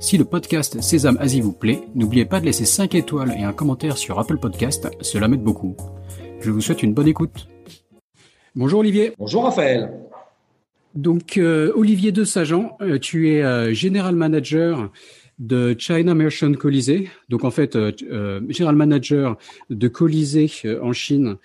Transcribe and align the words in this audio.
Si 0.00 0.16
le 0.16 0.24
podcast 0.24 0.80
Sésame 0.80 1.18
Asie 1.20 1.40
vous 1.40 1.52
plaît, 1.52 1.80
n'oubliez 1.94 2.24
pas 2.24 2.40
de 2.40 2.46
laisser 2.46 2.64
5 2.64 2.94
étoiles 2.94 3.34
et 3.38 3.42
un 3.42 3.52
commentaire 3.52 3.98
sur 3.98 4.18
Apple 4.18 4.38
Podcast, 4.38 4.88
cela 5.00 5.26
m'aide 5.26 5.42
beaucoup. 5.42 5.76
Je 6.40 6.50
vous 6.50 6.60
souhaite 6.60 6.82
une 6.82 6.94
bonne 6.94 7.08
écoute. 7.08 7.48
Bonjour 8.54 8.80
Olivier. 8.80 9.12
Bonjour 9.18 9.44
Raphaël. 9.44 9.92
Donc 10.94 11.36
euh, 11.36 11.72
Olivier 11.74 12.12
de 12.12 12.24
Sagan, 12.24 12.76
euh, 12.80 12.98
tu 12.98 13.30
es 13.30 13.42
euh, 13.42 13.74
General 13.74 14.14
Manager 14.14 14.90
de 15.38 15.76
China 15.78 16.14
Merchant 16.14 16.52
Colisée, 16.54 17.08
donc 17.28 17.44
en 17.44 17.50
fait 17.50 17.76
euh, 17.76 17.92
euh, 18.10 18.40
General 18.48 18.74
Manager 18.74 19.36
de 19.70 19.88
Colisée 19.88 20.50
euh, 20.64 20.80
en 20.82 20.92
Chine, 20.92 21.36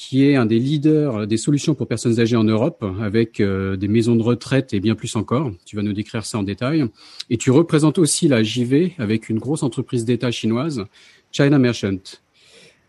qui 0.00 0.24
est 0.24 0.34
un 0.34 0.46
des 0.46 0.58
leaders 0.58 1.26
des 1.26 1.36
solutions 1.36 1.74
pour 1.74 1.86
personnes 1.86 2.18
âgées 2.20 2.34
en 2.34 2.44
Europe, 2.44 2.82
avec 3.02 3.42
des 3.42 3.88
maisons 3.88 4.16
de 4.16 4.22
retraite 4.22 4.72
et 4.72 4.80
bien 4.80 4.94
plus 4.94 5.14
encore. 5.14 5.52
Tu 5.66 5.76
vas 5.76 5.82
nous 5.82 5.92
décrire 5.92 6.24
ça 6.24 6.38
en 6.38 6.42
détail. 6.42 6.86
Et 7.28 7.36
tu 7.36 7.50
représentes 7.50 7.98
aussi 7.98 8.26
la 8.26 8.42
JV 8.42 8.94
avec 8.96 9.28
une 9.28 9.38
grosse 9.38 9.62
entreprise 9.62 10.06
d'État 10.06 10.30
chinoise, 10.30 10.86
China 11.32 11.58
Merchant. 11.58 11.98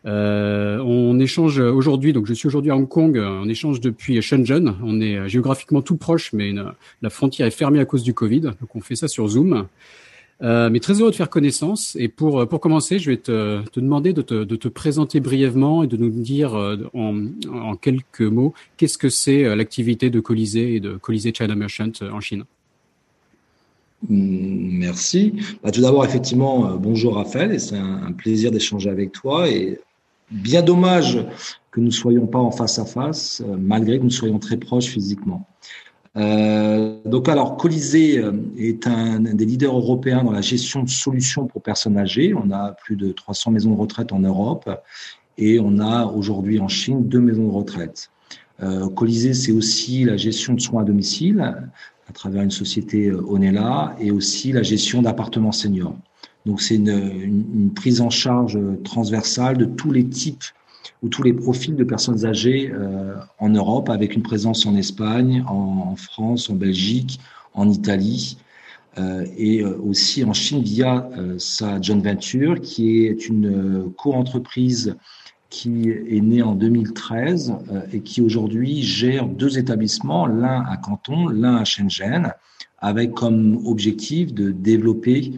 Euh, 0.06 0.80
on 0.80 1.20
échange 1.20 1.60
aujourd'hui, 1.60 2.14
donc 2.14 2.28
je 2.28 2.34
suis 2.34 2.48
aujourd'hui 2.48 2.72
à 2.72 2.78
Hong 2.78 2.88
Kong, 2.88 3.22
on 3.22 3.50
échange 3.50 3.82
depuis 3.82 4.22
Shenzhen. 4.22 4.76
On 4.82 5.02
est 5.02 5.28
géographiquement 5.28 5.82
tout 5.82 5.98
proche, 5.98 6.32
mais 6.32 6.54
la 7.02 7.10
frontière 7.10 7.46
est 7.46 7.52
fermée 7.52 7.82
à 7.82 7.86
cause 7.86 8.04
du 8.04 8.14
Covid, 8.14 8.40
donc 8.40 8.74
on 8.74 8.80
fait 8.80 8.96
ça 8.96 9.10
sur 9.10 9.28
Zoom. 9.28 9.68
Euh, 10.44 10.70
mais 10.72 10.80
très 10.80 11.00
heureux 11.00 11.12
de 11.12 11.16
faire 11.16 11.30
connaissance. 11.30 11.96
Et 12.00 12.08
pour, 12.08 12.48
pour 12.48 12.60
commencer, 12.60 12.98
je 12.98 13.12
vais 13.12 13.18
te, 13.18 13.62
te 13.70 13.80
demander 13.80 14.14
de 14.14 14.22
te, 14.22 14.44
de 14.44 14.56
te, 14.56 14.68
présenter 14.68 15.20
brièvement 15.20 15.84
et 15.84 15.88
de 15.88 15.98
nous 15.98 16.10
dire 16.10 16.56
euh, 16.56 16.78
en, 16.94 17.28
en 17.54 17.76
quelques 17.76 18.22
mots 18.22 18.54
qu'est-ce 18.78 18.98
que 18.98 19.10
c'est 19.10 19.46
euh, 19.46 19.56
l'activité 19.56 20.10
de 20.10 20.20
Colisée 20.20 20.76
et 20.76 20.80
de 20.80 20.94
Colisée 20.98 21.32
China 21.36 21.54
Merchant 21.56 21.92
en 22.12 22.20
Chine? 22.20 22.46
Mm, 24.10 24.80
merci. 24.80 25.34
Bah, 25.64 25.70
tout 25.70 25.82
d'abord, 25.82 26.06
effectivement, 26.06 26.76
bonjour 26.76 27.16
Raphaël, 27.16 27.52
et 27.52 27.60
c'est 27.60 27.78
un, 27.78 28.04
un, 28.04 28.12
plaisir 28.12 28.50
d'échanger 28.50 28.90
avec 28.90 29.12
toi. 29.12 29.48
Et 29.48 29.80
bien 30.32 30.64
dommage 30.64 31.24
que 31.70 31.80
nous 31.80 31.88
ne 31.88 31.92
soyons 31.92 32.26
pas 32.26 32.40
en 32.40 32.52
face 32.52 32.80
à 32.80 32.86
face, 32.86 33.44
malgré 33.60 34.00
que 34.00 34.04
nous 34.04 34.10
soyons 34.10 34.40
très 34.40 34.58
proches 34.58 34.88
physiquement. 34.88 35.48
Euh, 36.18 36.98
donc 37.06 37.30
alors, 37.30 37.56
Colisée 37.56 38.20
euh, 38.20 38.34
est 38.58 38.86
un, 38.88 39.20
des 39.20 39.46
leaders 39.46 39.76
européens 39.76 40.24
dans 40.24 40.32
la 40.32 40.42
gestion 40.42 40.84
de 40.84 40.90
solutions 40.90 41.46
pour 41.48 41.62
personnes 41.62 41.98
âgées. 41.98 42.34
On 42.34 42.52
a 42.52 42.74
plus 42.74 42.96
de 42.96 43.12
300 43.12 43.52
maisons 43.52 43.72
de 43.72 43.80
retraite 43.80 44.12
en 44.12 44.20
Europe 44.20 44.70
et 45.38 45.60
on 45.60 45.80
a 45.80 46.06
aujourd'hui 46.06 46.60
en 46.60 46.68
Chine 46.68 47.08
deux 47.08 47.22
maisons 47.22 47.48
de 47.48 47.54
retraite. 47.54 48.12
Euh, 48.62 48.90
Colisée, 48.90 49.34
c'est 49.34 49.54
aussi 49.54 50.04
la 50.04 50.18
gestion 50.18 50.54
de 50.54 50.60
soins 50.60 50.82
à 50.82 50.86
domicile 50.86 51.40
à 52.10 52.14
travers 52.14 52.44
une 52.44 52.52
société 52.52 53.08
euh, 53.08 53.24
Onella 53.26 53.96
et 54.00 54.12
aussi 54.12 54.52
la 54.52 54.64
gestion 54.64 55.02
d'appartements 55.02 55.54
seniors. 55.54 55.96
Donc 56.46 56.62
c'est 56.62 56.76
une, 56.76 56.90
une, 56.90 57.74
prise 57.74 58.02
en 58.02 58.10
charge 58.10 58.60
transversale 58.84 59.58
de 59.58 59.66
tous 59.66 59.92
les 59.92 60.06
types 60.08 60.44
ou 61.04 61.10
tous 61.10 61.24
les 61.24 61.34
profils 61.34 61.76
de 61.76 61.84
personnes 61.84 62.26
âgées 62.26 62.72
euh, 62.72 63.16
en 63.40 63.50
Europe, 63.50 63.90
avec 63.90 64.16
une 64.16 64.24
présence 64.24 64.66
en 64.66 64.76
Espagne, 64.76 65.44
en, 65.48 65.96
France, 65.96 66.50
en 66.50 66.56
Belgique, 66.56 67.20
en 67.54 67.70
Italie 67.70 68.38
euh, 68.98 69.26
et 69.38 69.62
euh, 69.62 69.78
aussi 69.82 70.24
en 70.26 70.34
Chine 70.34 70.62
via 70.62 71.10
sa 71.38 71.82
joint 71.82 72.02
venture, 72.02 72.60
qui 72.60 73.06
est 73.06 73.28
une 73.28 73.92
co-entreprise 73.98 74.96
qui 75.50 75.90
est 75.90 76.22
née 76.22 76.42
en 76.42 76.56
2013 76.56 77.54
euh, 77.72 77.82
et 77.94 78.02
qui 78.02 78.22
aujourd'hui 78.22 78.82
gère 78.82 79.28
deux 79.28 79.58
établissements, 79.58 80.26
l'un 80.26 80.64
à 80.64 80.78
Canton, 80.78 81.28
l'un 81.28 81.56
à 81.58 81.66
Shenzhen, 81.66 82.34
avec 82.80 83.14
comme 83.14 83.62
objectif 83.66 84.34
de 84.34 84.52
développer 84.52 85.34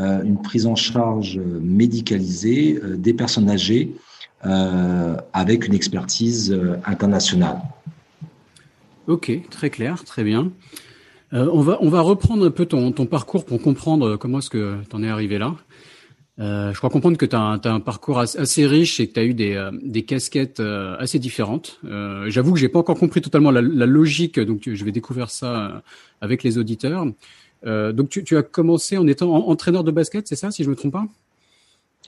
une 0.00 0.40
prise 0.40 0.64
en 0.64 0.76
charge 0.76 1.40
médicalisée 1.60 2.80
des 2.96 3.12
personnes 3.12 3.50
âgées 3.50 3.96
avec 4.42 5.66
une 5.66 5.74
expertise 5.74 6.52
euh, 6.52 6.76
internationale. 6.84 7.60
Ok, 9.06 9.32
très 9.50 9.70
clair, 9.70 10.04
très 10.04 10.22
bien. 10.22 10.52
Euh, 11.32 11.48
on, 11.52 11.60
va, 11.60 11.78
on 11.80 11.88
va 11.88 12.00
reprendre 12.00 12.46
un 12.46 12.50
peu 12.50 12.66
ton, 12.66 12.92
ton 12.92 13.06
parcours 13.06 13.44
pour 13.44 13.60
comprendre 13.60 14.16
comment 14.16 14.38
est-ce 14.38 14.50
que 14.50 14.78
tu 14.88 14.96
en 14.96 15.02
es 15.02 15.08
arrivé 15.08 15.38
là. 15.38 15.54
Euh, 16.40 16.72
je 16.72 16.78
crois 16.78 16.88
comprendre 16.88 17.16
que 17.16 17.26
tu 17.26 17.34
as, 17.34 17.60
un 17.64 17.80
parcours 17.80 18.20
assez 18.20 18.66
riche 18.66 19.00
et 19.00 19.08
que 19.08 19.14
tu 19.14 19.20
as 19.20 19.24
eu 19.24 19.34
des, 19.34 19.54
euh, 19.54 19.72
des 19.82 20.04
casquettes 20.04 20.60
euh, 20.60 20.96
assez 20.98 21.18
différentes. 21.18 21.80
J'avoue 21.82 22.52
que 22.52 22.58
j'ai 22.58 22.68
pas 22.68 22.78
encore 22.78 22.98
compris 22.98 23.20
totalement 23.20 23.50
la, 23.50 23.60
la 23.60 23.86
logique, 23.86 24.38
donc 24.38 24.62
je 24.66 24.84
vais 24.84 24.92
découvrir 24.92 25.30
ça 25.30 25.82
avec 26.20 26.42
les 26.42 26.58
auditeurs. 26.58 27.06
donc 27.64 28.08
tu, 28.08 28.22
tu, 28.24 28.36
as 28.36 28.42
commencé 28.42 28.96
en 28.98 29.06
étant 29.06 29.34
entraîneur 29.48 29.84
de 29.84 29.90
basket, 29.90 30.28
c'est 30.28 30.36
ça, 30.36 30.50
si 30.50 30.64
je 30.64 30.70
me 30.70 30.76
trompe 30.76 30.92
pas? 30.92 31.06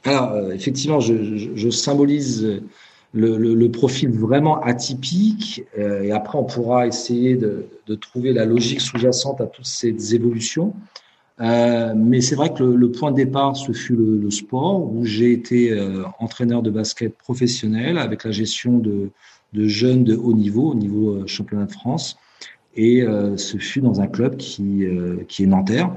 Alors, 0.04 0.32
euh, 0.32 0.52
effectivement, 0.52 1.00
je, 1.00 1.36
je, 1.36 1.50
je 1.54 1.70
symbolise 1.70 2.62
le, 3.12 3.36
le, 3.36 3.54
le, 3.54 3.70
profil 3.70 4.10
vraiment 4.10 4.60
atypique 4.60 5.64
euh, 5.78 6.02
et 6.02 6.12
après, 6.12 6.38
on 6.38 6.44
pourra 6.44 6.86
essayer 6.86 7.36
de, 7.36 7.66
de 7.86 7.94
trouver 7.94 8.32
la 8.32 8.44
logique 8.44 8.80
sous-jacente 8.80 9.40
à 9.40 9.46
toutes 9.46 9.66
ces 9.66 10.14
évolutions. 10.14 10.74
Euh, 11.40 11.94
mais 11.96 12.20
c'est 12.20 12.34
vrai 12.34 12.52
que 12.52 12.62
le, 12.62 12.76
le, 12.76 12.92
point 12.92 13.10
de 13.10 13.16
départ, 13.16 13.56
ce 13.56 13.72
fut 13.72 13.96
le, 13.96 14.18
le 14.18 14.30
sport, 14.30 14.92
où 14.92 15.04
j'ai 15.04 15.32
été 15.32 15.72
euh, 15.72 16.04
entraîneur 16.18 16.62
de 16.62 16.70
basket 16.70 17.16
professionnel 17.16 17.96
avec 17.98 18.24
la 18.24 18.30
gestion 18.30 18.78
de, 18.78 19.10
de, 19.54 19.66
jeunes 19.66 20.04
de 20.04 20.14
haut 20.14 20.34
niveau, 20.34 20.70
au 20.70 20.74
niveau 20.74 21.14
euh, 21.14 21.26
championnat 21.26 21.64
de 21.64 21.72
France. 21.72 22.18
Et 22.76 23.02
euh, 23.02 23.36
ce 23.36 23.56
fut 23.56 23.80
dans 23.80 24.00
un 24.00 24.06
club 24.06 24.36
qui, 24.36 24.84
qui 25.26 25.42
est 25.42 25.46
Nanterre, 25.46 25.90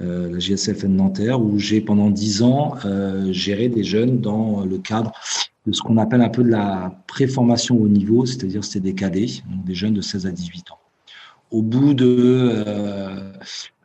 euh, 0.00 0.28
la 0.30 0.38
GSFN 0.38 0.96
Nanterre, 0.96 1.40
où 1.40 1.58
j'ai 1.58 1.80
pendant 1.80 2.10
dix 2.10 2.42
ans 2.42 2.74
euh, 2.84 3.32
géré 3.32 3.68
des 3.68 3.84
jeunes 3.84 4.20
dans 4.20 4.64
le 4.64 4.78
cadre 4.78 5.12
de 5.66 5.72
ce 5.72 5.82
qu'on 5.82 5.96
appelle 5.98 6.20
un 6.20 6.28
peu 6.28 6.42
de 6.42 6.50
la 6.50 7.00
préformation 7.06 7.80
au 7.80 7.88
niveau, 7.88 8.26
c'est-à-dire 8.26 8.64
c'était 8.64 8.80
des 8.80 8.94
cadets, 8.94 9.26
donc 9.48 9.64
des 9.64 9.74
jeunes 9.74 9.94
de 9.94 10.00
16 10.00 10.26
à 10.26 10.30
18 10.30 10.72
ans. 10.72 10.78
Au 11.50 11.62
bout 11.62 11.94
de... 11.94 12.16
Euh, 12.66 13.32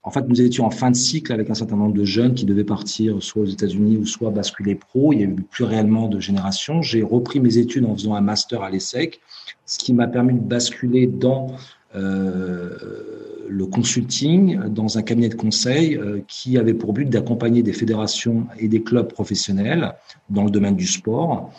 en 0.01 0.11
fait, 0.11 0.27
nous 0.27 0.41
étions 0.41 0.65
en 0.65 0.71
fin 0.71 0.89
de 0.89 0.95
cycle 0.95 1.31
avec 1.31 1.49
un 1.51 1.53
certain 1.53 1.75
nombre 1.75 1.93
de 1.93 2.05
jeunes 2.05 2.33
qui 2.33 2.45
devaient 2.45 2.63
partir 2.63 3.21
soit 3.21 3.43
aux 3.43 3.47
États-Unis 3.47 3.97
ou 3.97 4.05
soit 4.05 4.31
basculer 4.31 4.73
pro. 4.73 5.13
Il 5.13 5.17
n'y 5.17 5.23
a 5.25 5.27
eu 5.27 5.35
plus 5.35 5.65
réellement 5.65 6.07
de 6.07 6.19
génération. 6.19 6.81
J'ai 6.81 7.03
repris 7.03 7.39
mes 7.39 7.57
études 7.59 7.85
en 7.85 7.93
faisant 7.95 8.15
un 8.15 8.21
master 8.21 8.63
à 8.63 8.71
l'ESSEC, 8.71 9.19
ce 9.65 9.77
qui 9.77 9.93
m'a 9.93 10.07
permis 10.07 10.33
de 10.33 10.39
basculer 10.39 11.05
dans 11.05 11.47
le 11.93 13.65
consulting 13.65 14.59
dans 14.69 14.97
un 14.97 15.01
cabinet 15.01 15.29
de 15.29 15.35
conseil 15.35 15.95
euh, 15.95 16.19
qui 16.27 16.57
avait 16.57 16.73
pour 16.73 16.93
but 16.93 17.09
d'accompagner 17.09 17.63
des 17.63 17.73
fédérations 17.73 18.45
et 18.59 18.67
des 18.67 18.83
clubs 18.83 19.11
professionnels 19.11 19.93
dans 20.29 20.43
le 20.43 20.51
domaine 20.51 20.75
du 20.75 20.85
sport, 20.85 21.51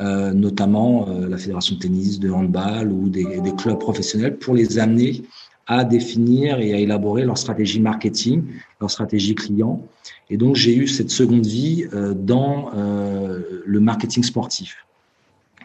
euh, 0.00 0.32
notamment 0.32 1.08
euh, 1.08 1.28
la 1.28 1.38
fédération 1.38 1.74
de 1.76 1.80
tennis, 1.80 2.20
de 2.20 2.30
handball 2.30 2.92
ou 2.92 3.08
des, 3.08 3.40
des, 3.40 3.54
clubs 3.56 3.78
professionnels 3.78 4.36
pour 4.36 4.54
les 4.54 4.78
amener 4.78 5.22
à 5.66 5.84
définir 5.84 6.60
et 6.60 6.72
à 6.74 6.78
élaborer 6.78 7.24
leur 7.24 7.36
stratégie 7.36 7.80
marketing, 7.80 8.44
leur 8.80 8.90
stratégie 8.90 9.34
client. 9.34 9.82
Et 10.30 10.36
donc 10.36 10.56
j'ai 10.56 10.74
eu 10.74 10.88
cette 10.88 11.10
seconde 11.10 11.46
vie 11.46 11.86
euh, 11.92 12.14
dans 12.14 12.70
euh, 12.74 13.62
le 13.64 13.80
marketing 13.80 14.22
sportif. 14.22 14.86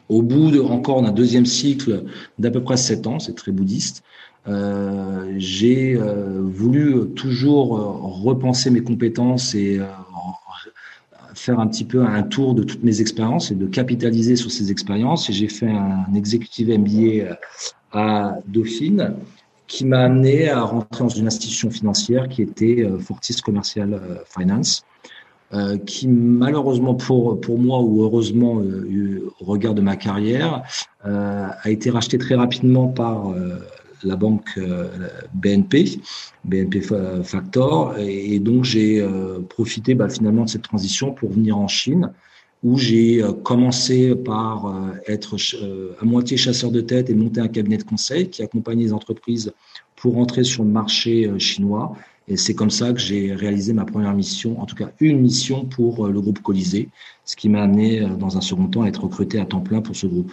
Au 0.10 0.22
bout 0.22 0.52
de, 0.52 0.60
encore 0.60 1.02
d'un 1.02 1.12
deuxième 1.12 1.46
cycle 1.46 2.04
d'à 2.40 2.52
peu 2.52 2.62
près 2.62 2.78
sept 2.78 3.08
ans, 3.08 3.20
c'est 3.20 3.36
très 3.36 3.52
bouddhiste, 3.52 4.04
euh, 4.48 5.34
j'ai 5.38 5.96
euh, 5.96 6.42
voulu 6.42 7.12
toujours 7.16 7.78
euh, 7.78 7.84
repenser 7.86 8.70
mes 8.70 8.84
compétences 8.84 9.56
et 9.56 9.80
faire 11.36 11.60
un 11.60 11.68
petit 11.68 11.84
peu 11.84 12.04
un 12.06 12.24
tour 12.24 12.54
de 12.54 12.64
toutes 12.64 12.84
mes 12.84 13.02
expériences 13.02 13.52
et 13.52 13.56
de 13.56 13.66
capitaliser 13.66 14.36
sur 14.36 14.52
ces 14.52 14.72
expériences. 14.72 15.30
Et 15.30 15.34
j'ai 15.34 15.48
fait 15.48 15.70
un 15.70 16.14
executive 16.14 16.70
MBA 16.70 17.38
à 17.92 18.38
Dauphine 18.48 19.16
qui 19.68 19.86
m'a 19.86 20.02
amené 20.02 20.50
à 20.50 20.62
rentrer 20.62 21.04
dans 21.04 21.10
une 21.10 21.26
institution 21.26 21.72
financière 21.72 22.28
qui 22.28 22.44
était 22.44 22.88
Fortis 23.00 23.36
Commercial 23.42 24.00
Finance. 24.28 24.86
Euh, 25.54 25.78
qui 25.78 26.08
malheureusement 26.08 26.96
pour, 26.96 27.40
pour 27.40 27.60
moi 27.60 27.80
ou 27.80 28.02
heureusement 28.02 28.60
euh, 28.60 29.32
au 29.40 29.46
regard 29.46 29.76
de 29.76 29.82
ma 29.82 29.96
carrière 29.96 30.64
euh, 31.06 31.48
a 31.62 31.70
été 31.70 31.92
racheté 31.92 32.18
très 32.18 32.34
rapidement 32.34 32.88
par 32.88 33.36
la 34.04 34.16
banque 34.16 34.60
BNP, 35.36 36.00
BNP 36.44 36.82
Factor, 37.24 37.96
et, 38.00 38.40
donc 38.40 38.64
j'ai 38.64 39.06
profité 39.48 39.94
bah, 39.94 40.10
finalement 40.10 40.46
de 40.46 40.50
cette 40.50 40.64
transition 40.64 41.12
pour 41.12 41.32
venir 41.32 41.58
en 41.58 41.68
Chine 41.68 42.12
où 42.64 42.78
j'ai 42.78 43.24
commencé 43.44 44.16
par 44.16 44.74
être 45.08 45.38
à 46.02 46.06
moitié 46.06 46.36
chasseur 46.36 46.72
de 46.72 46.82
tête 46.82 47.10
et 47.10 47.16
monter 47.16 47.42
un 47.42 47.48
cabinet 47.48 47.78
de 47.78 47.84
conseil 47.84 48.30
qui 48.30 48.42
accompagnait 48.42 48.84
les 48.84 48.94
entreprises 48.94 49.54
pour 49.96 50.18
entrer 50.18 50.44
sur 50.44 50.64
le 50.64 50.70
marché 50.70 51.32
chinois. 51.40 51.96
Et 52.28 52.38
c'est 52.38 52.56
comme 52.56 52.70
ça 52.70 52.94
que 52.94 53.00
j'ai 53.00 53.34
réalisé 53.34 53.74
ma 53.74 53.86
première 53.86 54.14
mission, 54.14 54.62
en 54.62 54.66
tout 54.66 54.76
cas 54.76 54.92
une 55.00 55.20
mission 55.20 55.66
pour 55.66 56.08
le 56.08 56.22
groupe 56.22 56.42
Colisée, 56.42 56.90
ce 57.26 57.36
qui 57.36 57.50
m'a 57.50 57.64
amené 57.64 58.00
dans 58.18 58.38
un 58.38 58.42
second 58.42 58.68
temps 58.68 58.84
à 58.84 58.88
être 58.88 59.04
recruté 59.04 59.40
à 59.40 59.46
temps 59.46 59.60
plein 59.60 59.82
pour 59.82 59.96
ce 59.96 60.08
groupe. 60.08 60.32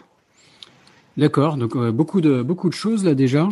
D'accord, 1.17 1.57
donc 1.57 1.77
beaucoup 1.91 2.21
de 2.21 2.43
beaucoup 2.43 2.69
de 2.69 2.75
choses 2.75 3.05
là 3.05 3.15
déjà. 3.15 3.49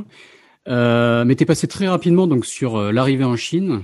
Euh, 0.69 1.25
mais 1.25 1.35
tu 1.35 1.45
es 1.45 1.47
passé 1.47 1.67
très 1.67 1.89
rapidement 1.89 2.27
donc 2.27 2.45
sur 2.45 2.77
euh, 2.77 2.93
l'arrivée 2.93 3.25
en 3.25 3.37
Chine. 3.37 3.83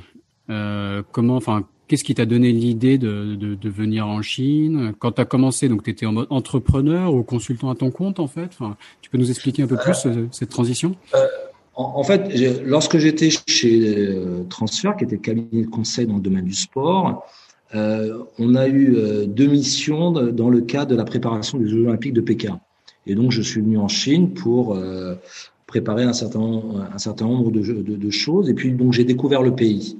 Euh, 0.50 1.02
comment, 1.12 1.36
enfin, 1.36 1.66
qu'est-ce 1.88 2.04
qui 2.04 2.14
t'a 2.14 2.26
donné 2.26 2.52
l'idée 2.52 2.98
de, 2.98 3.34
de, 3.36 3.54
de, 3.54 3.70
venir 3.70 4.06
en 4.06 4.20
Chine? 4.20 4.92
Quand 4.98 5.12
tu 5.12 5.20
as 5.20 5.24
commencé, 5.24 5.68
donc 5.68 5.82
tu 5.82 5.90
étais 5.90 6.04
en 6.04 6.12
mode 6.12 6.26
entrepreneur 6.28 7.14
ou 7.14 7.22
consultant 7.22 7.70
à 7.70 7.74
ton 7.74 7.90
compte 7.90 8.20
en 8.20 8.26
fait? 8.26 8.50
Enfin, 8.58 8.76
tu 9.00 9.08
peux 9.08 9.16
nous 9.16 9.30
expliquer 9.30 9.62
un 9.62 9.66
peu 9.66 9.76
plus 9.76 10.04
euh, 10.04 10.28
cette 10.30 10.50
transition? 10.50 10.94
En, 11.76 11.98
en, 11.98 12.04
fait, 12.04 12.32
lorsque 12.64 12.98
j'étais 12.98 13.30
chez 13.46 14.16
Transfer, 14.48 14.92
qui 14.96 15.04
était 15.04 15.18
cabinet 15.18 15.64
de 15.64 15.70
conseil 15.70 16.06
dans 16.06 16.16
le 16.16 16.20
domaine 16.20 16.44
du 16.44 16.54
sport, 16.54 17.26
on 17.72 18.54
a 18.54 18.68
eu 18.68 19.26
deux 19.26 19.46
missions 19.46 20.12
dans 20.12 20.48
le 20.48 20.60
cadre 20.60 20.92
de 20.92 20.96
la 20.96 21.04
préparation 21.04 21.58
des 21.58 21.68
Jeux 21.68 21.86
Olympiques 21.86 22.12
de 22.12 22.20
Pékin. 22.20 22.60
Et 23.06 23.14
donc, 23.14 23.32
je 23.32 23.42
suis 23.42 23.60
venu 23.60 23.78
en 23.78 23.88
Chine 23.88 24.34
pour 24.34 24.78
préparer 25.66 26.04
un 26.04 26.12
certain, 26.12 26.62
un 26.92 26.98
certain 26.98 27.26
nombre 27.26 27.50
de, 27.50 27.60
de, 27.60 27.96
de 27.96 28.10
choses. 28.10 28.48
Et 28.48 28.54
puis, 28.54 28.72
donc, 28.72 28.92
j'ai 28.92 29.04
découvert 29.04 29.42
le 29.42 29.54
pays. 29.54 29.98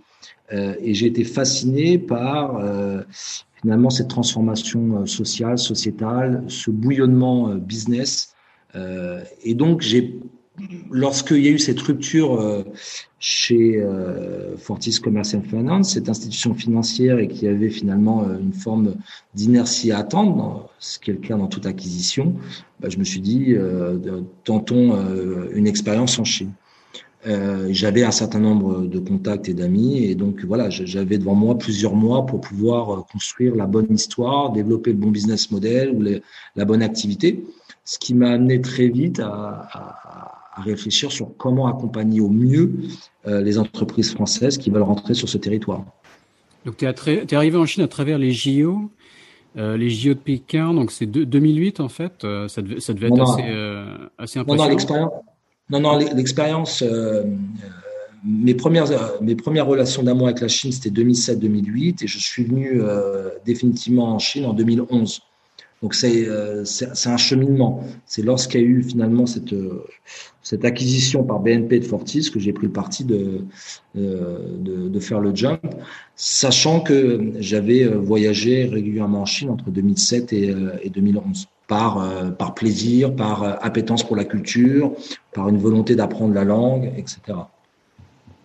Euh, 0.53 0.75
et 0.81 0.94
j'ai 0.94 1.06
été 1.06 1.25
fasciné 1.25 1.99
par 1.99 2.56
euh, 2.56 3.03
finalement 3.62 3.91
cette 3.91 4.09
transformation 4.09 5.03
euh, 5.03 5.06
sociale, 5.06 5.59
sociétale, 5.59 6.44
ce 6.49 6.70
bouillonnement 6.70 7.49
euh, 7.49 7.55
business. 7.56 8.35
Euh, 8.75 9.23
et 9.43 9.55
donc, 9.55 9.81
j'ai 9.81 10.20
lorsqu'il 10.91 11.45
y 11.45 11.49
a 11.49 11.51
eu 11.51 11.59
cette 11.59 11.81
rupture 11.81 12.41
euh, 12.41 12.62
chez 13.19 13.81
euh, 13.81 14.56
Fortis 14.56 15.01
Commerce 15.01 15.35
and 15.35 15.43
Finance, 15.43 15.95
cette 15.95 16.09
institution 16.09 16.55
financière, 16.55 17.19
et 17.19 17.29
qui 17.29 17.49
avait 17.49 17.71
finalement 17.71 18.25
euh, 18.25 18.39
une 18.39 18.53
forme 18.53 18.95
d'inertie 19.35 19.93
à 19.93 19.99
attendre, 19.99 20.71
ce 20.79 20.99
qui 20.99 21.11
est 21.11 21.15
le 21.15 21.21
cas 21.21 21.37
dans 21.37 21.49
toute 21.49 21.67
acquisition, 21.67 22.35
bah, 22.81 22.89
je 22.89 22.99
me 22.99 23.05
suis 23.05 23.21
dit, 23.21 23.56
tentons 24.45 24.95
une 25.55 25.67
expérience 25.67 26.19
en 26.19 26.25
Chine. 26.25 26.53
j'avais 27.71 28.05
un 28.05 28.11
certain 28.11 28.41
nombre 28.41 28.83
de 28.83 28.99
contacts 28.99 29.49
et 29.49 29.55
d'amis, 29.55 30.05
et 30.05 30.15
donc 30.15 30.45
voilà, 30.45 30.69
j'avais 30.71 31.19
devant 31.19 31.35
moi 31.35 31.56
plusieurs 31.56 31.95
mois 31.95 32.27
pour 32.27 32.41
pouvoir 32.41 33.06
construire 33.06 33.55
la 33.55 33.67
bonne 33.67 33.93
histoire, 33.93 34.53
développer 34.53 34.91
le 34.91 34.99
bon 34.99 35.11
business 35.11 35.51
model 35.51 35.91
ou 35.97 36.05
la 36.56 36.65
bonne 36.65 36.83
activité, 36.83 37.45
ce 37.85 37.99
qui 37.99 38.15
m'a 38.15 38.31
amené 38.31 38.61
très 38.61 38.89
vite 38.89 39.21
à, 39.21 39.69
à 39.73 40.44
à 40.55 40.62
réfléchir 40.62 41.11
sur 41.11 41.37
comment 41.37 41.67
accompagner 41.67 42.21
au 42.21 42.29
mieux 42.29 42.73
euh, 43.27 43.41
les 43.41 43.59
entreprises 43.59 44.12
françaises 44.12 44.59
qui 44.59 44.71
veulent 44.71 44.83
rentrer 44.83 45.15
sur 45.15 45.29
ce 45.29 45.39
territoire. 45.39 45.85
Donc, 46.65 46.77
tu 46.79 46.87
es, 46.87 47.25
es, 47.29 47.35
arrivé 47.35 47.59
en 47.59 47.67
Chine 47.67 47.83
à 47.83 47.89
travers 47.89 48.19
les 48.19 48.31
JO, 48.31 48.91
euh, 49.56 49.77
les 49.77 49.91
JO 49.91 50.15
de 50.15 50.19
Pékin, 50.19 50.73
donc 50.73 50.93
c'est 50.93 51.06
2008 51.06 51.81
en 51.81 51.89
fait, 51.89 52.25
euh, 52.25 52.49
ça, 52.49 52.62
devait, 52.62 52.81
ça 52.81 52.95
devait 52.95 53.09
être 53.09 53.21
assez, 53.21 53.43
assez 54.19 54.39
impressionnant. 54.39 55.25
Non, 55.71 55.81
non, 55.81 55.97
l'expérience, 55.97 56.85
mes, 58.23 58.55
premières, 58.55 58.87
mes 59.23 59.35
premières 59.35 59.67
relations 59.67 60.03
d'amour 60.03 60.27
avec 60.27 60.41
la 60.41 60.49
Chine, 60.49 60.73
c'était 60.73 60.91
2007-2008 61.03 62.05
et 62.05 62.06
je 62.06 62.19
suis 62.19 62.45
venu 62.45 62.83
définitivement 63.47 64.15
en 64.15 64.19
Chine 64.19 64.45
en 64.45 64.53
2011. 64.53 65.23
Donc 65.84 65.94
euh, 66.02 66.64
c'est 66.64 67.10
un 67.10 67.19
cheminement. 67.19 67.84
C'est 68.06 68.22
lorsqu'il 68.22 68.60
y 68.62 68.64
a 68.64 68.66
eu 68.66 68.82
finalement 68.82 69.26
cette, 69.26 69.52
euh, 69.52 69.84
cette 70.42 70.64
acquisition 70.64 71.25
par 71.25 71.40
BNP 71.40 71.78
de 71.81 71.84
Fortis 71.84 72.31
que 72.32 72.40
j'ai 72.40 72.54
pris 72.54 72.69
le 72.69 72.72
parti 72.72 73.04
de, 73.04 73.42
euh, 73.98 74.38
de, 74.60 74.88
de, 74.88 75.00
faire 75.00 75.20
le 75.20 75.34
jump, 75.34 75.60
sachant 76.16 76.81
que 76.81 77.32
j'avais 77.38 77.84
voyagé 77.84 78.64
régulièrement 78.64 79.20
en 79.20 79.26
Chine 79.26 79.50
entre 79.50 79.69
2007 79.69 80.32
et, 80.32 80.54
et 80.81 80.88
2011 80.88 81.48
par, 81.69 82.34
par 82.38 82.54
plaisir, 82.54 83.14
par 83.14 83.62
appétence 83.62 84.04
pour 84.04 84.16
la 84.16 84.25
culture, 84.25 84.92
par 85.34 85.50
une 85.50 85.58
volonté 85.58 85.96
d'apprendre 85.96 86.32
la 86.32 86.44
langue, 86.44 86.94
etc. 86.96 87.20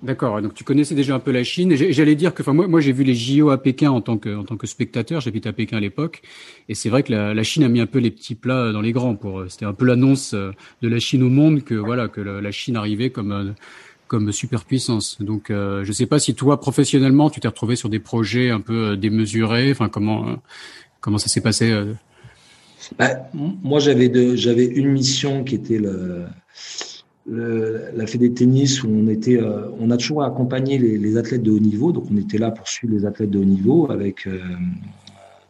D'accord. 0.01 0.42
Donc 0.42 0.54
tu 0.54 0.63
connaissais 0.63 0.96
déjà 0.96 1.13
un 1.13 1.19
peu 1.19 1.31
la 1.31 1.44
Chine. 1.44 1.75
J'allais 1.75 2.16
dire 2.16 2.34
que, 2.34 2.42
enfin 2.42 2.54
moi, 2.54 2.68
moi 2.68 2.80
j'ai 2.80 2.94
vu 2.94 3.04
les 3.04 3.16
JO 3.16 3.50
à 3.50 3.62
Pékin 3.62 3.92
en 3.92 4.00
tant 4.00 4.18
que 4.18 4.34
en 4.34 4.46
tant 4.46 4.56
que 4.56 4.66
spectateur. 4.66 5.19
J'habite 5.19 5.46
à 5.46 5.51
Pékin 5.51 5.75
à 5.75 5.81
l'époque, 5.81 6.22
et 6.69 6.75
c'est 6.75 6.88
vrai 6.88 7.04
que 7.04 7.12
la, 7.12 7.34
la, 7.34 7.44
Chine 7.44 7.63
a 7.63 7.68
mis 7.68 7.81
un 7.81 7.86
peu 7.86 8.00
les 8.00 8.10
petits 8.10 8.36
plats 8.36 8.72
dans 8.72 8.80
les 8.80 8.94
grands. 8.94 9.16
Pour 9.16 9.44
c'était 9.50 9.66
un 9.66 9.74
peu 9.74 9.86
l'annonce 9.86 10.34
euh, 10.34 10.51
de 10.81 10.88
la 10.88 11.00
Chine 11.00 11.22
au 11.22 11.30
monde 11.30 11.63
que 11.63 11.75
voilà 11.75 12.07
que 12.07 12.22
la, 12.22 12.51
Chine 12.51 12.78
arrivait 12.78 13.10
comme 13.10 13.34
euh, 13.34 13.51
comme 14.07 14.31
superpuissance. 14.31 15.22
Donc 15.22 15.50
euh, 15.50 15.84
je 15.84 15.92
sais 15.92 16.06
pas 16.06 16.19
si 16.19 16.34
toi 16.34 16.62
professionnellement 16.62 17.30
tu 17.30 17.42
t'es 17.42 17.50
retrouvé 17.50 17.75
sur 17.75 17.90
des 17.90 18.00
projets 18.00 18.51
un 18.51 18.62
peu 18.62 18.92
euh, 18.92 18.96
démesurés. 18.96 19.69
Enfin 19.72 19.90
comment 19.90 20.38
comment 21.01 21.18
ça 21.18 21.28
s'est 21.28 21.42
passé 21.42 21.78
bah, 22.98 23.30
Moi 23.34 23.80
j'avais 23.80 24.38
j'avais 24.38 24.66
une 24.66 24.94
mission 24.94 25.44
qui 25.44 25.56
était 25.56 25.80
le 25.80 26.25
la 27.31 28.08
Fédé 28.08 28.30
de 28.30 28.34
tennis 28.34 28.84
où 28.84 28.90
on 28.90 29.08
était, 29.08 29.38
euh, 29.38 29.70
on 29.80 29.92
a 29.92 29.98
toujours 29.98 30.24
accompagné 30.24 30.78
les, 30.78 31.18
athlètes 31.18 31.44
de 31.44 31.52
haut 31.52 31.60
niveau. 31.60 31.92
Donc 31.92 32.06
on 32.12 32.18
était 32.18 32.38
là 32.38 32.52
pour 32.52 32.68
suivre 32.68 32.94
les 32.94 33.06
athlètes 33.06 33.30
de 33.30 33.40
haut 33.40 33.46
niveau 33.46 33.92
avec 33.92 34.28
euh, 34.28 34.40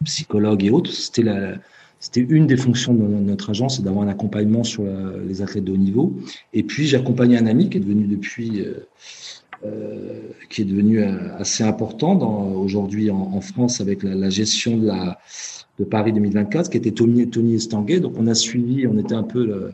psychologues 0.04 0.64
et 0.66 0.72
autres. 0.72 0.92
C'était 0.92 1.24
la, 1.24 1.54
c'était 2.00 2.22
une 2.22 2.48
des 2.48 2.58
fonctions 2.58 2.94
de 2.94 3.02
notre 3.02 3.50
agence, 3.50 3.78
c'est 3.78 3.84
d'avoir 3.84 4.06
un 4.06 4.10
accompagnement 4.10 4.64
sur 4.64 4.84
les 5.28 5.42
athlètes 5.42 5.66
de 5.66 5.72
haut 5.72 5.78
niveau. 5.78 6.14
Et 6.54 6.64
puis 6.64 6.86
j'ai 6.86 6.98
accompagné 6.98 7.38
un 7.38 7.46
ami 7.46 7.70
qui 7.70 7.78
est 7.78 7.82
devenu 7.82 8.08
depuis, 8.08 8.62
euh, 8.62 8.86
euh 9.66 10.22
qui 10.50 10.62
est 10.62 10.66
devenu 10.66 11.02
assez 11.02 11.64
important 11.64 12.18
aujourd'hui 12.56 13.12
en, 13.12 13.42
France 13.42 13.82
avec 13.82 14.04
la, 14.04 14.30
gestion 14.30 14.78
de 14.78 14.88
la 14.88 15.20
de 15.80 15.86
Paris 15.86 16.14
2024, 16.14 16.70
qui 16.70 16.78
était 16.78 16.92
Tony, 16.92 17.30
Tony 17.30 17.56
Estanguet. 17.56 18.00
Donc 18.00 18.14
on 18.18 18.28
a 18.28 18.36
suivi, 18.36 18.86
on 18.86 18.98
était 18.98 19.16
un 19.16 19.24
peu 19.24 19.72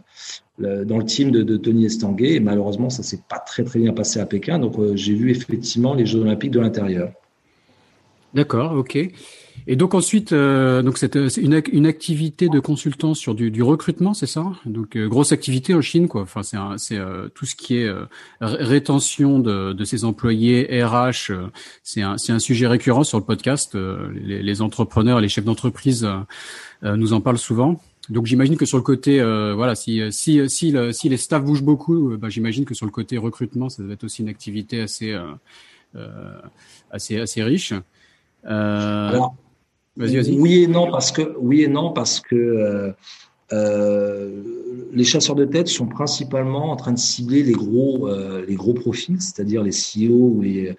dans 0.59 0.97
le 0.97 1.05
team 1.05 1.31
de, 1.31 1.41
de 1.41 1.57
Tony 1.57 1.85
Estanguet. 1.85 2.35
Et 2.35 2.39
malheureusement, 2.39 2.89
ça 2.89 3.03
s'est 3.03 3.21
pas 3.27 3.39
très 3.39 3.63
très 3.63 3.79
bien 3.79 3.93
passé 3.93 4.19
à 4.19 4.25
Pékin. 4.25 4.59
Donc 4.59 4.77
euh, 4.77 4.95
j'ai 4.95 5.13
vu 5.13 5.31
effectivement 5.31 5.93
les 5.93 6.05
Jeux 6.05 6.19
Olympiques 6.19 6.51
de 6.51 6.59
l'intérieur. 6.59 7.11
D'accord, 8.33 8.73
ok. 8.73 8.97
Et 9.67 9.75
donc 9.75 9.93
ensuite, 9.93 10.31
euh, 10.31 10.81
donc 10.81 10.97
c'est 10.97 11.15
une, 11.15 11.61
une 11.71 11.85
activité 11.85 12.49
de 12.49 12.59
consultant 12.59 13.13
sur 13.13 13.33
du, 13.33 13.51
du 13.51 13.63
recrutement, 13.63 14.13
c'est 14.13 14.27
ça? 14.27 14.45
Donc 14.65 14.95
euh, 14.95 15.07
grosse 15.07 15.31
activité 15.31 15.73
en 15.73 15.81
Chine, 15.81 16.07
quoi. 16.07 16.21
Enfin, 16.21 16.43
c'est 16.43 16.57
c'est 16.77 16.97
euh, 16.97 17.29
tout 17.33 17.45
ce 17.45 17.55
qui 17.55 17.77
est 17.77 17.87
euh, 17.87 18.05
rétention 18.41 19.39
de, 19.39 19.73
de 19.73 19.83
ses 19.83 20.05
employés, 20.05 20.67
RH. 20.83 21.31
c'est 21.83 22.01
un 22.01 22.17
c'est 22.17 22.31
un 22.31 22.39
sujet 22.39 22.67
récurrent 22.67 23.03
sur 23.03 23.17
le 23.17 23.25
podcast. 23.25 23.75
Les, 23.75 24.41
les, 24.43 24.61
entrepreneurs, 24.61 25.19
les 25.19 25.29
chefs 25.29 25.45
d'entreprise 25.45 26.07
nous 26.83 27.13
en 27.13 27.21
parlent 27.21 27.39
souvent. 27.39 27.79
Donc 28.09 28.25
j'imagine 28.25 28.57
que 28.57 28.65
sur 28.65 28.77
le 28.77 28.83
côté, 28.83 29.19
euh, 29.19 29.53
voilà, 29.55 29.75
si 29.75 30.01
si 30.11 30.47
si, 30.49 30.71
le, 30.71 30.91
si 30.91 31.09
les 31.09 31.17
staffs 31.17 31.43
bougent 31.43 31.63
beaucoup, 31.63 32.11
euh, 32.11 32.17
bah, 32.17 32.29
j'imagine 32.29 32.65
que 32.65 32.73
sur 32.73 32.85
le 32.85 32.91
côté 32.91 33.17
recrutement, 33.17 33.69
ça 33.69 33.83
doit 33.83 33.93
être 33.93 34.03
aussi 34.03 34.21
une 34.21 34.29
activité 34.29 34.81
assez 34.81 35.11
euh, 35.11 35.31
euh 35.95 36.39
assez 36.91 37.19
assez 37.19 37.43
riche. 37.43 37.73
Euh, 38.45 39.19
Oui 39.97 40.63
et 40.63 40.67
non 40.67 40.91
parce 40.91 41.11
que 41.11 41.35
oui 41.39 41.61
et 41.61 41.67
non 41.67 41.91
parce 41.91 42.19
que 42.19 42.93
les 43.51 45.03
chasseurs 45.03 45.35
de 45.35 45.45
tête 45.45 45.67
sont 45.67 45.87
principalement 45.87 46.71
en 46.71 46.75
train 46.75 46.91
de 46.91 46.99
cibler 46.99 47.43
les 47.43 47.53
gros 47.53 48.09
les 48.47 48.55
gros 48.55 48.73
profils, 48.73 49.21
c'est-à-dire 49.21 49.63
les 49.63 49.71
CEO 49.71 50.13
ou 50.13 50.41
les 50.41 50.75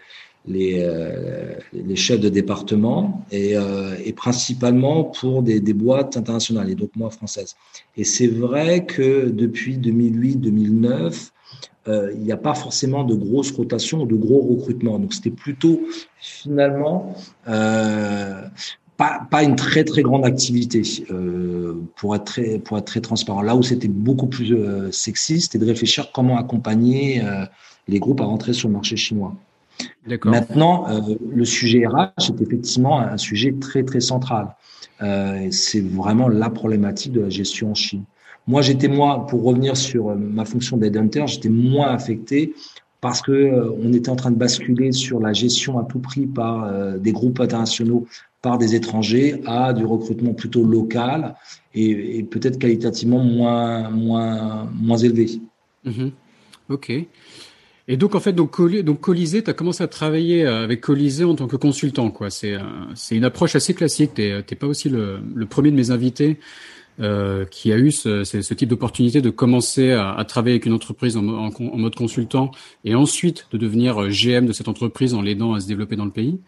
les, 0.46 0.82
euh, 0.82 1.54
chefs 1.94 2.20
de 2.20 2.28
département 2.28 3.24
et, 3.30 3.56
euh, 3.56 3.94
principalement 4.14 5.04
pour 5.04 5.42
des, 5.42 5.60
boîtes 5.72 6.16
internationales 6.16 6.70
et 6.70 6.74
donc 6.74 6.90
moi 6.96 7.10
françaises. 7.10 7.56
Et 7.96 8.04
c'est 8.04 8.28
vrai 8.28 8.86
que 8.86 9.28
depuis 9.28 9.76
2008-2009, 9.78 11.30
euh, 11.88 12.10
il 12.14 12.20
n'y 12.20 12.32
a 12.32 12.36
pas 12.36 12.54
forcément 12.54 13.04
de 13.04 13.14
grosses 13.14 13.52
rotations 13.52 14.02
ou 14.02 14.06
de 14.06 14.14
gros 14.14 14.40
recrutements. 14.40 14.98
Donc 14.98 15.14
c'était 15.14 15.30
plutôt 15.30 15.82
finalement 16.18 17.14
euh, 17.48 18.42
pas, 18.96 19.26
pas 19.30 19.42
une 19.42 19.56
très 19.56 19.84
très 19.84 20.02
grande 20.02 20.24
activité 20.24 20.82
euh, 21.10 21.74
pour 21.96 22.14
être 22.14 22.24
très 22.24 22.58
pour 22.58 22.78
être 22.78 22.86
très 22.86 23.00
transparent. 23.00 23.42
Là 23.42 23.56
où 23.56 23.62
c'était 23.62 23.88
beaucoup 23.88 24.26
plus 24.26 24.54
euh, 24.54 24.90
sexy, 24.92 25.40
c'était 25.40 25.58
de 25.58 25.66
réfléchir 25.66 26.10
comment 26.12 26.38
accompagner 26.38 27.22
les 27.88 28.00
groupes 28.00 28.20
à 28.20 28.24
rentrer 28.24 28.52
sur 28.52 28.68
le 28.68 28.74
marché 28.74 28.96
chinois. 28.96 29.34
Maintenant, 30.24 30.88
euh, 30.88 31.14
le 31.34 31.44
sujet 31.44 31.86
RH 31.86 32.30
est 32.30 32.40
effectivement 32.40 33.00
un 33.00 33.16
sujet 33.16 33.54
très 33.60 33.82
très 33.82 34.00
central. 34.00 34.54
Euh, 35.02 35.48
c'est 35.50 35.80
vraiment 35.80 36.28
la 36.28 36.48
problématique 36.48 37.12
de 37.12 37.20
la 37.20 37.28
gestion 37.28 37.72
en 37.72 37.74
Chine. 37.74 38.04
Moi, 38.46 38.62
j'étais 38.62 38.88
moi, 38.88 39.26
pour 39.26 39.42
revenir 39.42 39.76
sur 39.76 40.10
euh, 40.10 40.14
ma 40.14 40.44
fonction 40.44 40.76
d'headhunter, 40.76 41.26
j'étais 41.26 41.48
moins 41.48 41.88
affecté 41.88 42.54
parce 43.00 43.20
que 43.20 43.32
euh, 43.32 43.70
on 43.82 43.92
était 43.92 44.08
en 44.08 44.16
train 44.16 44.30
de 44.30 44.36
basculer 44.36 44.92
sur 44.92 45.20
la 45.20 45.32
gestion 45.32 45.78
à 45.78 45.84
tout 45.84 45.98
prix 45.98 46.26
par 46.26 46.64
euh, 46.64 46.96
des 46.96 47.12
groupes 47.12 47.40
internationaux 47.40 48.06
par 48.46 48.58
des 48.58 48.76
étrangers 48.76 49.42
à 49.44 49.72
du 49.72 49.84
recrutement 49.84 50.32
plutôt 50.32 50.62
local 50.62 51.34
et, 51.74 52.22
peut-être 52.30 52.60
qualitativement 52.60 53.18
moins, 53.18 53.90
moins, 53.90 54.70
moins 54.72 54.98
élevé. 54.98 55.40
Mhm. 55.84 56.12
Ok. 56.68 56.92
Et 57.88 57.96
donc 57.96 58.14
en 58.14 58.20
fait, 58.20 58.32
donc, 58.32 58.52
Colisée, 59.00 59.42
tu 59.42 59.50
as 59.50 59.52
commencé 59.52 59.82
à 59.82 59.88
travailler 59.88 60.46
euh, 60.46 60.62
avec 60.62 60.80
Colisée 60.80 61.24
en 61.24 61.34
tant 61.34 61.48
que 61.48 61.56
consultant, 61.56 62.12
quoi. 62.12 62.30
C'est 62.30 62.54
euh, 62.54 62.60
une 63.10 63.24
approche 63.24 63.56
assez 63.56 63.74
classique. 63.74 64.14
T'es 64.14 64.44
t'es 64.44 64.54
pas 64.54 64.68
aussi 64.68 64.88
le, 64.88 65.18
premier 65.50 65.72
de 65.72 65.76
mes 65.76 65.90
invités 65.90 66.38
euh, 67.00 67.46
qui 67.46 67.72
a 67.72 67.78
eu 67.78 67.90
ce, 67.90 68.54
type 68.54 68.68
d'opportunité 68.68 69.20
de 69.22 69.30
commencer 69.30 69.90
à, 69.90 70.24
travailler 70.24 70.54
avec 70.54 70.66
une 70.66 70.72
entreprise 70.72 71.16
en, 71.16 71.26
en, 71.26 71.76
mode 71.76 71.96
consultant 71.96 72.52
et 72.84 72.94
ensuite 72.94 73.48
de 73.50 73.58
devenir 73.58 74.04
euh, 74.04 74.08
GM 74.08 74.46
de 74.46 74.52
cette 74.52 74.68
entreprise 74.68 75.14
en 75.14 75.20
l'aidant 75.20 75.54
à 75.54 75.60
se 75.60 75.66
développer 75.66 75.96
dans 75.96 76.04
le 76.04 76.12
pays. 76.12 76.38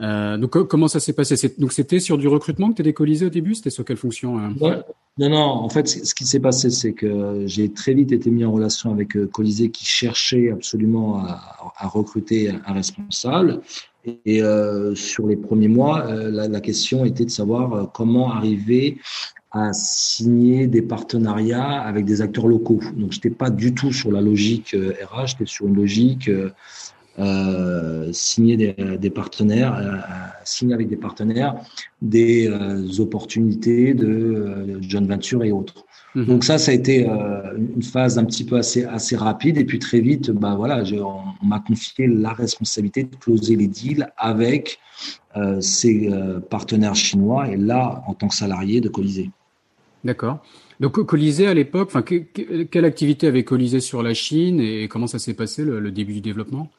Euh, 0.00 0.36
donc 0.36 0.50
comment 0.68 0.88
ça 0.88 1.00
s'est 1.00 1.12
passé? 1.12 1.54
Donc 1.58 1.72
c'était 1.72 2.00
sur 2.00 2.18
du 2.18 2.28
recrutement 2.28 2.72
que 2.72 2.82
tu 2.82 2.92
Colisée 2.92 3.26
au 3.26 3.30
début? 3.30 3.54
C'était 3.54 3.70
sur 3.70 3.84
quelle 3.84 3.96
fonction 3.96 4.38
hein 4.38 4.54
Non, 5.18 5.28
non. 5.28 5.38
En 5.38 5.68
fait, 5.68 5.88
ce 5.88 6.14
qui 6.14 6.24
s'est 6.24 6.40
passé, 6.40 6.70
c'est 6.70 6.92
que 6.92 7.44
j'ai 7.46 7.72
très 7.72 7.94
vite 7.94 8.12
été 8.12 8.30
mis 8.30 8.44
en 8.44 8.52
relation 8.52 8.92
avec 8.92 9.16
euh, 9.16 9.26
Colisée 9.26 9.70
qui 9.70 9.84
cherchait 9.84 10.50
absolument 10.50 11.18
à, 11.24 11.88
recruter 11.88 12.50
un 12.50 12.72
responsable. 12.72 13.60
Et 14.24 14.42
euh, 14.42 14.94
sur 14.94 15.26
les 15.26 15.36
premiers 15.36 15.68
mois, 15.68 16.06
euh, 16.06 16.30
la, 16.30 16.48
la, 16.48 16.60
question 16.60 17.04
était 17.04 17.24
de 17.24 17.30
savoir 17.30 17.72
euh, 17.72 17.84
comment 17.92 18.32
arriver 18.32 18.98
à 19.50 19.72
signer 19.72 20.66
des 20.66 20.82
partenariats 20.82 21.80
avec 21.80 22.04
des 22.04 22.20
acteurs 22.20 22.46
locaux. 22.46 22.80
Donc, 22.96 23.12
j'étais 23.12 23.30
pas 23.30 23.50
du 23.50 23.74
tout 23.74 23.92
sur 23.92 24.12
la 24.12 24.20
logique 24.20 24.76
RH, 24.76 25.26
j'étais 25.28 25.46
sur 25.46 25.66
une 25.66 25.74
logique 25.74 26.30
euh, 27.18 28.12
signer 28.12 28.56
des, 28.56 28.74
des 28.96 29.10
partenaires, 29.10 29.74
euh, 29.76 29.96
signer 30.44 30.72
avec 30.72 30.88
des 30.88 30.96
partenaires 30.96 31.56
des 32.00 32.48
euh, 32.48 33.00
opportunités 33.00 33.92
de 33.92 34.78
John 34.82 35.04
Venture 35.08 35.42
et 35.42 35.50
autres. 35.50 35.84
Mhm. 36.14 36.26
Donc 36.26 36.44
ça, 36.44 36.58
ça 36.58 36.70
a 36.70 36.74
été 36.74 37.06
une 37.06 37.82
phase 37.82 38.18
un 38.18 38.24
petit 38.24 38.44
peu 38.44 38.56
assez 38.56 38.84
assez 38.84 39.16
rapide 39.16 39.58
et 39.58 39.64
puis 39.64 39.80
très 39.80 40.00
vite, 40.00 40.30
bah 40.30 40.54
voilà, 40.56 40.84
on, 40.92 41.46
m'a 41.46 41.58
confié 41.58 42.06
la 42.06 42.32
responsabilité 42.32 43.02
de 43.02 43.16
closer 43.16 43.56
les 43.56 43.66
deals 43.66 44.08
avec 44.16 44.78
ces 45.60 46.08
partenaires 46.48 46.94
chinois 46.94 47.48
et 47.48 47.56
là 47.56 48.04
en 48.06 48.14
tant 48.14 48.28
que 48.28 48.34
salarié 48.34 48.80
de 48.80 48.88
Colisée. 48.88 49.30
D'accord. 50.04 50.38
Donc 50.80 51.04
Colisée 51.04 51.46
à 51.48 51.54
l'époque, 51.54 51.88
enfin 51.92 52.02
quelle 52.02 52.84
activité 52.84 53.26
avait 53.26 53.44
Colisée 53.44 53.80
sur 53.80 54.02
la 54.02 54.14
Chine 54.14 54.60
et 54.60 54.88
comment 54.88 55.08
ça 55.08 55.18
s'est 55.18 55.34
passé 55.34 55.64
le 55.64 55.90
début 55.90 56.14
du 56.14 56.20
développement? 56.20 56.70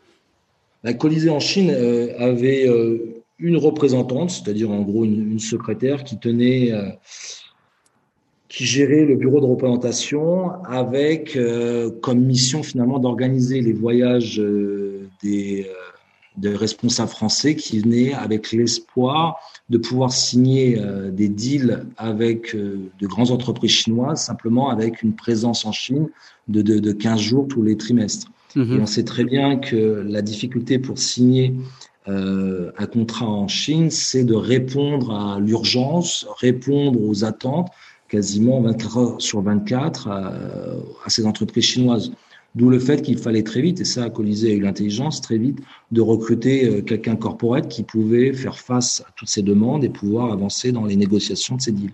La 0.83 0.93
Colisée 0.93 1.29
en 1.29 1.39
Chine 1.39 1.71
euh, 1.71 2.13
avait 2.17 2.67
euh, 2.67 3.23
une 3.37 3.57
représentante, 3.57 4.31
c'est-à-dire 4.31 4.71
en 4.71 4.81
gros 4.81 5.05
une, 5.05 5.39
secrétaire 5.39 6.03
qui 6.03 6.17
tenait, 6.17 6.71
euh, 6.71 6.89
qui 8.47 8.65
gérait 8.65 9.05
le 9.05 9.15
bureau 9.15 9.39
de 9.39 9.45
représentation 9.45 10.51
avec 10.65 11.37
comme 12.01 12.19
mission 12.19 12.63
finalement 12.63 12.97
d'organiser 12.97 13.61
les 13.61 13.73
voyages 13.73 14.41
des, 15.21 15.67
responsables 16.43 17.11
français 17.11 17.55
qui 17.55 17.79
venaient 17.79 18.13
avec 18.13 18.51
l'espoir 18.51 19.39
de 19.69 19.77
pouvoir 19.77 20.11
signer 20.11 20.81
des 21.11 21.29
deals 21.29 21.85
avec 21.95 22.55
de 22.55 23.07
grandes 23.07 23.29
entreprises 23.29 23.71
chinoises 23.71 24.23
simplement 24.23 24.69
avec 24.69 25.03
une 25.03 25.13
présence 25.13 25.63
en 25.65 25.71
Chine 25.71 26.09
de, 26.47 26.63
de 26.63 26.91
15 26.91 27.19
jours 27.19 27.47
tous 27.47 27.61
les 27.61 27.77
trimestres. 27.77 28.31
Mhm. 28.55 28.77
Et 28.77 28.81
on 28.81 28.85
sait 28.85 29.03
très 29.03 29.23
bien 29.23 29.57
que 29.57 30.03
la 30.07 30.21
difficulté 30.21 30.79
pour 30.79 30.97
signer 30.99 31.53
euh, 32.07 32.71
un 32.77 32.85
contrat 32.85 33.27
en 33.27 33.47
Chine, 33.47 33.91
c'est 33.91 34.23
de 34.23 34.33
répondre 34.33 35.11
à 35.13 35.39
l'urgence, 35.39 36.27
répondre 36.39 36.99
aux 37.01 37.23
attentes 37.23 37.69
quasiment 38.07 38.61
24 38.61 38.97
heures 38.97 39.21
sur 39.21 39.41
24 39.41 40.07
à, 40.07 40.33
à 41.05 41.09
ces 41.09 41.25
entreprises 41.27 41.65
chinoises. 41.65 42.11
D'où 42.55 42.69
le 42.69 42.79
fait 42.79 43.01
qu'il 43.03 43.17
fallait 43.17 43.43
très 43.43 43.61
vite, 43.61 43.79
et 43.79 43.85
ça, 43.85 44.09
Colisée 44.09 44.51
a 44.51 44.55
eu 44.55 44.61
l'intelligence 44.61 45.21
très 45.21 45.37
vite, 45.37 45.59
de 45.91 46.01
recruter 46.01 46.65
euh, 46.65 46.81
quelqu'un 46.81 47.15
corporate 47.15 47.67
qui 47.67 47.83
pouvait 47.83 48.33
faire 48.33 48.57
face 48.57 49.03
à 49.07 49.11
toutes 49.15 49.29
ces 49.29 49.43
demandes 49.43 49.83
et 49.83 49.89
pouvoir 49.89 50.31
avancer 50.31 50.71
dans 50.71 50.85
les 50.85 50.95
négociations 50.95 51.57
de 51.57 51.61
ces 51.61 51.71
deals. 51.71 51.93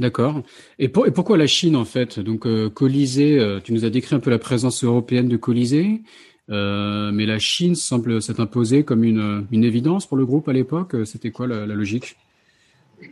D'accord. 0.00 0.42
Et, 0.78 0.88
pourquoi 0.88 1.36
la 1.36 1.46
Chine 1.46 1.76
en 1.76 1.84
fait? 1.84 2.18
Donc 2.18 2.46
euh, 2.46 2.70
Colisée, 2.70 3.38
euh, 3.38 3.60
tu 3.62 3.72
nous 3.72 3.84
as 3.84 3.90
décrit 3.90 4.14
un 4.14 4.20
peu 4.20 4.30
la 4.30 4.38
présence 4.38 4.82
européenne 4.84 5.28
de 5.28 5.36
Colisée, 5.36 6.02
euh, 6.50 7.10
mais 7.12 7.26
la 7.26 7.38
Chine 7.38 7.74
semble 7.74 8.22
s'être 8.22 8.40
imposée 8.40 8.84
comme 8.84 9.04
une, 9.04 9.46
une, 9.52 9.64
évidence 9.64 10.06
pour 10.06 10.16
le 10.16 10.26
groupe 10.26 10.48
à 10.48 10.52
l'époque. 10.52 10.96
C'était 11.04 11.30
quoi 11.30 11.46
la, 11.46 11.66
logique? 11.66 12.16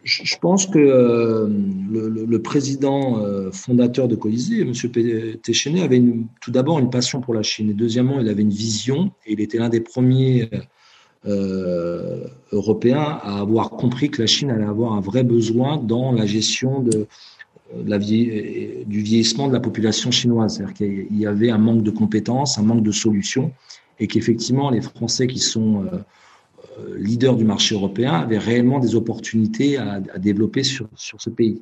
Je 0.04 0.36
pense 0.40 0.66
que 0.66 0.78
le, 0.78 2.42
président 2.42 3.24
fondateur 3.50 4.06
de 4.06 4.14
Colisée, 4.14 4.60
M. 4.60 4.72
Téchéné, 5.42 5.82
avait 5.82 6.00
tout 6.40 6.52
d'abord 6.52 6.78
une 6.78 6.90
passion 6.90 7.20
pour 7.20 7.34
la 7.34 7.42
Chine 7.42 7.70
et 7.70 7.74
deuxièmement, 7.74 8.20
il 8.20 8.28
avait 8.28 8.42
une 8.42 8.50
vision 8.50 9.10
et 9.26 9.32
il 9.32 9.40
était 9.40 9.58
l'un 9.58 9.68
des 9.68 9.80
premiers 9.80 10.48
euh, 11.26 12.24
européen 12.52 13.00
à 13.00 13.40
avoir 13.40 13.70
compris 13.70 14.10
que 14.10 14.22
la 14.22 14.26
Chine 14.26 14.50
allait 14.50 14.64
avoir 14.64 14.94
un 14.94 15.00
vrai 15.00 15.22
besoin 15.22 15.76
dans 15.76 16.12
la 16.12 16.24
gestion 16.24 16.80
de, 16.80 17.06
la 17.84 17.98
vie, 17.98 18.84
du 18.86 19.00
vieillissement 19.00 19.48
de 19.48 19.52
la 19.52 19.60
population 19.60 20.10
chinoise. 20.10 20.56
C'est-à-dire 20.56 20.74
qu'il 20.74 21.18
y 21.18 21.26
avait 21.26 21.50
un 21.50 21.58
manque 21.58 21.82
de 21.82 21.90
compétences, 21.90 22.58
un 22.58 22.62
manque 22.62 22.82
de 22.82 22.92
solutions, 22.92 23.52
et 23.98 24.06
qu'effectivement, 24.06 24.70
les 24.70 24.80
Français 24.80 25.26
qui 25.26 25.38
sont 25.38 25.84
euh, 25.84 25.98
euh, 26.78 26.96
leaders 26.98 27.36
du 27.36 27.44
marché 27.44 27.74
européen 27.74 28.14
avaient 28.14 28.38
réellement 28.38 28.78
des 28.78 28.94
opportunités 28.94 29.76
à, 29.76 30.00
à 30.14 30.18
développer 30.18 30.62
sur, 30.62 30.88
sur 30.96 31.20
ce 31.20 31.30
pays. 31.30 31.60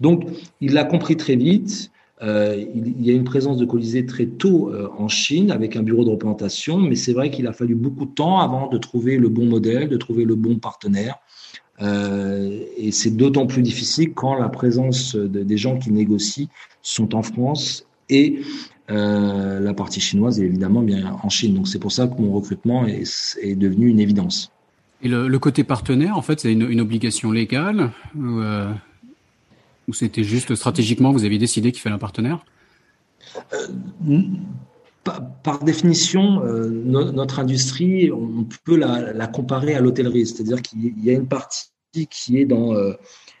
Donc, 0.00 0.24
il 0.60 0.74
l'a 0.74 0.84
compris 0.84 1.16
très 1.16 1.36
vite. 1.36 1.90
Euh, 2.22 2.64
il, 2.74 3.04
y 3.04 3.10
a 3.10 3.12
une 3.12 3.24
présence 3.24 3.58
de 3.58 3.64
Colisée 3.64 4.04
très 4.04 4.26
tôt 4.26 4.70
euh, 4.72 4.88
en 4.98 5.08
Chine 5.08 5.52
avec 5.52 5.76
un 5.76 5.82
bureau 5.82 6.04
de 6.04 6.10
représentation, 6.10 6.78
mais 6.78 6.96
c'est 6.96 7.12
vrai 7.12 7.30
qu'il 7.30 7.46
a 7.46 7.52
fallu 7.52 7.74
beaucoup 7.74 8.06
de 8.06 8.10
temps 8.10 8.40
avant 8.40 8.68
de 8.68 8.76
trouver 8.78 9.18
le 9.18 9.28
bon 9.28 9.46
modèle, 9.46 9.88
de 9.88 9.96
trouver 9.96 10.24
le 10.24 10.34
bon 10.34 10.56
partenaire. 10.56 11.16
Euh, 11.80 12.58
et 12.76 12.90
c'est 12.90 13.16
d'autant 13.16 13.46
plus 13.46 13.62
difficile 13.62 14.12
quand 14.12 14.34
la 14.34 14.48
présence 14.48 15.14
des 15.14 15.56
gens 15.56 15.78
qui 15.78 15.92
négocient 15.92 16.48
sont 16.82 17.14
en 17.14 17.22
France 17.22 17.86
et 18.08 18.40
la 18.88 19.74
partie 19.74 20.00
chinoise 20.00 20.40
est 20.40 20.46
évidemment 20.46 20.80
bien 20.80 21.18
en 21.22 21.28
Chine. 21.28 21.54
Donc 21.54 21.68
c'est 21.68 21.78
pour 21.78 21.92
ça 21.92 22.08
que 22.08 22.20
mon 22.20 22.32
recrutement 22.32 22.86
est, 22.86 23.36
est 23.42 23.54
devenu 23.54 23.88
une 23.88 24.00
évidence. 24.00 24.50
Et 25.02 25.08
le, 25.08 25.38
côté 25.38 25.62
partenaire, 25.62 26.16
en 26.16 26.22
fait, 26.22 26.40
c'est 26.40 26.52
une, 26.52 26.80
obligation 26.80 27.30
légale 27.30 27.92
c'était 29.92 30.24
juste 30.24 30.54
stratégiquement, 30.54 31.12
vous 31.12 31.24
aviez 31.24 31.38
décidé 31.38 31.72
qu'il 31.72 31.80
fallait 31.80 31.94
un 31.94 31.98
partenaire? 31.98 32.44
Euh, 33.54 34.18
par, 35.42 35.64
définition, 35.64 36.42
euh, 36.44 36.68
notre 36.68 37.38
industrie, 37.38 38.10
on 38.12 38.46
peut 38.64 38.76
la, 38.76 39.26
comparer 39.26 39.74
à 39.74 39.80
l'hôtellerie, 39.80 40.26
c'est-à-dire 40.26 40.60
qu'il 40.60 41.02
y 41.02 41.10
a 41.10 41.14
une 41.14 41.28
partie 41.28 41.68
qui 42.10 42.38
est 42.38 42.44
dans 42.44 42.74
euh, 42.74 42.92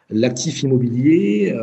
l'actif 0.08 0.62
immobilier, 0.62 1.54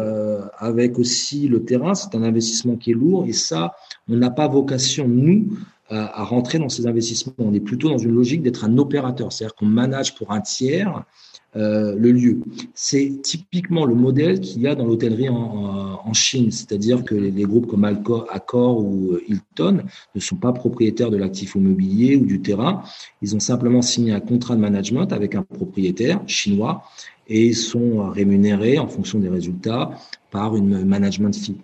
avec 0.60 1.00
aussi 1.00 1.48
le 1.48 1.66
terrain, 1.66 1.96
c'est 1.96 2.14
un 2.14 2.22
investissement 2.22 2.76
qui 2.76 2.92
est 2.92 2.94
lourd, 2.94 3.26
et 3.28 3.34
ça, 3.34 3.74
on 4.08 4.16
n'a 4.16 4.30
pas 4.30 4.48
vocation, 4.48 5.08
nous, 5.08 5.58
à, 5.90 6.24
rentrer 6.24 6.58
dans 6.58 6.70
ces 6.70 6.88
investissements. 6.88 7.34
On 7.38 7.54
est 7.54 7.60
plutôt 7.60 7.90
dans 7.90 7.98
une 7.98 8.14
logique 8.14 8.42
d'être 8.42 8.66
un 8.66 8.78
opérateur, 8.78 9.32
c'est-à-dire 9.32 9.56
qu'on 9.56 9.66
manage 9.68 10.16
pour 10.16 10.32
un 10.32 10.42
tiers 10.42 11.04
euh, 11.56 11.96
le 11.98 12.12
lieu. 12.12 12.40
C'est 12.74 13.22
typiquement 13.22 13.86
le 13.86 13.96
modèle 13.96 14.42
qu'il 14.42 14.62
y 14.62 14.68
a 14.68 14.76
dans 14.76 14.86
l'hôtellerie 14.86 15.30
en, 15.30 16.02
en, 16.04 16.14
Chine, 16.14 16.52
c'est-à-dire 16.52 17.06
que 17.06 17.16
les, 17.16 17.44
groupes 17.44 17.68
comme 17.68 17.86
Accor 17.86 18.80
ou 18.84 19.14
euh, 19.14 19.24
Hilton 19.28 19.84
ne 20.16 20.20
sont 20.20 20.36
pas 20.36 20.52
propriétaires 20.52 21.12
de 21.12 21.18
l'actif 21.18 21.56
immobilier 21.56 22.18
ou 22.18 22.26
du 22.26 22.42
terrain. 22.42 22.84
Ils 23.22 23.36
ont 23.38 23.40
simplement 23.40 23.82
signé 23.82 24.12
un 24.12 24.20
contrat 24.20 24.56
de 24.56 24.62
management 24.62 25.14
avec 25.14 25.34
un 25.36 25.44
propriétaire 25.44 26.22
chinois 26.28 26.84
et 27.30 27.48
ils 27.48 27.56
sont 27.56 28.10
rémunérés 28.10 28.78
en 28.78 28.88
fonction 28.88 29.20
des 29.20 29.30
résultats 29.30 29.92
par 30.32 30.58
une 30.58 30.84
management 30.84 31.34
fee. 31.34 31.56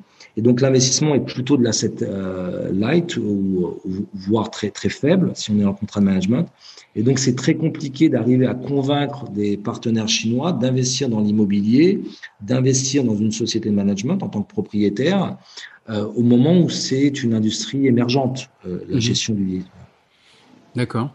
Et 0.41 0.43
donc 0.43 0.59
l'investissement 0.59 1.13
est 1.13 1.23
plutôt 1.23 1.55
de 1.55 1.63
l'asset 1.63 2.01
euh, 2.01 2.71
light 2.73 3.15
ou, 3.15 3.79
voire 4.15 4.49
très 4.49 4.71
très 4.71 4.89
faible 4.89 5.33
si 5.35 5.51
on 5.51 5.59
est 5.59 5.65
en 5.65 5.73
contrat 5.75 5.99
de 5.99 6.05
management. 6.05 6.47
Et 6.95 7.03
donc 7.03 7.19
c'est 7.19 7.35
très 7.35 7.53
compliqué 7.53 8.09
d'arriver 8.09 8.47
à 8.47 8.55
convaincre 8.55 9.29
des 9.29 9.55
partenaires 9.55 10.09
chinois 10.09 10.51
d'investir 10.51 11.09
dans 11.09 11.19
l'immobilier, 11.19 12.01
d'investir 12.41 13.03
dans 13.03 13.15
une 13.15 13.31
société 13.31 13.69
de 13.69 13.75
management 13.75 14.23
en 14.23 14.29
tant 14.29 14.41
que 14.41 14.51
propriétaire 14.51 15.37
euh, 15.91 16.07
au 16.15 16.23
moment 16.23 16.59
où 16.59 16.69
c'est 16.69 17.21
une 17.21 17.35
industrie 17.35 17.85
émergente, 17.85 18.49
euh, 18.65 18.79
la 18.89 18.95
mhm. 18.95 19.01
gestion 19.01 19.35
du 19.35 19.45
vieillissement. 19.45 19.71
D'accord. 20.75 21.13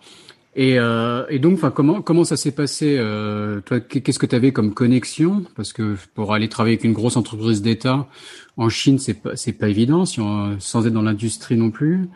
Et, 0.59 0.79
euh, 0.79 1.27
et, 1.29 1.39
donc, 1.39 1.61
comment 1.75 2.25
ça 2.25 2.39
s'est 2.39 2.51
passé 2.51 2.97
euh, 2.99 3.61
Toi, 3.61 3.79
qu'est-ce 3.81 4.19
que 4.19 4.25
tu 4.25 4.35
avais 4.35 4.53
comme 4.53 4.73
connexion? 4.73 5.45
Parce 5.55 5.75
que 5.75 5.97
pour 6.15 6.33
aller 6.33 6.49
travailler 6.49 6.77
avec 6.77 6.85
une 6.85 6.95
grosse 6.95 7.19
entreprise 7.19 7.61
d'État 7.61 8.09
en 8.57 8.71
Chine, 8.71 8.99
c'est 8.99 9.15
pas 9.15 9.33
pas 9.59 9.69
évident, 9.69 10.07
sans 10.07 10.87
être 10.87 10.93
dans 10.95 11.03
l'industrie 11.03 11.57
non 11.57 11.71
plus. 11.71 12.09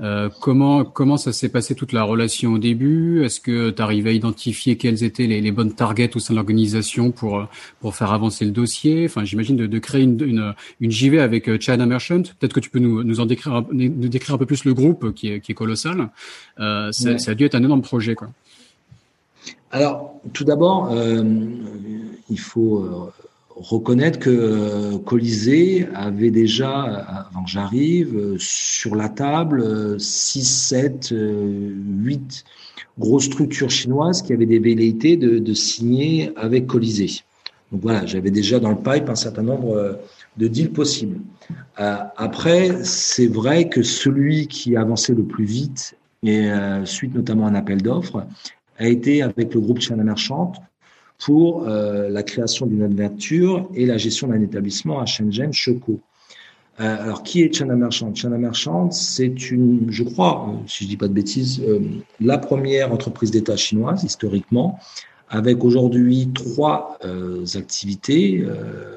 Euh, 0.00 0.28
comment 0.40 0.84
comment 0.84 1.16
ça 1.16 1.32
s'est 1.32 1.48
passé 1.48 1.74
toute 1.74 1.92
la 1.92 2.04
relation 2.04 2.52
au 2.52 2.58
début? 2.58 3.24
Est-ce 3.24 3.40
que 3.40 3.70
tu 3.70 3.82
arrives 3.82 4.06
à 4.06 4.12
identifier 4.12 4.76
quelles 4.76 5.02
étaient 5.02 5.26
les, 5.26 5.40
les, 5.40 5.50
bonnes 5.50 5.72
targets 5.72 6.14
au 6.16 6.20
sein 6.20 6.34
de 6.34 6.38
l'organisation 6.38 7.10
pour 7.10 7.46
pour 7.80 7.96
faire 7.96 8.12
avancer 8.12 8.44
le 8.44 8.52
dossier? 8.52 9.06
Enfin, 9.06 9.24
j'imagine 9.24 9.56
de, 9.56 9.66
de, 9.66 9.78
créer 9.78 10.02
une, 10.02 10.20
une, 10.22 10.54
une 10.80 10.90
JV 10.90 11.20
avec 11.20 11.48
euh, 11.48 11.58
China 11.60 11.84
Merchant. 11.84 12.22
Peut-être 12.38 12.52
que 12.52 12.60
tu 12.60 12.70
peux 12.70 12.78
nous, 12.78 13.02
nous 13.02 13.20
en 13.20 13.26
décrire 13.26 13.64
nous 13.72 14.08
décrire 14.08 14.36
un 14.36 14.38
peu 14.38 14.46
plus 14.46 14.64
le 14.64 14.74
groupe 14.74 15.12
qui 15.14 15.32
est 15.32 15.40
qui 15.40 15.52
est 15.52 15.56
colossal. 15.56 16.10
Euh, 16.60 16.92
ça, 16.92 17.18
ça, 17.18 17.32
a 17.32 17.34
dû 17.34 17.44
être 17.44 17.56
un 17.56 17.64
énorme 17.64 17.82
projet, 17.82 18.14
quoi. 18.14 18.28
Alors, 19.70 20.20
tout 20.32 20.44
d'abord, 20.44 20.90
euh, 20.92 21.22
il 22.30 22.40
faut 22.40 22.78
euh, 22.78 23.12
reconnaître 23.60 24.18
que 24.18 24.30
euh, 24.30 24.98
Colisée 24.98 25.88
avait 25.94 26.30
déjà, 26.30 26.70
avant 27.30 27.44
que 27.44 27.50
j'arrive, 27.50 28.16
euh, 28.16 28.36
sur 28.38 28.94
la 28.94 29.08
table 29.08 30.00
6, 30.00 30.44
7, 30.44 31.14
8 31.14 32.44
grosses 32.98 33.24
structures 33.24 33.70
chinoises 33.70 34.22
qui 34.22 34.32
avaient 34.32 34.46
des 34.46 34.58
velléités 34.58 35.16
de, 35.16 35.54
signer 35.54 36.32
avec 36.36 36.66
Colisée. 36.66 37.22
Donc 37.70 37.82
voilà, 37.82 38.06
j'avais 38.06 38.30
déjà 38.30 38.58
dans 38.58 38.70
le 38.70 38.76
pipe 38.76 39.08
un 39.08 39.14
certain 39.14 39.42
nombre 39.42 39.98
de 40.36 40.48
deals 40.48 40.72
possibles. 40.72 41.20
Euh, 41.78 41.96
après, 42.16 42.84
c'est 42.84 43.26
vrai 43.26 43.68
que 43.68 43.82
celui 43.82 44.48
qui 44.48 44.76
avançait 44.76 45.14
le 45.14 45.24
plus 45.24 45.44
vite, 45.44 45.96
et 46.24 46.48
suite 46.84 47.14
notamment 47.14 47.46
à 47.46 47.50
un 47.50 47.54
appel 47.54 47.80
d'offres, 47.80 48.26
a 48.78 48.88
été 48.88 49.22
avec 49.22 49.54
le 49.54 49.60
groupe 49.60 49.80
China 49.80 50.02
Merchant 50.02 50.52
pour 51.18 51.66
euh, 51.66 52.08
la 52.08 52.22
création 52.22 52.66
d'une 52.66 52.82
adverture 52.82 53.68
et 53.74 53.86
la 53.86 53.98
gestion 53.98 54.28
d'un 54.28 54.40
établissement 54.40 55.00
à 55.00 55.06
Shenzhen, 55.06 55.52
Shekou. 55.52 56.00
Euh, 56.80 57.02
alors, 57.02 57.24
qui 57.24 57.42
est 57.42 57.52
China 57.52 57.74
Merchant? 57.74 58.14
China 58.14 58.38
Merchant, 58.38 58.92
c'est 58.92 59.50
une, 59.50 59.86
je 59.90 60.04
crois, 60.04 60.48
euh, 60.48 60.56
si 60.68 60.84
je 60.84 60.88
dis 60.88 60.96
pas 60.96 61.08
de 61.08 61.12
bêtises, 61.12 61.60
euh, 61.66 61.80
la 62.20 62.38
première 62.38 62.92
entreprise 62.92 63.32
d'État 63.32 63.56
chinoise 63.56 64.04
historiquement, 64.04 64.78
avec 65.28 65.64
aujourd'hui 65.64 66.30
trois 66.32 66.98
euh, 67.04 67.44
activités 67.56 68.46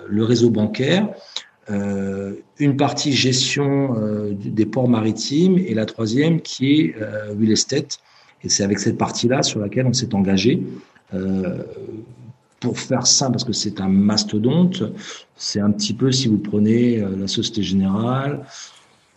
le 0.07 0.23
réseau 0.23 0.49
bancaire, 0.49 1.09
une 2.59 2.77
partie 2.77 3.13
gestion 3.13 3.95
des 4.33 4.65
ports 4.65 4.89
maritimes 4.89 5.57
et 5.57 5.73
la 5.73 5.85
troisième 5.85 6.41
qui 6.41 6.81
est 6.81 6.95
real 7.39 7.51
estate. 7.51 7.99
Et 8.43 8.49
c'est 8.49 8.63
avec 8.63 8.79
cette 8.79 8.97
partie-là 8.97 9.41
sur 9.43 9.59
laquelle 9.59 9.85
on 9.85 9.93
s'est 9.93 10.13
engagé. 10.13 10.61
Euh, 11.13 11.63
pour 12.59 12.77
faire 12.79 13.07
ça, 13.07 13.29
parce 13.29 13.43
que 13.43 13.53
c'est 13.53 13.81
un 13.81 13.89
mastodonte, 13.89 14.83
c'est 15.35 15.59
un 15.59 15.71
petit 15.71 15.93
peu 15.93 16.11
si 16.11 16.27
vous 16.27 16.37
prenez 16.37 16.99
euh, 16.99 17.15
la 17.17 17.27
Société 17.27 17.63
Générale, 17.63 18.45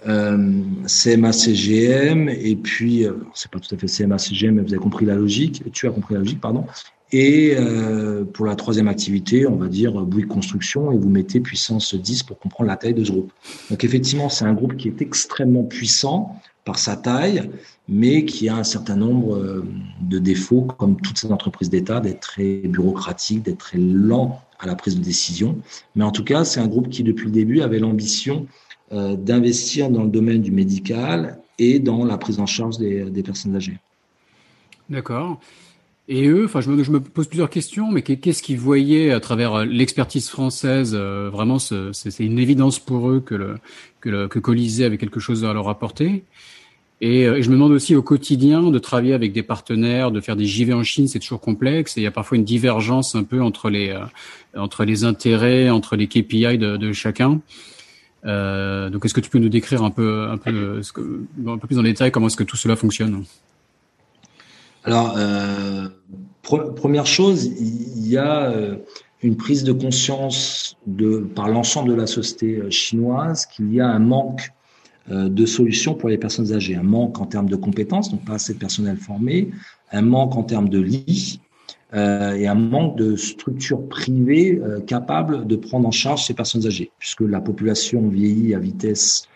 euh, 0.08 0.62
CMA 0.86 1.32
CGM, 1.32 2.28
et 2.28 2.56
puis, 2.56 3.06
euh, 3.06 3.12
c'est 3.34 3.50
pas 3.50 3.60
tout 3.60 3.72
à 3.74 3.78
fait 3.78 3.86
CMA 3.86 4.18
CGM, 4.18 4.54
mais 4.56 4.62
vous 4.62 4.72
avez 4.72 4.82
compris 4.82 5.04
la 5.04 5.14
logique, 5.14 5.62
tu 5.72 5.86
as 5.86 5.90
compris 5.90 6.14
la 6.14 6.20
logique, 6.20 6.40
pardon. 6.40 6.64
Et 7.12 7.54
euh, 7.56 8.24
pour 8.24 8.46
la 8.46 8.56
troisième 8.56 8.88
activité, 8.88 9.46
on 9.46 9.56
va 9.56 9.68
dire 9.68 9.92
Bouygues 9.92 10.26
Construction, 10.26 10.90
et 10.90 10.98
vous 10.98 11.08
mettez 11.08 11.40
puissance 11.40 11.94
10 11.94 12.24
pour 12.24 12.38
comprendre 12.38 12.68
la 12.68 12.76
taille 12.76 12.94
de 12.94 13.04
ce 13.04 13.12
groupe. 13.12 13.32
Donc 13.70 13.84
effectivement, 13.84 14.28
c'est 14.28 14.46
un 14.46 14.54
groupe 14.54 14.76
qui 14.76 14.88
est 14.88 15.00
extrêmement 15.00 15.64
puissant 15.64 16.40
par 16.64 16.78
sa 16.78 16.96
taille, 16.96 17.50
mais 17.88 18.24
qui 18.24 18.48
a 18.48 18.56
un 18.56 18.64
certain 18.64 18.96
nombre 18.96 19.36
euh, 19.36 19.64
de 20.00 20.18
défauts, 20.18 20.62
comme 20.62 21.00
toutes 21.00 21.18
ces 21.18 21.30
entreprises 21.30 21.68
d'État, 21.68 22.00
d'être 22.00 22.20
très 22.20 22.62
bureaucratique, 22.64 23.42
d'être 23.42 23.58
très 23.58 23.78
lent 23.78 24.40
à 24.58 24.66
la 24.66 24.74
prise 24.74 24.96
de 24.96 25.04
décision. 25.04 25.58
Mais 25.94 26.04
en 26.04 26.10
tout 26.10 26.24
cas, 26.24 26.44
c'est 26.44 26.60
un 26.60 26.66
groupe 26.66 26.88
qui, 26.88 27.02
depuis 27.02 27.26
le 27.26 27.32
début, 27.32 27.60
avait 27.60 27.78
l'ambition 27.78 28.46
euh, 28.92 29.14
d'investir 29.14 29.90
dans 29.90 30.04
le 30.04 30.08
domaine 30.08 30.40
du 30.40 30.52
médical 30.52 31.38
et 31.58 31.78
dans 31.78 32.04
la 32.04 32.16
prise 32.16 32.40
en 32.40 32.46
charge 32.46 32.78
des, 32.78 33.22
personnes 33.22 33.54
âgées. 33.54 33.78
D'accord. 34.88 35.40
Et 36.08 36.26
eux, 36.26 36.46
enfin, 36.46 36.60
je 36.60 36.70
me, 36.70 37.00
pose 37.00 37.28
plusieurs 37.28 37.48
questions, 37.48 37.90
mais 37.90 38.02
qu'est-ce 38.02 38.42
qu'ils 38.42 38.58
voyaient 38.58 39.10
à 39.10 39.20
travers 39.20 39.54
euh, 39.54 39.64
l'expertise 39.66 40.30
française 40.30 40.94
Vraiment, 40.94 41.58
c'est 41.58 42.20
une 42.20 42.38
évidence 42.38 42.78
pour 42.78 43.10
eux 43.10 43.20
que, 43.20 43.58
que 44.00 44.38
Colisée 44.38 44.86
avait 44.86 44.98
quelque 44.98 45.20
chose 45.20 45.44
à 45.44 45.52
leur 45.52 45.68
apporter? 45.68 46.24
Euh, 47.04 47.36
et, 47.36 47.42
je 47.42 47.48
me 47.50 47.54
demande 47.54 47.72
aussi 47.72 47.94
au 47.94 48.02
quotidien 48.02 48.62
de 48.62 48.78
travailler 48.78 49.14
avec 49.14 49.32
des 49.32 49.42
partenaires, 49.42 50.10
de 50.10 50.20
faire 50.20 50.36
des 50.36 50.46
JV 50.46 50.72
en 50.72 50.82
Chine, 50.82 51.08
c'est 51.08 51.18
toujours 51.18 51.40
complexe 51.40 51.96
et 51.96 52.00
il 52.00 52.04
y 52.04 52.06
a 52.06 52.10
parfois 52.10 52.36
une 52.36 52.44
divergence 52.44 53.14
un 53.14 53.24
peu 53.24 53.42
entre 53.42 53.70
les 53.70 53.90
euh, 53.90 54.00
entre 54.56 54.84
les 54.84 55.04
intérêts, 55.04 55.70
entre 55.70 55.96
les 55.96 56.06
KPI 56.06 56.58
de, 56.58 56.92
chacun. 56.92 57.40
Euh, 58.24 58.88
donc, 58.88 59.04
est-ce 59.04 59.12
que 59.12 59.20
tu 59.20 59.28
peux 59.28 59.38
nous 59.38 59.48
décrire 59.48 59.82
un 59.82 59.90
peu 59.90 60.28
un 60.30 60.38
peu 60.38 60.80
un 61.46 61.58
peu 61.58 61.66
plus 61.66 61.78
en 61.78 61.82
détail 61.82 62.10
comment 62.10 62.28
est-ce 62.28 62.36
que 62.36 62.44
tout 62.44 62.56
cela 62.56 62.76
fonctionne? 62.76 63.24
Alors, 64.84 65.16
première 66.42 67.06
chose, 67.06 67.46
il 67.46 68.06
y 68.06 68.18
a 68.18 68.52
une 69.22 69.36
prise 69.36 69.64
de 69.64 69.72
conscience 69.72 70.76
de 70.86 71.18
par 71.18 71.48
l'ensemble 71.48 71.90
de 71.90 71.94
la 71.94 72.06
société 72.06 72.70
chinoise 72.70 73.46
qu'il 73.46 73.72
y 73.72 73.80
a 73.80 73.88
un 73.88 73.98
manque 73.98 74.52
de 75.08 75.46
solutions 75.46 75.94
pour 75.94 76.08
les 76.08 76.18
personnes 76.18 76.52
âgées. 76.52 76.76
Un 76.76 76.82
manque 76.82 77.20
en 77.20 77.26
termes 77.26 77.48
de 77.48 77.56
compétences, 77.56 78.10
donc 78.10 78.24
pas 78.24 78.34
assez 78.34 78.54
de 78.54 78.58
personnel 78.58 78.96
formé, 78.96 79.50
un 79.92 80.02
manque 80.02 80.36
en 80.36 80.42
termes 80.42 80.68
de 80.68 80.80
lits 80.80 81.40
euh, 81.94 82.34
et 82.34 82.48
un 82.48 82.54
manque 82.54 82.96
de 82.96 83.14
structures 83.14 83.86
privées 83.88 84.60
euh, 84.60 84.80
capables 84.80 85.46
de 85.46 85.54
prendre 85.54 85.86
en 85.86 85.92
charge 85.92 86.24
ces 86.24 86.34
personnes 86.34 86.66
âgées, 86.66 86.90
puisque 86.98 87.20
la 87.20 87.40
population 87.40 88.08
vieillit 88.08 88.54
à 88.54 88.58
vitesse 88.58 89.28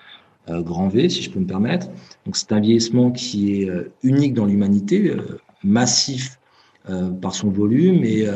grand 0.50 0.88
V, 0.88 1.11
si 1.11 1.22
je 1.22 1.31
peux 1.31 1.40
me 1.40 1.46
permettre. 1.46 1.88
Donc 2.24 2.35
c'est 2.35 2.52
un 2.52 2.61
vieillissement 2.61 3.11
qui 3.11 3.61
est 3.61 3.70
unique 4.02 4.33
dans 4.33 4.46
l'humanité, 4.46 5.14
massif 5.62 6.40
par 7.20 7.35
son 7.35 7.50
volume 7.50 8.02
et 8.02 8.26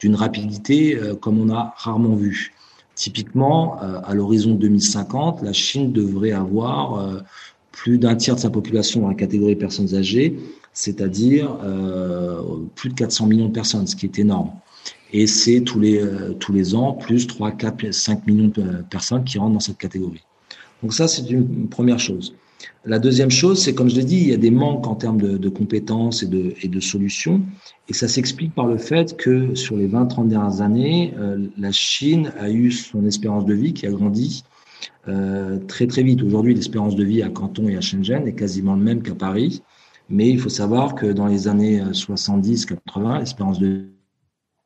d'une 0.00 0.16
rapidité 0.16 1.00
comme 1.22 1.40
on 1.40 1.48
a 1.48 1.72
rarement 1.78 2.14
vu. 2.14 2.52
Typiquement, 3.00 3.82
euh, 3.82 3.98
à 4.04 4.12
l'horizon 4.12 4.54
2050, 4.56 5.40
la 5.42 5.54
Chine 5.54 5.90
devrait 5.90 6.32
avoir 6.32 6.98
euh, 6.98 7.20
plus 7.72 7.96
d'un 7.96 8.14
tiers 8.14 8.34
de 8.34 8.40
sa 8.40 8.50
population 8.50 9.00
dans 9.00 9.08
la 9.08 9.14
catégorie 9.14 9.56
personnes 9.56 9.94
âgées, 9.94 10.38
c'est-à-dire 10.74 11.56
euh, 11.64 12.42
plus 12.74 12.90
de 12.90 12.94
400 12.94 13.26
millions 13.26 13.46
de 13.46 13.54
personnes, 13.54 13.86
ce 13.86 13.96
qui 13.96 14.04
est 14.04 14.18
énorme. 14.18 14.50
Et 15.14 15.26
c'est 15.26 15.62
tous 15.62 15.80
les, 15.80 15.98
tous 16.40 16.52
les 16.52 16.74
ans 16.74 16.92
plus 16.92 17.26
3, 17.26 17.52
4, 17.52 17.90
5 17.90 18.26
millions 18.26 18.48
de 18.48 18.82
personnes 18.90 19.24
qui 19.24 19.38
rentrent 19.38 19.54
dans 19.54 19.60
cette 19.60 19.78
catégorie. 19.78 20.20
Donc 20.82 20.92
ça, 20.92 21.08
c'est 21.08 21.22
une 21.30 21.68
première 21.68 21.98
chose. 21.98 22.34
La 22.86 22.98
deuxième 22.98 23.30
chose, 23.30 23.62
c'est 23.62 23.74
comme 23.74 23.90
je 23.90 23.96
l'ai 23.96 24.04
dit, 24.04 24.16
il 24.16 24.28
y 24.28 24.32
a 24.32 24.38
des 24.38 24.50
manques 24.50 24.86
en 24.86 24.94
termes 24.94 25.20
de, 25.20 25.48
compétences 25.50 26.22
et 26.22 26.26
de, 26.26 26.80
solutions. 26.80 27.42
Et 27.88 27.92
ça 27.92 28.08
s'explique 28.08 28.54
par 28.54 28.66
le 28.66 28.78
fait 28.78 29.18
que 29.18 29.54
sur 29.54 29.76
les 29.76 29.86
20-30 29.86 30.28
dernières 30.28 30.62
années, 30.62 31.12
euh, 31.18 31.46
la 31.58 31.72
Chine 31.72 32.32
a 32.38 32.48
eu 32.48 32.70
son 32.70 33.04
espérance 33.04 33.44
de 33.44 33.52
vie 33.52 33.74
qui 33.74 33.86
a 33.86 33.90
grandi 33.90 34.44
euh, 35.08 35.58
très 35.68 35.86
très 35.86 36.02
vite. 36.02 36.22
Aujourd'hui, 36.22 36.54
l'espérance 36.54 36.96
de 36.96 37.04
vie 37.04 37.22
à 37.22 37.28
Canton 37.28 37.68
et 37.68 37.76
à 37.76 37.82
Shenzhen 37.82 38.26
est 38.26 38.34
quasiment 38.34 38.74
le 38.74 38.82
même 38.82 39.02
qu'à 39.02 39.14
Paris. 39.14 39.62
Mais 40.08 40.30
il 40.30 40.40
faut 40.40 40.48
savoir 40.48 40.94
que 40.94 41.06
dans 41.06 41.26
les 41.26 41.48
années 41.48 41.82
70-80, 41.82 42.76
euh, 42.96 43.18
l'espérance 43.18 43.58
de 43.58 43.84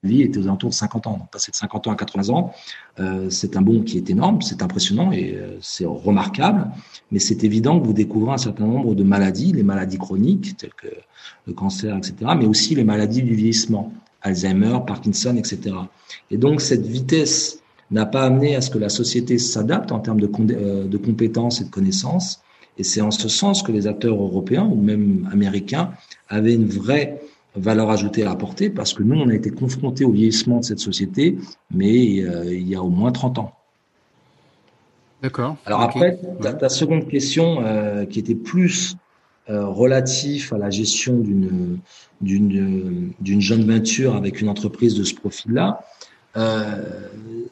vie 0.05 0.23
était 0.23 0.39
aux 0.39 0.45
alentours 0.45 0.71
de 0.71 0.75
50 0.75 1.07
ans. 1.07 1.19
Donc, 1.19 1.31
passer 1.31 1.51
de 1.51 1.57
50 1.57 1.87
ans 1.89 1.93
à 1.93 1.97
80 1.97 2.29
ans, 2.35 2.53
euh, 3.01 3.29
c'est 3.31 3.57
un 3.57 3.63
bond 3.63 3.83
qui 3.83 3.97
est 3.97 4.11
énorme, 4.11 4.43
c'est 4.43 4.63
impressionnant 4.63 5.13
et 5.13 5.35
euh, 5.37 5.57
c'est 5.61 5.87
remarquable. 5.87 6.71
Mais 7.11 7.19
c'est 7.19 7.45
évident 7.45 7.81
que 7.81 7.87
vous 7.87 7.93
découvrez 7.93 8.35
un 8.35 8.39
certain 8.39 8.67
nombre 8.67 8.95
de 8.95 9.03
maladies, 9.03 9.53
les 9.53 9.63
maladies 9.63 9.99
chroniques 9.99 10.57
telles 10.57 10.75
que 10.75 10.89
le 11.47 11.53
cancer, 11.53 11.97
etc., 11.97 12.15
mais 12.37 12.47
aussi 12.47 12.75
les 12.75 12.85
maladies 12.85 13.23
du 13.23 13.35
vieillissement, 13.35 13.93
Alzheimer, 14.23 14.79
Parkinson, 14.87 15.37
etc. 15.37 15.77
Et 16.31 16.39
donc 16.39 16.61
cette 16.61 16.87
vitesse 16.87 17.61
n'a 17.91 18.07
pas 18.07 18.25
amené 18.25 18.57
à 18.57 18.61
ce 18.61 18.71
que 18.71 18.79
la 18.79 18.89
société 18.89 19.39
s'adapte 19.39 19.93
en 19.93 20.01
termes 20.01 20.21
euh, 20.23 20.87
de 20.87 20.97
compétences 20.97 21.61
et 21.61 21.65
de 21.65 21.71
connaissances. 21.71 22.41
Et 22.79 22.83
c'est 22.83 23.01
en 23.01 23.11
ce 23.11 23.29
sens 23.29 23.63
que 23.63 23.71
les 23.71 23.87
acteurs 23.87 24.21
européens 24.21 24.65
ou 24.65 24.75
même 24.75 25.29
américains 25.33 25.93
avaient 26.29 26.55
une 26.55 26.67
vraie 26.67 27.21
valeur 27.57 27.91
ajoutée 27.91 28.25
à 28.25 28.31
apporter 28.31 28.71
parce 28.71 28.93
que 28.93 29.03
nous, 29.03 29.17
on 29.17 29.29
a 29.29 29.35
été 29.35 29.51
confrontés 29.51 30.05
au 30.05 30.11
vieillissement 30.11 30.59
de 30.61 30.65
cette 30.65 30.81
société, 30.81 31.39
mais 31.71 32.23
euh, 32.23 32.53
il 32.53 32.69
y 32.69 32.75
a 32.75 32.83
au 32.83 32.91
moins 32.91 33.13
30 33.13 33.39
ans. 33.39 33.53
D'accord. 35.23 35.57
Alors 35.65 35.81
après, 35.81 36.19
ta, 36.61 36.69
seconde 36.69 37.09
question 37.09 37.65
euh, 37.65 38.05
qui 38.05 38.19
était 38.19 38.35
plus 38.35 38.97
euh, 39.49 39.67
relatif 39.67 40.53
à 40.53 40.59
la 40.59 40.71
gestion 40.71 41.19
d'une 41.19 41.79
d'une 42.21 43.13
d'une 43.21 43.41
jeune 43.41 43.71
venture 43.71 44.17
avec 44.17 44.41
une 44.41 44.49
entreprise 44.49 44.95
de 44.95 45.05
ce 45.05 45.15
profil-là. 45.15 45.81
Euh, 46.37 46.83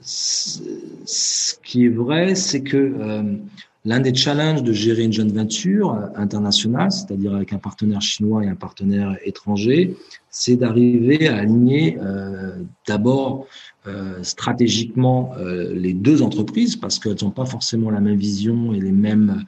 ce 0.03 1.55
qui 1.63 1.85
est 1.85 1.91
vrai, 1.91 2.35
c'est 2.35 2.63
que 2.63 2.77
euh, 2.77 3.37
L'un 3.85 3.99
des 3.99 4.15
challenges 4.15 4.63
de 4.63 4.73
gérer 4.73 5.03
une 5.03 5.13
jeune 5.13 5.33
venture 5.33 5.99
internationale, 6.15 6.93
c'est-à-dire 6.93 7.35
avec 7.35 7.53
un 7.53 7.59
partenaire 7.59 8.01
chinois 8.01 8.45
et 8.45 8.49
un 8.49 8.55
partenaire 8.55 9.17
étranger, 9.25 9.97
c'est 10.31 10.55
d'arriver 10.55 11.27
à 11.27 11.39
aligner 11.39 11.99
euh, 12.01 12.53
d'abord 12.87 13.47
euh, 13.89 14.23
stratégiquement 14.23 15.33
euh, 15.37 15.75
les 15.75 15.95
deux 15.95 16.23
entreprises 16.23 16.77
parce 16.77 17.01
qu'elles 17.01 17.17
n'ont 17.23 17.33
pas 17.33 17.45
forcément 17.45 17.91
la 17.91 18.01
même 18.01 18.17
vision 18.17 18.73
et 18.73 18.81
les 18.81 18.93
mêmes 18.93 19.45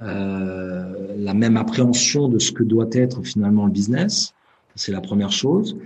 la 0.00 1.34
même 1.34 1.56
appréhension 1.56 2.28
de 2.28 2.38
ce 2.38 2.52
que 2.52 2.62
doit 2.62 2.86
être 2.92 3.20
finalement 3.24 3.66
le 3.66 3.72
business. 3.72 4.32
C'est 4.76 4.92
la 4.92 5.00
première 5.00 5.32
chose. 5.32 5.76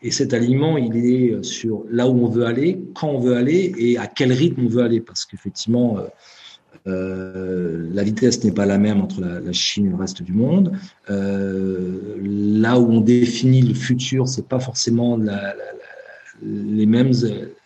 Et 0.00 0.10
cet 0.10 0.32
alignement, 0.32 0.78
il 0.78 0.96
est 0.96 1.42
sur 1.42 1.84
là 1.90 2.08
où 2.08 2.24
on 2.24 2.28
veut 2.28 2.46
aller, 2.46 2.80
quand 2.94 3.08
on 3.08 3.18
veut 3.18 3.36
aller 3.36 3.74
et 3.76 3.98
à 3.98 4.06
quel 4.06 4.32
rythme 4.32 4.66
on 4.66 4.68
veut 4.68 4.82
aller. 4.82 5.00
Parce 5.00 5.24
qu'effectivement, 5.24 5.98
euh, 5.98 6.06
la 6.88 8.02
vitesse 8.02 8.42
n'est 8.44 8.52
pas 8.52 8.66
la 8.66 8.78
même 8.78 9.00
entre 9.00 9.20
la, 9.20 9.52
Chine 9.52 9.86
et 9.86 9.90
le 9.90 9.96
reste 9.96 10.22
du 10.22 10.32
monde. 10.32 10.72
Euh, 11.10 12.16
là 12.22 12.78
où 12.78 12.90
on 12.90 13.00
définit 13.00 13.62
le 13.62 13.74
futur, 13.74 14.28
c'est 14.28 14.46
pas 14.46 14.60
forcément 14.60 15.18
les 16.42 16.86
mêmes 16.86 17.12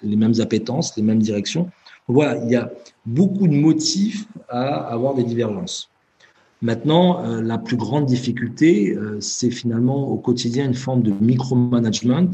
les 0.03 0.17
mêmes 0.17 0.35
appétences, 0.41 0.97
les 0.97 1.03
mêmes 1.03 1.21
directions. 1.21 1.71
Voilà, 2.09 2.43
il 2.45 2.51
y 2.51 2.57
a 2.57 2.71
beaucoup 3.07 3.47
de 3.47 3.55
motifs 3.55 4.27
à 4.49 4.93
avoir 4.93 5.15
des 5.15 5.25
divergences. 5.25 5.89
Maintenant, 6.61 7.25
euh, 7.25 7.43
la 7.43 7.59
plus 7.59 7.77
grande 7.77 8.07
difficulté, 8.07 8.97
c'est 9.21 9.51
finalement 9.51 10.09
au 10.09 10.17
quotidien 10.17 10.65
une 10.65 10.75
forme 10.75 11.03
de 11.03 11.13
micromanagement, 11.13 12.31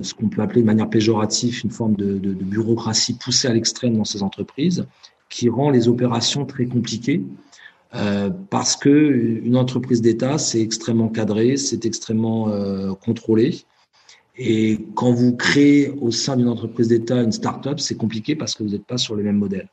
ce 0.00 0.14
qu'on 0.14 0.28
peut 0.28 0.40
appeler 0.40 0.62
de 0.62 0.66
manière 0.66 0.88
péjorative 0.88 1.60
une 1.62 1.70
forme 1.70 1.96
de 1.96 2.32
bureaucratie 2.32 3.12
poussée 3.12 3.46
à 3.46 3.52
l'extrême 3.52 3.96
dans 3.96 4.04
ces 4.04 4.22
entreprises, 4.22 4.86
qui 5.28 5.48
rend 5.48 5.70
les 5.70 5.88
opérations 5.88 6.44
très 6.46 6.66
compliquées. 6.66 7.22
Euh, 7.94 8.30
parce 8.50 8.76
que 8.76 8.90
une 8.90 9.56
entreprise 9.56 10.02
d'État, 10.02 10.38
c'est 10.38 10.60
extrêmement 10.60 11.08
cadré, 11.08 11.56
c'est 11.56 11.86
extrêmement 11.86 12.48
euh, 12.48 12.92
contrôlé. 12.94 13.64
Et 14.38 14.84
quand 14.94 15.12
vous 15.12 15.34
créez 15.34 15.90
au 16.00 16.10
sein 16.10 16.36
d'une 16.36 16.48
entreprise 16.48 16.88
d'État 16.88 17.22
une 17.22 17.32
start-up, 17.32 17.80
c'est 17.80 17.96
compliqué 17.96 18.36
parce 18.36 18.54
que 18.54 18.62
vous 18.62 18.70
n'êtes 18.70 18.84
pas 18.84 18.98
sur 18.98 19.16
les 19.16 19.22
mêmes 19.22 19.38
modèles. 19.38 19.68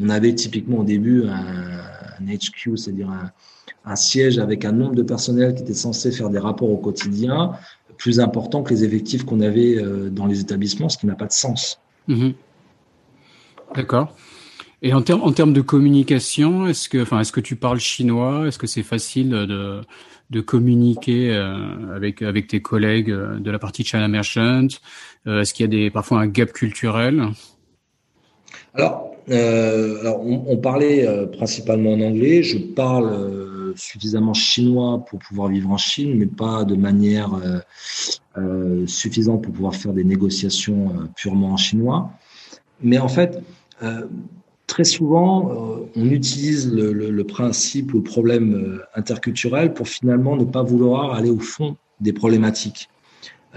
On 0.00 0.08
avait 0.08 0.34
typiquement 0.34 0.78
au 0.78 0.84
début 0.84 1.24
un, 1.26 2.24
HQ, 2.24 2.76
c'est-à-dire 2.76 3.10
un, 3.10 3.96
siège 3.96 4.38
avec 4.38 4.64
un 4.64 4.72
nombre 4.72 4.94
de 4.94 5.02
personnel 5.02 5.54
qui 5.54 5.62
était 5.62 5.74
censé 5.74 6.12
faire 6.12 6.30
des 6.30 6.38
rapports 6.38 6.70
au 6.70 6.76
quotidien 6.76 7.52
plus 7.98 8.20
important 8.20 8.62
que 8.62 8.72
les 8.72 8.84
effectifs 8.84 9.24
qu'on 9.24 9.40
avait 9.40 9.76
euh, 9.76 10.08
dans 10.08 10.26
les 10.26 10.40
établissements, 10.40 10.88
ce 10.88 10.96
qui 10.96 11.06
n'a 11.06 11.16
pas 11.16 11.26
de 11.26 11.32
sens. 11.32 11.80
Mmh. 12.06 12.30
D'accord. 13.74 14.16
Et 14.80 14.92
en 14.92 15.02
termes 15.02 15.22
en 15.22 15.32
termes 15.32 15.52
de 15.52 15.60
communication, 15.60 16.68
est-ce 16.68 16.88
que 16.88 17.02
enfin 17.02 17.20
est-ce 17.20 17.32
que 17.32 17.40
tu 17.40 17.56
parles 17.56 17.80
chinois? 17.80 18.46
Est-ce 18.46 18.58
que 18.58 18.68
c'est 18.68 18.84
facile 18.84 19.30
de 19.30 19.80
de 20.30 20.40
communiquer 20.40 21.34
euh, 21.34 21.96
avec 21.96 22.22
avec 22.22 22.46
tes 22.46 22.60
collègues 22.60 23.10
euh, 23.10 23.38
de 23.38 23.50
la 23.50 23.58
partie 23.58 23.84
China 23.84 24.06
Merchant? 24.06 24.68
Euh, 25.26 25.40
Est-ce 25.40 25.52
qu'il 25.52 25.64
y 25.64 25.68
a 25.68 25.70
des 25.70 25.90
parfois 25.90 26.20
un 26.20 26.26
gap 26.26 26.52
culturel? 26.52 27.24
Alors, 28.74 29.16
alors 29.30 30.24
on, 30.24 30.44
on 30.46 30.56
parlait 30.58 31.06
principalement 31.36 31.94
en 31.94 32.00
anglais. 32.00 32.42
Je 32.42 32.58
parle 32.58 33.74
suffisamment 33.74 34.34
chinois 34.34 35.04
pour 35.04 35.18
pouvoir 35.18 35.48
vivre 35.48 35.70
en 35.70 35.76
Chine, 35.76 36.14
mais 36.16 36.26
pas 36.26 36.64
de 36.64 36.76
manière 36.76 37.30
suffisante 38.86 39.42
pour 39.42 39.52
pouvoir 39.52 39.74
faire 39.74 39.92
des 39.92 40.04
négociations 40.04 40.92
purement 41.16 41.52
en 41.52 41.56
chinois. 41.56 42.10
Mais 42.80 42.98
en 42.98 43.08
fait, 43.08 43.42
très 44.68 44.84
souvent, 44.84 45.50
euh, 45.50 45.90
on 45.96 46.08
utilise 46.10 46.72
le, 46.72 47.24
principe, 47.24 47.90
le 47.92 48.02
problème 48.02 48.54
euh, 48.54 48.82
interculturel 48.94 49.74
pour 49.74 49.88
finalement 49.88 50.36
ne 50.36 50.44
pas 50.44 50.62
vouloir 50.62 51.14
aller 51.14 51.30
au 51.30 51.40
fond 51.40 51.76
des 52.00 52.12
problématiques. 52.12 52.88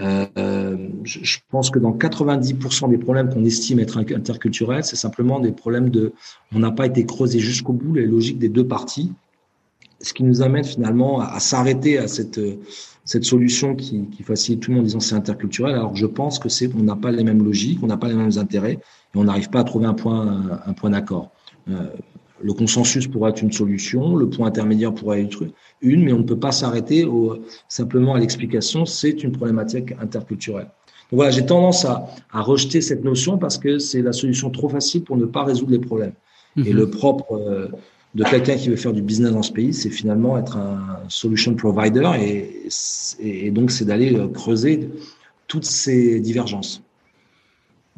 Euh, 0.00 0.88
je, 1.04 1.38
pense 1.50 1.70
que 1.70 1.78
dans 1.78 1.92
90% 1.92 2.90
des 2.90 2.98
problèmes 2.98 3.32
qu'on 3.32 3.44
estime 3.44 3.78
être 3.78 3.98
interculturels, 3.98 4.82
c'est 4.82 4.96
simplement 4.96 5.38
des 5.38 5.52
problèmes 5.52 5.90
de, 5.90 6.12
on 6.52 6.58
n'a 6.58 6.72
pas 6.72 6.86
été 6.86 7.04
creusé 7.04 7.38
jusqu'au 7.38 7.74
bout 7.74 7.94
les 7.94 8.06
logiques 8.06 8.38
des 8.38 8.48
deux 8.48 8.66
parties, 8.66 9.12
ce 10.00 10.14
qui 10.14 10.24
nous 10.24 10.42
amène 10.42 10.64
finalement 10.64 11.20
à 11.20 11.38
s'arrêter 11.38 11.98
à 11.98 12.08
cette 12.08 12.40
cette 13.04 13.24
solution 13.24 13.74
qui, 13.74 14.06
qui, 14.08 14.22
facilite 14.22 14.60
tout 14.60 14.70
le 14.70 14.76
monde 14.76 14.84
en 14.84 14.86
disant 14.86 15.00
c'est 15.00 15.14
interculturel. 15.14 15.74
Alors 15.74 15.96
je 15.96 16.06
pense 16.06 16.38
que 16.38 16.48
c'est 16.48 16.70
on 16.74 16.82
n'a 16.82 16.96
pas 16.96 17.10
les 17.10 17.24
mêmes 17.24 17.44
logiques, 17.44 17.80
on 17.82 17.86
n'a 17.86 17.96
pas 17.96 18.08
les 18.08 18.14
mêmes 18.14 18.38
intérêts 18.38 18.78
et 19.14 19.18
on 19.18 19.24
n'arrive 19.24 19.50
pas 19.50 19.60
à 19.60 19.64
trouver 19.64 19.86
un 19.86 19.94
point 19.94 20.60
un 20.66 20.72
point 20.72 20.90
d'accord. 20.90 21.30
Euh, 21.68 21.86
le 22.42 22.52
consensus 22.52 23.06
pourrait 23.06 23.30
être 23.30 23.42
une 23.42 23.52
solution, 23.52 24.16
le 24.16 24.28
point 24.28 24.48
intermédiaire 24.48 24.92
pourrait 24.92 25.22
être 25.22 25.44
une, 25.80 26.04
mais 26.04 26.12
on 26.12 26.18
ne 26.18 26.24
peut 26.24 26.38
pas 26.38 26.52
s'arrêter 26.52 27.06
simplement 27.68 28.14
à 28.14 28.18
l'explication. 28.18 28.84
C'est 28.84 29.22
une 29.22 29.32
problématique 29.32 29.92
interculturelle. 30.00 30.66
Donc 31.10 31.18
voilà, 31.18 31.30
j'ai 31.30 31.46
tendance 31.46 31.84
à, 31.84 32.08
à, 32.32 32.40
rejeter 32.40 32.80
cette 32.80 33.04
notion 33.04 33.38
parce 33.38 33.58
que 33.58 33.78
c'est 33.78 34.02
la 34.02 34.12
solution 34.12 34.50
trop 34.50 34.68
facile 34.68 35.04
pour 35.04 35.16
ne 35.16 35.26
pas 35.26 35.44
résoudre 35.44 35.70
les 35.70 35.78
problèmes. 35.78 36.14
Et 36.56 36.72
mhm. 36.72 36.76
le 36.76 36.90
propre 36.90 37.34
euh, 37.34 37.68
de 38.14 38.24
quelqu'un 38.24 38.56
qui 38.56 38.68
veut 38.68 38.76
faire 38.76 38.92
du 38.92 39.02
business 39.02 39.32
dans 39.32 39.42
ce 39.42 39.52
pays, 39.52 39.72
c'est 39.72 39.90
finalement 39.90 40.36
être 40.36 40.56
un 40.56 41.00
solution 41.08 41.54
provider 41.54 42.10
et, 42.20 42.68
et 43.20 43.50
donc 43.50 43.70
c'est 43.70 43.86
d'aller 43.86 44.14
euh, 44.14 44.28
creuser 44.28 44.90
toutes 45.48 45.64
ces 45.64 46.20
divergences. 46.20 46.82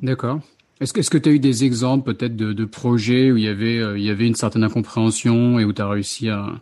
D'accord. 0.03 0.41
Est-ce 0.81 1.11
que 1.11 1.19
tu 1.19 1.29
as 1.29 1.33
eu 1.33 1.39
des 1.39 1.65
exemples 1.65 2.13
peut-être 2.13 2.37
de, 2.37 2.53
de, 2.53 2.65
projets 2.65 3.31
où 3.31 3.37
il 3.37 3.45
y, 3.45 3.49
avait, 3.49 3.79
euh, 3.79 3.99
il 3.99 4.05
y 4.05 4.11
avait 4.11 4.27
une 4.27 4.35
certaine 4.35 4.65
incompréhension 4.65 5.59
et 5.59 5.65
où 5.65 5.73
tu 5.73 5.81
as 5.81 5.89
réussi 5.89 6.29
à, 6.29 6.61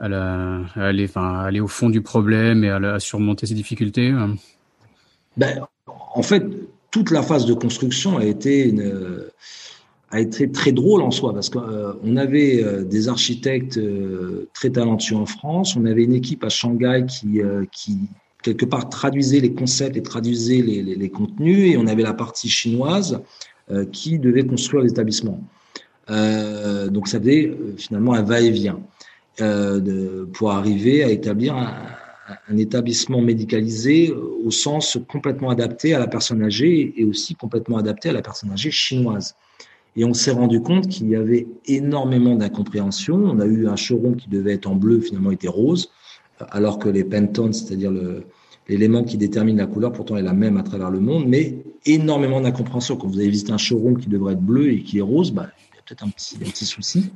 à, 0.00 0.08
la, 0.08 0.60
à 0.74 0.86
aller, 0.86 1.04
enfin, 1.04 1.34
à 1.34 1.42
aller 1.44 1.60
au 1.60 1.68
fond 1.68 1.88
du 1.88 2.02
problème 2.02 2.64
et 2.64 2.70
à, 2.70 2.76
à 2.76 3.00
surmonter 3.00 3.46
ces 3.46 3.54
difficultés 3.54 4.10
euh? 4.10 4.28
ben, 5.36 5.66
En 5.86 6.22
fait, 6.22 6.44
toute 6.90 7.10
la 7.10 7.22
phase 7.22 7.46
de 7.46 7.54
construction 7.54 8.18
a 8.18 8.24
été 8.24 8.64
une, 8.68 8.92
a 10.12 10.20
été 10.20 10.50
très 10.52 10.72
drôle 10.72 11.00
en 11.00 11.10
soi 11.10 11.32
parce 11.32 11.48
qu'on 11.48 11.62
euh, 11.62 12.16
avait 12.16 12.62
euh, 12.62 12.84
des 12.84 13.08
architectes 13.08 13.78
euh, 13.78 14.48
très 14.52 14.68
talentueux 14.68 15.16
en 15.16 15.24
France, 15.24 15.74
on 15.74 15.86
avait 15.86 16.04
une 16.04 16.12
équipe 16.12 16.44
à 16.44 16.50
Shanghai 16.50 17.06
qui, 17.08 17.40
quelque 18.42 18.66
part 18.66 18.90
traduisait 18.90 19.40
les 19.40 19.54
concepts 19.54 19.96
et 19.96 20.02
traduisait 20.02 20.60
les, 20.60 21.08
contenus 21.08 21.72
et 21.72 21.76
on 21.78 21.86
avait 21.86 22.02
la 22.02 22.12
partie 22.12 22.48
chinoise 22.48 23.20
qui 23.92 24.18
devait 24.18 24.44
construire 24.44 24.82
l'établissement. 24.82 25.40
donc 26.08 27.08
ça 27.08 27.20
faisait 27.20 27.56
finalement 27.76 28.14
un 28.14 28.22
va-et-vient 28.22 28.80
pour 30.32 30.50
arriver 30.50 31.04
à 31.04 31.10
établir 31.10 31.54
un 32.48 32.56
établissement 32.56 33.20
médicalisé 33.22 34.12
au 34.12 34.50
sens 34.50 34.98
complètement 35.08 35.50
adapté 35.50 35.94
à 35.94 36.00
la 36.00 36.08
personne 36.08 36.42
âgée 36.42 36.92
et 36.96 37.04
aussi 37.04 37.36
complètement 37.36 37.78
adapté 37.78 38.08
à 38.08 38.12
la 38.12 38.22
personne 38.22 38.50
âgée 38.50 38.72
chinoise. 38.72 39.36
Et 39.96 40.04
on 40.04 40.14
s'est 40.14 40.30
rendu 40.30 40.60
compte 40.62 40.88
qu'il 40.88 41.08
y 41.08 41.16
avait 41.16 41.46
énormément 41.66 42.34
d'incompréhension. 42.34 43.16
On 43.16 43.40
a 43.40 43.46
eu 43.46 43.68
un 43.68 43.76
showroom 43.76 44.16
qui 44.16 44.28
devait 44.28 44.54
être 44.54 44.66
en 44.66 44.74
bleu, 44.74 45.00
finalement 45.00 45.30
était 45.30 45.48
rose, 45.48 45.90
alors 46.50 46.78
que 46.78 46.88
les 46.88 47.04
Pentones, 47.04 47.52
c'est-à-dire 47.52 47.92
l'élément 48.68 49.04
qui 49.04 49.18
détermine 49.18 49.58
la 49.58 49.66
couleur, 49.66 49.92
pourtant 49.92 50.16
est 50.16 50.22
la 50.22 50.32
même 50.32 50.56
à 50.56 50.62
travers 50.62 50.90
le 50.90 51.00
monde, 51.00 51.26
mais 51.26 51.58
énormément 51.84 52.40
d'incompréhension. 52.40 52.96
Quand 52.96 53.08
vous 53.08 53.18
avez 53.18 53.28
visité 53.28 53.52
un 53.52 53.58
showroom 53.58 53.98
qui 53.98 54.08
devrait 54.08 54.32
être 54.32 54.40
bleu 54.40 54.72
et 54.72 54.82
qui 54.82 54.98
est 54.98 55.02
rose, 55.02 55.30
bah, 55.30 55.48
peut-être 55.86 56.04
un 56.04 56.10
petit, 56.10 56.36
un 56.36 56.50
petit 56.50 56.66
souci. 56.66 57.10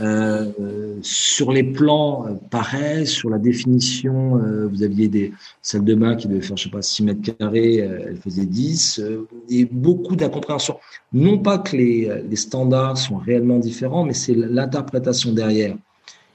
Euh, 0.00 0.98
sur 1.02 1.52
les 1.52 1.62
plans, 1.62 2.26
euh, 2.26 2.34
pareil, 2.50 3.06
sur 3.06 3.30
la 3.30 3.38
définition, 3.38 4.36
euh, 4.36 4.66
vous 4.66 4.82
aviez 4.82 5.08
des 5.08 5.32
salles 5.62 5.84
de 5.84 5.94
bain 5.94 6.14
qui 6.16 6.28
devaient 6.28 6.42
faire, 6.42 6.56
je 6.56 6.64
sais 6.64 6.70
pas, 6.70 6.82
6 6.82 7.04
mètres 7.04 7.36
carrés, 7.36 7.76
elles 7.76 8.18
faisaient 8.22 8.44
10, 8.44 9.00
et 9.48 9.64
beaucoup 9.64 10.16
d'incompréhension. 10.16 10.78
Non 11.12 11.38
pas 11.38 11.58
que 11.58 11.76
les, 11.76 12.22
les 12.28 12.36
standards 12.36 12.98
sont 12.98 13.16
réellement 13.16 13.58
différents, 13.58 14.04
mais 14.04 14.14
c'est 14.14 14.34
l'interprétation 14.34 15.32
derrière. 15.32 15.76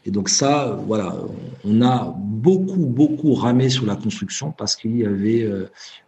Et 0.05 0.11
donc 0.11 0.29
ça, 0.29 0.79
voilà, 0.87 1.15
on 1.63 1.81
a 1.81 2.15
beaucoup, 2.17 2.85
beaucoup 2.85 3.33
ramé 3.33 3.69
sur 3.69 3.85
la 3.85 3.95
construction 3.95 4.51
parce 4.57 4.75
qu'il 4.75 4.97
y 4.97 5.05
avait 5.05 5.47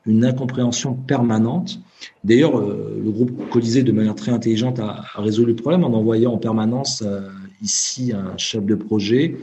une 0.07 0.25
incompréhension 0.25 0.95
permanente. 0.95 1.79
D'ailleurs, 2.23 2.59
le 2.59 3.11
groupe 3.11 3.49
Colisée, 3.49 3.83
de 3.83 3.91
manière 3.91 4.15
très 4.15 4.31
intelligente, 4.31 4.79
a, 4.79 5.05
résolu 5.15 5.51
le 5.51 5.55
problème 5.55 5.83
en 5.83 5.93
envoyant 5.93 6.33
en 6.33 6.37
permanence 6.37 7.03
ici 7.61 8.13
un 8.13 8.35
chef 8.37 8.65
de 8.65 8.73
projet, 8.73 9.37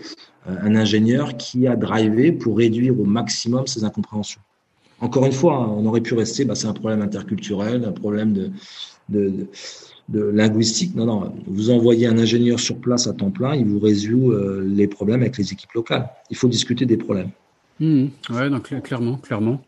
un 0.47 0.75
ingénieur 0.75 1.37
qui 1.37 1.69
a 1.69 1.77
drivé 1.77 2.33
pour 2.33 2.57
réduire 2.57 2.99
au 2.99 3.05
maximum 3.05 3.69
ces 3.69 3.85
incompréhensions. 3.85 4.41
Encore 5.01 5.25
une 5.25 5.33
fois, 5.33 5.57
hein, 5.57 5.75
on 5.77 5.87
aurait 5.87 6.03
pu 6.03 6.15
rester, 6.15 6.45
bah, 6.45 6.55
c'est 6.55 6.67
un 6.67 6.75
problème 6.75 7.01
interculturel, 7.01 7.85
un 7.85 7.93
problème 7.93 8.33
de, 8.35 8.51
de, 9.11 9.29
de 9.29 9.47
de 10.11 10.25
linguistique. 10.25 10.95
Non, 10.95 11.07
non, 11.07 11.33
vous 11.47 11.71
envoyez 11.71 12.07
un 12.07 12.19
ingénieur 12.19 12.59
sur 12.59 12.77
place 12.77 13.07
à 13.07 13.13
temps 13.13 13.31
plein, 13.31 13.55
il 13.55 13.65
vous 13.65 13.79
résout 13.79 14.33
euh, 14.33 14.67
les 14.67 14.89
problèmes 14.89 15.23
avec 15.23 15.39
les 15.39 15.53
équipes 15.53 15.73
locales. 15.73 16.09
Il 16.31 16.37
faut 16.37 16.49
discuter 16.49 16.85
des 16.85 16.97
problèmes. 16.97 17.31
Mmh, 17.79 18.07
oui, 18.31 18.51
donc 18.51 18.83
clairement, 18.83 19.17
clairement. 19.17 19.63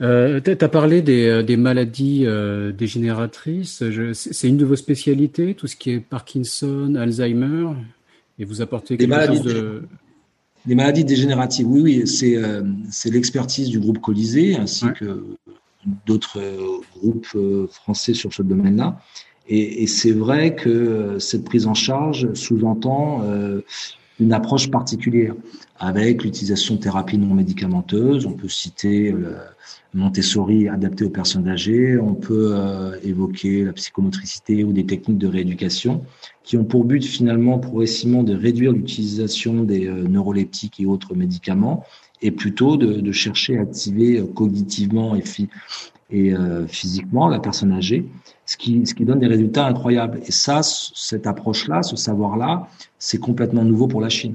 Euh, 0.00 0.40
tu 0.40 0.50
as 0.50 0.68
parlé 0.68 1.02
des, 1.02 1.26
euh, 1.26 1.42
des 1.42 1.56
maladies 1.56 2.22
euh, 2.24 2.72
dégénératrices. 2.72 3.82
C'est 4.12 4.48
une 4.48 4.56
de 4.56 4.64
vos 4.64 4.76
spécialités, 4.76 5.54
tout 5.54 5.66
ce 5.66 5.76
qui 5.76 5.90
est 5.90 6.00
Parkinson, 6.00 6.94
Alzheimer, 6.96 7.68
et 8.38 8.44
vous 8.44 8.60
apportez 8.62 8.96
quelque 8.96 9.26
chose 9.26 9.42
de... 9.42 9.82
Des 10.66 10.74
maladies 10.74 11.04
dégénératives, 11.04 11.66
oui, 11.68 11.82
oui, 11.82 12.06
c'est 12.06 12.36
euh, 12.36 12.62
l'expertise 13.04 13.68
du 13.68 13.78
groupe 13.78 14.00
Colisée 14.00 14.56
ainsi 14.56 14.86
ouais. 14.86 14.92
que 14.94 15.22
d'autres 16.06 16.40
groupes 16.96 17.36
français 17.70 18.14
sur 18.14 18.32
ce 18.32 18.42
domaine-là. 18.42 18.98
Et, 19.48 19.86
c'est 19.86 20.12
vrai 20.12 20.54
que 20.54 21.18
cette 21.18 21.44
prise 21.44 21.66
en 21.66 21.74
charge 21.74 22.32
sous-entend 22.32 23.22
euh, 23.24 23.60
une 24.18 24.32
approche 24.32 24.70
particulière 24.70 25.34
avec 25.78 26.24
l'utilisation 26.24 26.76
de 26.76 26.80
thérapies 26.80 27.18
non 27.18 27.34
médicamenteuses. 27.34 28.24
On 28.26 28.32
peut 28.32 28.48
citer 28.48 29.10
le 29.10 29.36
Montessori 29.92 30.68
adapté 30.68 31.04
aux 31.04 31.10
personnes 31.10 31.48
âgées. 31.48 31.98
On 31.98 32.14
peut 32.14 32.52
euh, 32.54 32.98
évoquer 33.02 33.64
la 33.64 33.72
psychomotricité 33.72 34.64
ou 34.64 34.72
des 34.72 34.86
techniques 34.86 35.18
de 35.18 35.28
rééducation 35.28 36.04
qui 36.42 36.56
ont 36.56 36.64
pour 36.64 36.84
but 36.84 37.04
finalement 37.04 37.58
progressivement 37.58 38.22
de 38.22 38.34
réduire 38.34 38.72
l'utilisation 38.72 39.62
des 39.62 39.86
euh, 39.86 40.08
neuroleptiques 40.08 40.80
et 40.80 40.86
autres 40.86 41.14
médicaments 41.14 41.84
et 42.24 42.32
plutôt 42.32 42.76
de, 42.76 43.00
de 43.00 43.12
chercher 43.12 43.58
à 43.58 43.62
activer 43.62 44.18
euh, 44.18 44.26
cognitivement 44.26 45.14
et, 45.14 45.22
et 46.10 46.34
physiquement 46.68 47.28
la 47.28 47.38
personne 47.38 47.72
âgée, 47.72 48.04
ce 48.46 48.56
qui, 48.56 48.86
ce 48.86 48.94
qui 48.94 49.04
donne 49.04 49.20
des 49.20 49.26
résultats 49.26 49.66
incroyables. 49.66 50.20
Et 50.26 50.32
ça, 50.32 50.62
cette 50.62 51.26
approche-là, 51.26 51.82
ce 51.82 51.96
savoir-là, 51.96 52.68
c'est 52.98 53.18
complètement 53.18 53.64
nouveau 53.64 53.88
pour 53.88 54.00
la 54.00 54.08
Chine. 54.08 54.34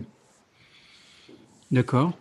D'accord. 1.71 2.13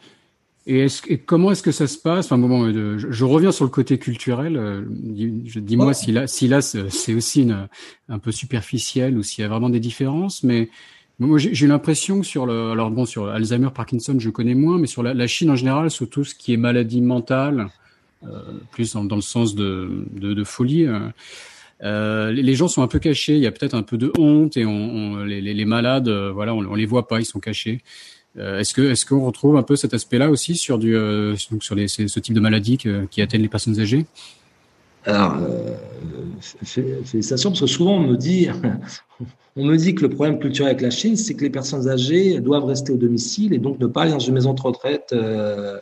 Et, 0.66 0.84
est 0.84 1.18
comment 1.24 1.50
est-ce 1.50 1.62
que 1.62 1.72
ça 1.72 1.86
se 1.86 1.96
passe? 1.96 2.30
Enfin, 2.30 2.40
euh, 2.42 2.98
je, 2.98 3.24
reviens 3.24 3.52
sur 3.52 3.64
le 3.64 3.70
côté 3.70 3.98
culturel. 3.98 4.56
Euh, 4.58 4.84
dis-moi 4.86 5.94
si 5.94 6.12
là, 6.12 6.26
si 6.26 6.46
là 6.46 6.60
c'est 6.60 7.14
aussi 7.14 7.42
une, 7.42 7.68
un 8.10 8.18
peu 8.18 8.32
superficiel 8.32 9.16
ou 9.16 9.22
s'il 9.22 9.42
y 9.42 9.44
a 9.46 9.48
vraiment 9.48 9.70
des 9.70 9.80
différences. 9.80 10.42
Mais 10.42 10.68
moi, 11.18 11.38
j'ai 11.38 11.66
l'impression 11.66 12.20
que 12.20 12.26
sur 12.26 12.46
le, 12.46 12.70
alors 12.70 12.90
bon, 12.90 13.04
sur 13.04 13.28
Alzheimer, 13.28 13.70
Parkinson, 13.74 14.16
je 14.18 14.30
connais 14.30 14.54
moins, 14.54 14.78
mais 14.78 14.86
sur 14.86 15.02
la, 15.02 15.26
Chine 15.26 15.50
en 15.50 15.56
général, 15.56 15.90
sur 15.90 16.08
tout 16.08 16.24
ce 16.24 16.34
qui 16.34 16.52
est 16.52 16.56
maladie 16.56 17.00
mentale, 17.00 17.68
euh, 18.24 18.40
plus 18.70 18.92
dans, 18.92 19.04
le 19.04 19.20
sens 19.20 19.54
de, 19.54 20.06
de, 20.12 20.32
de 20.34 20.44
folie. 20.44 20.86
Euh, 21.82 22.32
les 22.32 22.54
gens 22.54 22.68
sont 22.68 22.82
un 22.82 22.88
peu 22.88 22.98
cachés. 22.98 23.34
Il 23.34 23.42
y 23.42 23.46
a 23.46 23.52
peut-être 23.52 23.74
un 23.74 23.82
peu 23.82 23.96
de 23.96 24.12
honte 24.18 24.56
et 24.56 24.64
on, 24.64 25.24
les, 25.24 25.40
les, 25.40 25.64
malades, 25.64 26.08
voilà, 26.08 26.54
on, 26.54 26.64
on 26.64 26.74
les 26.74 26.86
voit 26.86 27.08
pas, 27.08 27.20
ils 27.20 27.24
sont 27.24 27.40
cachés. 27.40 27.82
Euh, 28.38 28.60
est-ce 28.60 28.74
que 28.74 28.82
est-ce 28.82 29.06
qu'on 29.06 29.24
retrouve 29.24 29.56
un 29.56 29.62
peu 29.62 29.74
cet 29.74 29.94
aspect-là 29.94 30.30
aussi 30.30 30.56
sur 30.56 30.78
du 30.78 30.96
euh, 30.96 31.34
sur 31.60 31.74
les, 31.74 31.88
ce 31.88 32.20
type 32.20 32.34
de 32.34 32.40
maladies 32.40 32.78
qui 33.10 33.22
atteignent 33.22 33.42
les 33.42 33.48
personnes 33.48 33.80
âgées? 33.80 34.06
Alors, 35.08 35.36
euh, 35.40 35.74
félicitations 36.62 37.50
parce 37.50 37.62
que 37.62 37.66
souvent 37.66 37.96
on 37.96 38.06
me 38.06 38.16
dit 38.16 38.48
on 39.56 39.64
me 39.64 39.76
dit 39.76 39.94
que 39.94 40.02
le 40.02 40.10
problème 40.10 40.38
culturel 40.38 40.72
avec 40.72 40.82
la 40.82 40.90
Chine, 40.90 41.16
c'est 41.16 41.32
que 41.32 41.42
les 41.42 41.50
personnes 41.50 41.88
âgées 41.88 42.40
doivent 42.40 42.66
rester 42.66 42.92
au 42.92 42.98
domicile 42.98 43.54
et 43.54 43.58
donc 43.58 43.80
ne 43.80 43.86
pas 43.86 44.02
aller 44.02 44.10
dans 44.10 44.18
une 44.18 44.34
maison 44.34 44.52
de 44.52 44.60
retraite. 44.60 45.08
Euh, 45.12 45.80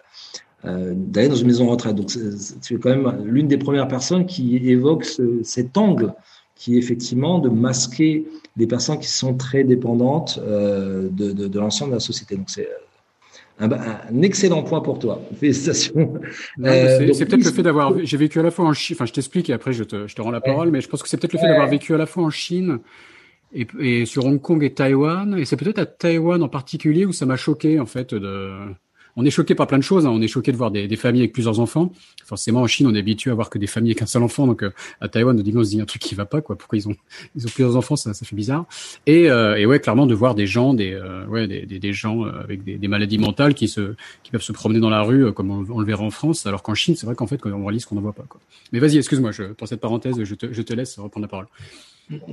euh, 0.65 0.95
d'aller 0.97 1.29
dans 1.29 1.37
une 1.37 1.47
maison 1.47 1.67
de 1.67 1.71
retraite. 1.71 1.95
Donc, 1.95 2.11
c'est 2.11 2.77
quand 2.77 2.89
même 2.89 3.25
l'une 3.25 3.47
des 3.47 3.59
premières 3.59 3.87
personnes 3.87 4.27
qui 4.27 4.57
évoque 4.69 5.05
ce, 5.05 5.41
cet 5.45 5.77
angle 5.77 6.15
qui 6.57 6.75
est 6.75 6.79
effectivement 6.79 7.39
de 7.39 7.51
masquer 7.51 8.27
des 8.57 8.67
personnes 8.67 8.99
qui 8.99 9.07
sont 9.07 9.35
très 9.35 9.63
dépendantes 9.63 10.41
de, 10.41 11.11
de, 11.13 11.47
de 11.47 11.59
l'ensemble 11.61 11.91
de 11.91 11.97
la 11.97 12.01
société. 12.01 12.37
Donc 12.37 12.49
c'est 12.49 12.69
un, 13.59 13.71
un, 13.73 14.23
excellent 14.23 14.63
point 14.63 14.81
pour 14.81 14.99
toi. 14.99 15.23
Félicitations. 15.39 16.15
Euh, 16.63 17.13
c'est 17.13 17.27
peut-être 17.27 17.45
le 17.45 17.51
fait 17.51 17.63
d'avoir. 17.63 17.95
J'ai 18.03 18.17
vécu 18.17 18.39
à 18.39 18.43
la 18.43 18.51
fois 18.51 18.67
en 18.67 18.73
Chine. 18.73 18.97
Enfin, 18.97 19.07
je 19.07 19.13
t'explique 19.13 19.51
et 19.51 19.53
après 19.53 19.73
je 19.73 19.85
te, 19.85 20.07
je 20.07 20.15
te 20.15 20.23
rends 20.23 20.31
la 20.31 20.41
parole. 20.41 20.71
Mais 20.71 20.81
je 20.81 20.89
pense 20.89 21.03
que 21.03 21.09
c'est 21.09 21.17
peut-être 21.17 21.33
le 21.33 21.39
fait 21.39 21.49
d'avoir 21.49 21.69
vécu 21.69 21.95
à 21.95 21.99
la 21.99 22.07
fois 22.07 22.25
en 22.25 22.31
Chine 22.31 22.81
et, 23.53 23.67
et 23.81 24.05
sur 24.07 24.25
Hong 24.27 24.41
Kong 24.41 24.63
et 24.63 24.75
Taïwan. 24.75 25.39
Et 25.39 25.45
c'est 25.45 25.57
peut-être 25.57 25.79
à 25.79 25.87
Taïwan 25.87 26.43
en 26.43 26.49
particulier 26.49 27.07
où 27.07 27.13
ça 27.13 27.27
m'a 27.27 27.37
choqué 27.37 27.81
en 27.81 27.87
fait 27.87 28.15
de 28.15 28.51
on 29.17 29.25
est 29.25 29.31
choqué 29.31 29.55
par 29.55 29.67
plein 29.67 29.79
de 29.79 29.83
choses. 29.83 30.07
Hein. 30.07 30.11
On 30.11 30.21
est 30.21 30.29
choqué 30.29 30.53
de 30.53 30.57
voir 30.57 30.71
des, 30.71 30.87
des, 30.87 30.97
familles 30.97 31.23
avec 31.23 31.33
plusieurs 31.33 31.59
enfants. 31.59 31.91
Forcément, 32.25 32.61
en 32.61 32.67
Chine, 32.67 32.87
on 32.87 32.95
est 32.95 32.99
habitué 32.99 33.31
à 33.31 33.35
voir 33.35 33.51
que 33.51 33.59
des 33.59 33.67
familles 33.67 33.93
avec 33.93 34.03
un 34.03 34.07
seul 34.07 34.23
enfant. 34.23 34.47
Donc, 34.47 34.63
euh, 34.63 34.71
à 35.01 35.09
Taïwan, 35.09 35.37
on 35.37 35.65
se 35.65 35.71
dit 35.71 35.81
un 35.81 35.87
truc 35.87 36.03
qui 36.03 36.15
va 36.15 36.27
pas, 36.27 36.41
quoi. 36.43 36.57
Pourquoi 36.57 36.79
ils 36.79 36.89
ont, 36.89 36.97
ils 37.37 37.47
ont 37.47 37.49
plusieurs 37.49 37.77
enfants, 37.77 37.97
ça, 37.97 38.13
ça 38.15 38.27
fait 38.27 38.37
bizarre. 38.37 38.67
Et, 39.07 39.31
euh, 39.31 39.57
et 39.57 39.67
ouais, 39.67 39.81
clairement, 39.81 40.07
de 40.07 40.15
voir 40.15 40.35
des 40.35 40.47
gens, 40.47 40.75
des, 40.75 40.93
euh, 40.93 41.27
ouais, 41.27 41.47
des, 41.47 41.65
des, 41.65 41.93
gens 41.93 42.25
avec 42.25 42.63
des, 42.63 42.77
des, 42.77 42.89
maladies 42.89 43.19
mentales 43.19 43.55
qui 43.55 43.69
se, 43.69 43.95
qui 44.23 44.31
peuvent 44.31 44.43
se 44.43 44.53
promener 44.53 44.81
dans 44.81 44.91
la 44.91 45.03
rue, 45.03 45.33
comme 45.33 45.51
on, 45.51 45.81
le 45.81 45.87
verra 45.87 46.05
en 46.05 46.11
France. 46.11 46.47
Alors 46.47 46.63
qu'en 46.63 46.75
Chine, 46.75 46.95
c'est 46.95 47.07
vrai 47.07 47.15
qu'en 47.15 47.27
fait, 47.27 47.39
quand 47.39 47.51
on 47.51 47.65
réalise 47.65 47.87
qu'on 47.87 47.95
n'en 47.95 48.03
voit 48.03 48.13
pas, 48.13 48.25
quoi. 48.29 48.41
Mais 48.73 48.81
vas-y, 48.81 48.99
excuse-moi, 48.99 49.33
je, 49.33 49.45
pour 49.45 49.69
cette 49.69 49.81
parenthèse, 49.81 50.23
je 50.23 50.35
te, 50.35 50.53
je 50.53 50.63
te 50.63 50.75
laisse 50.75 50.99
reprendre 50.99 51.25
la 51.25 51.29
parole. 51.29 51.47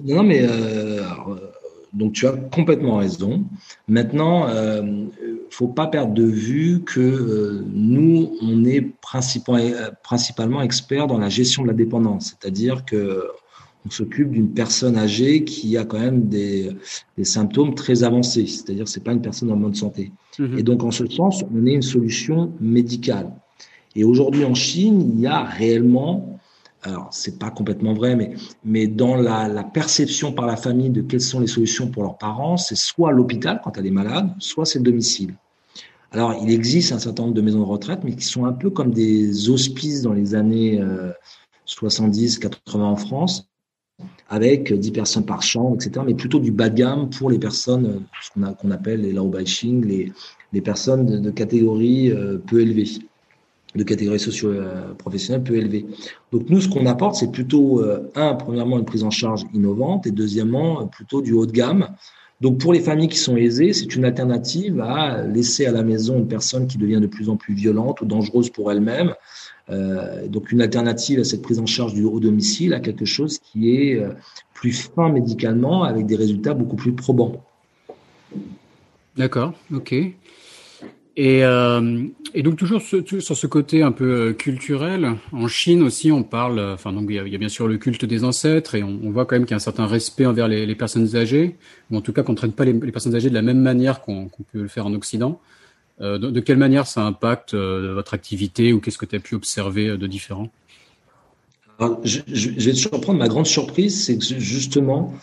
Non, 0.03 0.23
mais 0.23 0.43
alors, 0.43 1.39
donc 1.93 2.13
tu 2.13 2.27
as 2.27 2.31
complètement 2.31 2.97
raison. 2.97 3.43
Maintenant, 3.87 4.47
euh, 4.47 5.05
faut 5.49 5.67
pas 5.67 5.87
perdre 5.87 6.13
de 6.13 6.23
vue 6.23 6.81
que 6.83 6.99
euh, 6.99 7.63
nous, 7.71 8.35
on 8.41 8.65
est 8.65 8.81
principalement 9.01 10.61
experts 10.61 11.07
dans 11.07 11.19
la 11.19 11.29
gestion 11.29 11.63
de 11.63 11.67
la 11.67 11.73
dépendance, 11.73 12.35
c'est-à-dire 12.39 12.85
que 12.85 13.27
on 13.85 13.89
s'occupe 13.89 14.31
d'une 14.31 14.49
personne 14.49 14.97
âgée 14.97 15.43
qui 15.43 15.77
a 15.77 15.83
quand 15.83 15.99
même 15.99 16.29
des, 16.29 16.69
des 17.17 17.25
symptômes 17.25 17.75
très 17.75 18.03
avancés, 18.03 18.47
c'est-à-dire 18.47 18.87
c'est 18.87 19.03
pas 19.03 19.11
une 19.11 19.21
personne 19.21 19.51
en 19.51 19.57
bonne 19.57 19.75
santé. 19.75 20.11
Mmh 20.39 20.57
Et 20.57 20.63
donc 20.63 20.83
en 20.83 20.91
ce 20.91 21.05
sens, 21.05 21.43
on 21.53 21.65
est 21.65 21.73
une 21.73 21.81
solution 21.81 22.53
médicale. 22.61 23.29
Et 23.95 24.05
aujourd'hui 24.05 24.45
en 24.45 24.53
Chine, 24.53 25.11
il 25.13 25.21
y 25.21 25.27
a 25.27 25.43
réellement 25.43 26.39
alors 26.83 27.07
c'est 27.11 27.39
pas 27.39 27.49
complètement 27.49 27.93
vrai, 27.93 28.15
mais, 28.15 28.35
mais 28.63 28.87
dans 28.87 29.15
la, 29.15 29.63
perception 29.63 30.33
par 30.33 30.45
la 30.45 30.57
famille 30.57 30.89
de 30.89 31.01
quelles 31.01 31.21
sont 31.21 31.39
les 31.39 31.47
solutions 31.47 31.87
pour 31.87 32.03
leurs 32.03 32.17
parents, 32.17 32.57
c'est 32.57 32.75
soit 32.75 33.11
l'hôpital 33.11 33.61
quand 33.63 33.77
elle 33.77 33.87
est 33.87 33.91
malade, 33.91 34.29
soit 34.39 34.65
c'est 34.65 34.79
le 34.79 34.83
domicile. 34.83 35.33
Alors 36.11 36.35
il 36.41 36.51
existe 36.51 36.91
un 36.91 36.99
certain 36.99 37.23
nombre 37.23 37.35
de 37.35 37.41
maisons 37.41 37.59
de 37.59 37.65
retraite, 37.65 38.01
mais 38.03 38.15
qui 38.15 38.25
sont 38.25 38.45
un 38.45 38.53
peu 38.53 38.69
comme 38.69 38.91
des 38.91 39.49
hospices 39.49 40.01
dans 40.01 40.13
les 40.13 40.35
années 40.35 40.83
70, 41.65 42.37
euh, 42.37 42.39
80 42.41 42.85
en 42.85 42.95
France, 42.97 43.49
avec 44.29 44.73
10 44.73 44.91
personnes 44.91 45.25
par 45.25 45.41
chambre, 45.41 45.75
etc., 45.75 46.05
mais 46.05 46.13
plutôt 46.13 46.39
du 46.39 46.51
bas 46.51 46.69
de 46.69 46.75
gamme 46.75 47.09
pour 47.09 47.29
les 47.29 47.39
personnes, 47.39 47.85
euh, 47.85 47.99
ce 48.21 48.53
qu'on 48.61 48.71
appelle 48.71 49.01
les 49.01 49.13
low 49.13 49.31
les, 49.61 50.11
les 50.51 50.61
personnes 50.61 51.05
de, 51.05 51.17
de 51.17 51.31
catégorie 51.31 52.11
euh, 52.11 52.37
peu 52.37 52.61
élevée 52.61 52.85
de 53.75 53.83
catégorie 53.83 54.19
socio-professionnelle 54.19 55.43
peu 55.43 55.55
élevée. 55.55 55.85
Donc 56.31 56.49
nous, 56.49 56.61
ce 56.61 56.69
qu'on 56.69 56.85
apporte, 56.85 57.15
c'est 57.15 57.31
plutôt, 57.31 57.81
euh, 57.81 58.11
un, 58.15 58.35
premièrement, 58.35 58.77
une 58.77 58.85
prise 58.85 59.03
en 59.03 59.09
charge 59.09 59.43
innovante 59.53 60.05
et 60.07 60.11
deuxièmement, 60.11 60.87
plutôt 60.87 61.21
du 61.21 61.33
haut 61.33 61.45
de 61.45 61.51
gamme. 61.51 61.89
Donc 62.41 62.59
pour 62.59 62.73
les 62.73 62.81
familles 62.81 63.07
qui 63.07 63.17
sont 63.17 63.37
aisées, 63.37 63.73
c'est 63.73 63.95
une 63.95 64.05
alternative 64.05 64.81
à 64.81 65.23
laisser 65.23 65.65
à 65.65 65.71
la 65.71 65.81
maison 65.83 66.17
une 66.17 66.27
personne 66.27 66.67
qui 66.67 66.77
devient 66.77 66.99
de 66.99 67.07
plus 67.07 67.29
en 67.29 67.37
plus 67.37 67.53
violente 67.53 68.01
ou 68.01 68.05
dangereuse 68.05 68.49
pour 68.49 68.71
elle-même. 68.71 69.13
Euh, 69.69 70.27
donc 70.27 70.51
une 70.51 70.61
alternative 70.61 71.19
à 71.21 71.23
cette 71.23 71.41
prise 71.41 71.59
en 71.59 71.65
charge 71.65 71.93
du 71.93 72.03
haut 72.03 72.19
domicile 72.19 72.73
à 72.73 72.81
quelque 72.81 73.05
chose 73.05 73.39
qui 73.39 73.77
est 73.77 73.95
euh, 73.95 74.09
plus 74.53 74.89
fin 74.93 75.09
médicalement 75.09 75.83
avec 75.83 76.05
des 76.05 76.17
résultats 76.17 76.53
beaucoup 76.53 76.75
plus 76.75 76.91
probants. 76.91 77.45
D'accord, 79.15 79.53
ok. 79.73 79.95
Et, 81.15 81.43
euh, 81.43 82.07
et, 82.33 82.41
donc 82.41 82.57
toujours 82.57 82.81
sur, 82.81 83.21
ce 83.21 83.47
côté 83.47 83.83
un 83.83 83.91
peu 83.91 84.29
euh, 84.29 84.33
culturel, 84.33 85.11
en 85.31 85.47
Chine 85.47 85.83
aussi 85.83 86.11
on 86.11 86.23
parle, 86.23 86.59
enfin 86.59 86.91
donc 86.91 87.05
il 87.07 87.15
y, 87.15 87.35
a, 87.35 87.37
bien 87.37 87.49
sûr 87.49 87.67
le 87.67 87.77
culte 87.77 88.03
des 88.03 88.23
ancêtres 88.23 88.73
et 88.73 88.81
on, 88.81 89.11
voit 89.11 89.27
quand 89.27 89.35
même 89.35 89.43
qu'il 89.43 89.51
y 89.51 89.53
a 89.53 89.57
un 89.57 89.59
certain 89.59 89.85
respect 89.85 90.25
envers 90.25 90.47
les, 90.47 90.73
personnes 90.73 91.15
âgées, 91.15 91.55
ou 91.91 91.97
en 91.97 92.01
tout 92.01 92.13
cas 92.13 92.23
qu'on 92.23 92.31
ne 92.31 92.37
traite 92.37 92.55
pas 92.55 92.65
les, 92.65 92.73
personnes 92.73 93.13
âgées 93.13 93.29
de 93.29 93.35
la 93.35 93.43
même 93.43 93.59
manière 93.59 94.01
qu'on 94.01 94.27
peut 94.51 94.61
le 94.63 94.67
faire 94.67 94.87
en 94.87 94.93
Occident. 94.95 95.39
Euh, 96.01 96.17
de, 96.17 96.39
quelle 96.39 96.57
manière 96.57 96.87
ça 96.87 97.05
impacte 97.05 97.53
euh, 97.53 97.93
votre 97.93 98.13
activité 98.13 98.73
ou 98.73 98.79
qu'est-ce 98.79 98.97
que 98.97 99.05
tu 99.05 99.15
as 99.15 99.19
pu 99.19 99.35
observer 99.35 99.89
euh, 99.89 99.97
de 99.97 100.07
différent? 100.07 100.49
Je, 102.03 102.19
je, 102.27 102.49
vais 102.49 102.71
te 102.71 102.77
surprendre, 102.77 103.19
ma 103.19 103.27
grande 103.27 103.45
surprise, 103.45 104.05
c'est 104.05 104.17
que 104.17 104.23
justement 104.39 105.13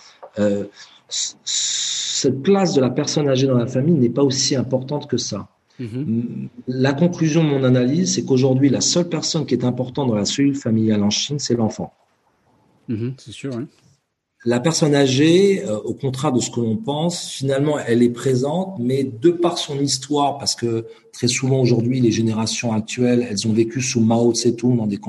cette 1.09 2.43
place 2.43 2.75
de 2.75 2.81
la 2.81 2.91
personne 2.91 3.29
âgée 3.29 3.47
dans 3.47 3.57
la 3.57 3.67
famille 3.67 3.95
n'est 3.95 4.11
pas 4.11 4.23
aussi 4.23 4.57
importante 4.57 5.09
que 5.09 5.17
ça. 5.17 5.49
Mhm. 5.81 6.49
La 6.69 6.93
conclusion 6.93 7.43
de 7.43 7.49
mon 7.49 7.65
analyse, 7.65 8.15
c'est 8.15 8.25
qu'aujourd'hui, 8.25 8.69
la 8.69 8.83
seule 8.83 9.09
personne 9.09 9.47
qui 9.47 9.55
est 9.55 9.65
importante 9.65 10.09
dans 10.09 10.15
la 10.15 10.27
cellule 10.27 10.55
familiale 10.55 11.03
en 11.03 11.11
Chine, 11.11 11.39
c'est 11.39 11.55
l'enfant. 11.57 11.95
Mhm, 12.89 13.15
c'est 13.17 13.33
sûr. 13.33 13.51
La 14.45 14.61
personne 14.61 14.95
âgée, 14.95 15.65
euh, 15.65 15.79
au 15.79 15.95
contraire 15.95 16.33
de 16.33 16.41
ce 16.41 16.51
que 16.51 16.61
l'on 16.61 16.77
pense, 16.77 17.29
finalement, 17.29 17.79
elle 17.79 18.03
est 18.03 18.11
présente, 18.11 18.77
mais 18.79 19.05
de 19.05 19.31
par 19.31 19.59
son 19.59 19.79
histoire, 19.81 20.39
parce 20.39 20.55
que 20.55 20.87
très 21.13 21.29
souvent 21.29 21.61
aujourd'hui, 21.61 22.01
les 22.01 22.13
générations 22.13 22.73
actuelles, 22.73 23.27
elles 23.29 23.49
ont 23.49 23.53
vécu 23.53 23.81
sous 23.81 24.01
Mao 24.01 24.33
Tse-tung 24.33 24.77
dans 24.77 24.87
des, 24.87 25.01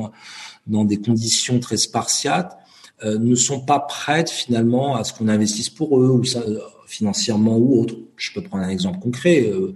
dans 0.67 0.85
des 0.85 0.97
conditions 0.97 1.59
très 1.59 1.77
spartiates, 1.77 2.57
euh, 3.03 3.17
ne 3.17 3.35
sont 3.35 3.61
pas 3.61 3.79
prêtes 3.79 4.29
finalement 4.29 4.95
à 4.95 5.03
ce 5.03 5.13
qu'on 5.13 5.27
investisse 5.27 5.69
pour 5.69 5.99
eux, 5.99 6.09
ou 6.09 6.23
ça, 6.23 6.39
euh, 6.39 6.59
financièrement 6.85 7.57
ou 7.57 7.81
autre. 7.81 7.95
Je 8.17 8.31
peux 8.33 8.41
prendre 8.41 8.63
un 8.63 8.69
exemple 8.69 8.99
concret. 8.99 9.49
Euh, 9.49 9.73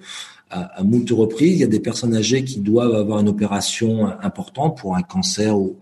à, 0.50 0.80
à 0.80 0.84
moult 0.84 1.10
reprises. 1.12 1.54
Il 1.54 1.60
y 1.60 1.64
a 1.64 1.68
des 1.68 1.80
personnes 1.80 2.16
âgées 2.16 2.44
qui 2.44 2.60
doivent 2.60 2.96
avoir 2.96 3.20
une 3.20 3.30
opération 3.30 4.08
importante 4.22 4.78
pour 4.78 4.96
un 4.96 5.02
cancer 5.02 5.58
ou 5.58 5.78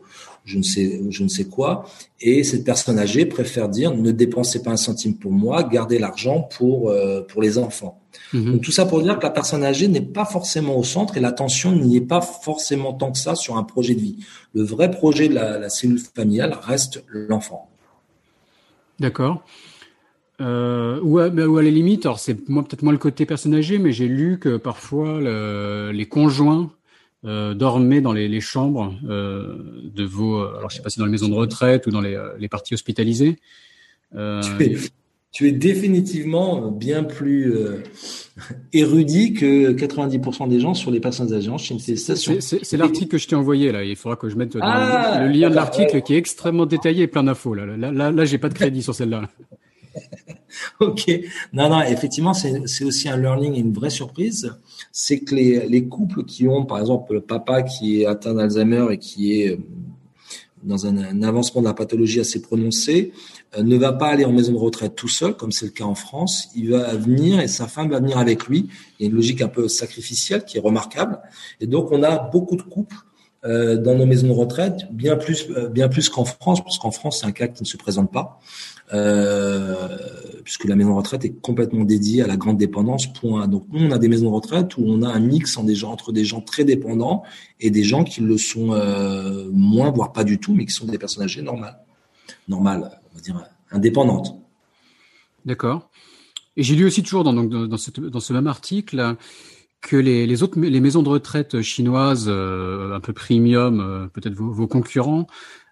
je 0.45 0.57
ne 0.57 0.63
sais, 0.63 1.01
je 1.09 1.23
ne 1.23 1.29
sais 1.29 1.45
quoi. 1.45 1.85
Et 2.19 2.43
cette 2.43 2.65
personne 2.65 2.99
âgée 2.99 3.25
préfère 3.25 3.69
dire 3.69 3.95
ne 3.95 4.11
dépensez 4.11 4.61
pas 4.61 4.71
un 4.71 4.77
centime 4.77 5.15
pour 5.15 5.31
moi, 5.31 5.63
gardez 5.63 5.99
l'argent 5.99 6.41
pour 6.57 6.89
euh, 6.89 7.21
pour 7.21 7.41
les 7.41 7.57
enfants. 7.57 8.01
Mhm. 8.33 8.53
Donc 8.53 8.61
tout 8.61 8.71
ça 8.71 8.85
pour 8.85 9.01
dire 9.01 9.17
que 9.17 9.23
la 9.23 9.29
personne 9.29 9.63
âgée 9.63 9.87
n'est 9.87 10.01
pas 10.01 10.25
forcément 10.25 10.77
au 10.77 10.83
centre 10.83 11.17
et 11.17 11.19
l'attention 11.19 11.71
n'y 11.71 11.97
est 11.97 12.01
pas 12.01 12.21
forcément 12.21 12.93
tant 12.93 13.11
que 13.11 13.17
ça 13.17 13.35
sur 13.35 13.57
un 13.57 13.63
projet 13.63 13.95
de 13.95 14.01
vie. 14.01 14.17
Le 14.53 14.63
vrai 14.63 14.91
projet 14.91 15.29
de 15.29 15.35
la, 15.35 15.57
la 15.59 15.69
cellule 15.69 15.99
familiale 15.99 16.57
reste 16.61 17.03
l'enfant. 17.07 17.69
D'accord. 18.99 19.43
Euh, 20.41 20.99
ou, 21.03 21.19
à, 21.19 21.29
ou, 21.29 21.57
à, 21.57 21.63
la 21.63 21.69
limite, 21.69 22.05
alors 22.05 22.19
c'est 22.19 22.49
moi 22.49 22.63
peut-être 22.63 22.81
moins 22.81 22.91
le 22.91 22.97
côté 22.97 23.25
personne 23.25 23.53
âgée, 23.53 23.77
mais 23.77 23.91
j'ai 23.91 24.07
lu 24.07 24.39
que 24.39 24.57
parfois 24.57 25.19
le, 25.21 25.91
les 25.93 26.05
conjoints 26.07 26.71
euh, 27.25 27.53
dormaient 27.53 28.01
dans 28.01 28.13
les, 28.13 28.27
les 28.27 28.41
chambres 28.41 28.95
euh, 29.07 29.55
de 29.83 30.03
vos, 30.03 30.39
alors 30.39 30.69
je 30.69 30.77
sais 30.77 30.81
pas 30.81 30.89
si 30.89 30.99
dans 30.99 31.05
les 31.05 31.11
maisons 31.11 31.29
de 31.29 31.35
retraite 31.35 31.85
ou 31.85 31.91
dans 31.91 32.01
les, 32.01 32.19
les 32.39 32.47
parties 32.47 32.73
hospitalisées. 32.73 33.37
Euh, 34.15 34.41
tu, 34.41 34.63
es, 34.63 34.77
tu 35.31 35.47
es 35.47 35.51
définitivement 35.51 36.69
bien 36.69 37.03
plus 37.03 37.55
euh, 37.55 37.83
érudit 38.71 39.33
que 39.33 39.73
90% 39.73 40.47
des 40.47 40.59
gens 40.59 40.73
sur 40.73 40.91
les 40.91 40.99
personnes 40.99 41.33
âgées 41.33 41.49
en 41.49 41.57
Chine. 41.57 41.79
C'est 41.79 42.77
l'article 42.77 43.07
que 43.07 43.17
je 43.17 43.27
t'ai 43.27 43.35
envoyé 43.35 43.71
là. 43.71 43.83
Il 43.83 43.95
faudra 43.95 44.15
que 44.15 44.29
je 44.29 44.35
mette 44.35 44.55
ah, 44.61 45.25
le 45.25 45.31
lien 45.31 45.49
de 45.49 45.55
l'article 45.55 46.01
qui 46.01 46.13
est 46.13 46.17
extrêmement 46.17 46.65
détaillé 46.65 47.03
et 47.03 47.07
plein 47.07 47.23
d'infos. 47.23 47.53
Là, 47.53 47.65
là, 47.65 47.91
là, 47.91 48.11
là 48.11 48.25
j'ai 48.25 48.37
pas 48.37 48.49
de 48.49 48.53
crédit 48.53 48.83
sur 48.83 48.93
celle-là. 48.93 49.29
ok. 50.79 51.11
Non, 51.53 51.69
non, 51.69 51.81
effectivement, 51.81 52.33
c'est 52.33 52.83
aussi 52.83 53.09
un 53.09 53.17
learning 53.17 53.55
et 53.55 53.59
une 53.59 53.73
vraie 53.73 53.89
surprise. 53.89 54.53
C'est 54.91 55.19
que 55.19 55.35
les, 55.35 55.67
les, 55.67 55.87
couples 55.87 56.23
qui 56.23 56.47
ont, 56.47 56.65
par 56.65 56.79
exemple, 56.79 57.13
le 57.13 57.21
papa 57.21 57.63
qui 57.63 58.01
est 58.01 58.05
atteint 58.05 58.33
d'Alzheimer 58.33 58.87
et 58.91 58.97
qui 58.97 59.41
est 59.41 59.53
euh, 59.53 59.57
dans 60.63 60.85
un, 60.85 61.23
avancement 61.23 61.61
de 61.61 61.67
la 61.67 61.73
pathologie 61.73 62.19
assez 62.19 62.41
prononcé, 62.41 63.11
euh, 63.57 63.63
ne 63.63 63.75
va 63.77 63.91
pas 63.91 64.07
aller 64.07 64.25
en 64.25 64.31
maison 64.31 64.53
de 64.53 64.57
retraite 64.57 64.95
tout 64.95 65.07
seul, 65.07 65.35
comme 65.35 65.51
c'est 65.51 65.65
le 65.65 65.71
cas 65.71 65.85
en 65.85 65.95
France. 65.95 66.49
Il 66.55 66.71
va 66.71 66.95
venir 66.95 67.39
et 67.39 67.47
sa 67.47 67.67
femme 67.67 67.89
va 67.89 67.99
venir 67.99 68.17
avec 68.17 68.47
lui. 68.47 68.69
Il 68.99 69.03
y 69.03 69.05
a 69.05 69.09
une 69.09 69.15
logique 69.15 69.41
un 69.41 69.49
peu 69.49 69.67
sacrificielle 69.67 70.45
qui 70.45 70.57
est 70.57 70.61
remarquable. 70.61 71.19
Et 71.59 71.67
donc, 71.67 71.91
on 71.91 72.03
a 72.03 72.17
beaucoup 72.17 72.55
de 72.55 72.61
couples 72.61 72.97
euh, 73.45 73.77
dans 73.77 73.95
nos 73.95 74.05
maisons 74.05 74.27
de 74.27 74.33
retraite, 74.33 74.87
bien 74.91 75.17
plus, 75.17 75.47
bien 75.71 75.89
plus 75.89 76.07
qu'en 76.07 76.23
France, 76.23 76.63
parce 76.63 76.77
qu'en 76.77 76.91
France, 76.91 77.19
c'est 77.21 77.27
un 77.27 77.33
cas 77.33 77.47
qui 77.47 77.63
ne 77.63 77.67
se 77.67 77.75
présente 77.75 78.11
pas 78.11 78.39
euh, 78.91 79.97
puisque 80.43 80.65
la 80.65 80.75
maison 80.75 80.91
de 80.91 80.95
retraite 80.97 81.23
est 81.25 81.39
complètement 81.41 81.83
dédiée 81.85 82.21
à 82.21 82.27
la 82.27 82.35
grande 82.35 82.57
dépendance. 82.57 83.11
Point. 83.13 83.47
Donc 83.47 83.65
nous, 83.71 83.85
on 83.85 83.91
a 83.91 83.97
des 83.97 84.09
maisons 84.09 84.29
de 84.29 84.35
retraite 84.35 84.77
où 84.77 84.83
on 84.85 85.01
a 85.03 85.09
un 85.09 85.19
mix 85.19 85.57
entre 85.57 86.11
des 86.11 86.25
gens 86.25 86.41
très 86.41 86.65
dépendants 86.65 87.23
et 87.59 87.71
des 87.71 87.83
gens 87.83 88.03
qui 88.03 88.21
le 88.21 88.37
sont 88.37 88.73
euh, 88.73 89.49
moins, 89.51 89.91
voire 89.91 90.11
pas 90.11 90.23
du 90.23 90.39
tout, 90.39 90.53
mais 90.53 90.65
qui 90.65 90.73
sont 90.73 90.85
des 90.85 90.97
personnes 90.97 91.23
âgées 91.23 91.41
normales, 91.41 91.79
normales, 92.47 92.99
on 93.11 93.15
va 93.15 93.21
dire 93.21 93.45
indépendantes. 93.71 94.35
D'accord. 95.45 95.89
Et 96.55 96.63
j'ai 96.63 96.75
lu 96.75 96.85
aussi 96.85 97.01
toujours 97.03 97.23
dans, 97.23 97.77
ce 97.77 98.33
même 98.33 98.47
article 98.47 99.15
que 99.81 99.97
les, 99.97 100.43
autres 100.43 100.59
les 100.59 100.79
maisons 100.79 101.03
de 101.03 101.09
retraite 101.09 101.61
chinoises 101.61 102.25
euh, 102.27 102.95
un 102.95 102.99
peu 102.99 103.11
premium, 103.11 103.79
euh, 103.79 104.07
peut-être 104.07 104.35
vos, 104.35 104.67
concurrents, 104.67 105.27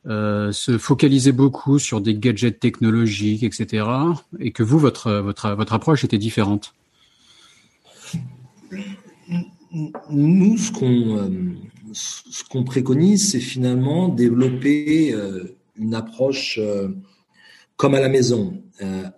euh, 0.07 0.51
se 0.51 0.79
focaliser 0.79 1.31
beaucoup 1.31 1.77
sur 1.77 2.01
des 2.01 2.15
gadgets 2.15 2.59
technologiques, 2.59 3.43
etc. 3.43 3.85
Et 4.39 4.51
que 4.51 4.63
vous, 4.63 4.79
votre, 4.79 5.11
votre, 5.11 5.51
votre 5.51 5.73
approche 5.73 6.03
était 6.03 6.17
différente 6.17 6.73
Nous, 10.09 10.57
ce 10.57 10.71
qu'on 10.71 11.17
euh, 11.17 11.29
ce 11.93 12.63
préconise, 12.63 13.29
c'est 13.29 13.39
finalement 13.39 14.07
développer 14.07 15.13
euh, 15.13 15.55
une 15.77 15.93
approche 15.93 16.59
comme 17.77 17.93
à 17.93 17.99
la 17.99 18.09
maison, 18.09 18.61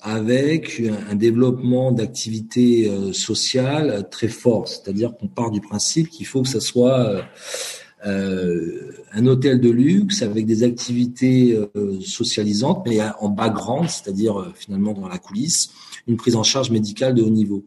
avec 0.01 0.81
un, 1.09 1.15
développement 1.15 1.91
d'activités 1.91 2.89
sociales 3.11 4.07
très 4.09 4.29
fort. 4.29 4.69
C'est-à-dire 4.69 5.17
qu'on 5.17 5.27
part 5.27 5.51
du 5.51 5.59
principe 5.59 6.09
qu'il 6.09 6.25
faut 6.25 6.43
que 6.43 6.47
ça 6.47 6.61
soit 6.61 7.25
un 9.13 9.27
hôtel 9.27 9.61
de 9.61 9.69
luxe 9.69 10.21
avec 10.21 10.45
des 10.45 10.63
activités 10.63 11.55
euh, 11.75 11.99
socialisantes, 12.01 12.83
mais 12.87 12.99
en 13.19 13.29
background, 13.29 13.87
c'est-à-dire 13.89 14.39
euh, 14.39 14.51
finalement 14.55 14.93
dans 14.93 15.07
la 15.07 15.19
coulisse, 15.19 15.69
une 16.07 16.17
prise 16.17 16.35
en 16.35 16.43
charge 16.43 16.71
médicale 16.71 17.13
de 17.13 17.21
haut 17.21 17.29
niveau. 17.29 17.63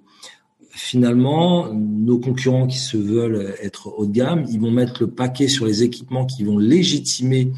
Finalement, 0.70 1.72
nos 1.72 2.18
concurrents 2.18 2.66
qui 2.66 2.78
se 2.78 2.96
veulent 2.96 3.54
être 3.62 3.94
haut 3.96 4.06
de 4.06 4.12
gamme, 4.12 4.44
ils 4.50 4.60
vont 4.60 4.70
mettre 4.70 5.00
le 5.00 5.06
paquet 5.06 5.48
sur 5.48 5.64
les 5.64 5.82
équipements 5.82 6.26
qui 6.26 6.44
vont 6.44 6.58
légitimer 6.58 7.52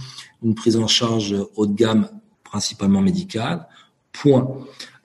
une 0.44 0.54
prise 0.54 0.76
en 0.76 0.86
charge 0.86 1.34
haut 1.56 1.66
de 1.66 1.74
gamme, 1.74 2.08
principalement 2.44 3.00
médicale. 3.00 3.66
Point. 4.12 4.48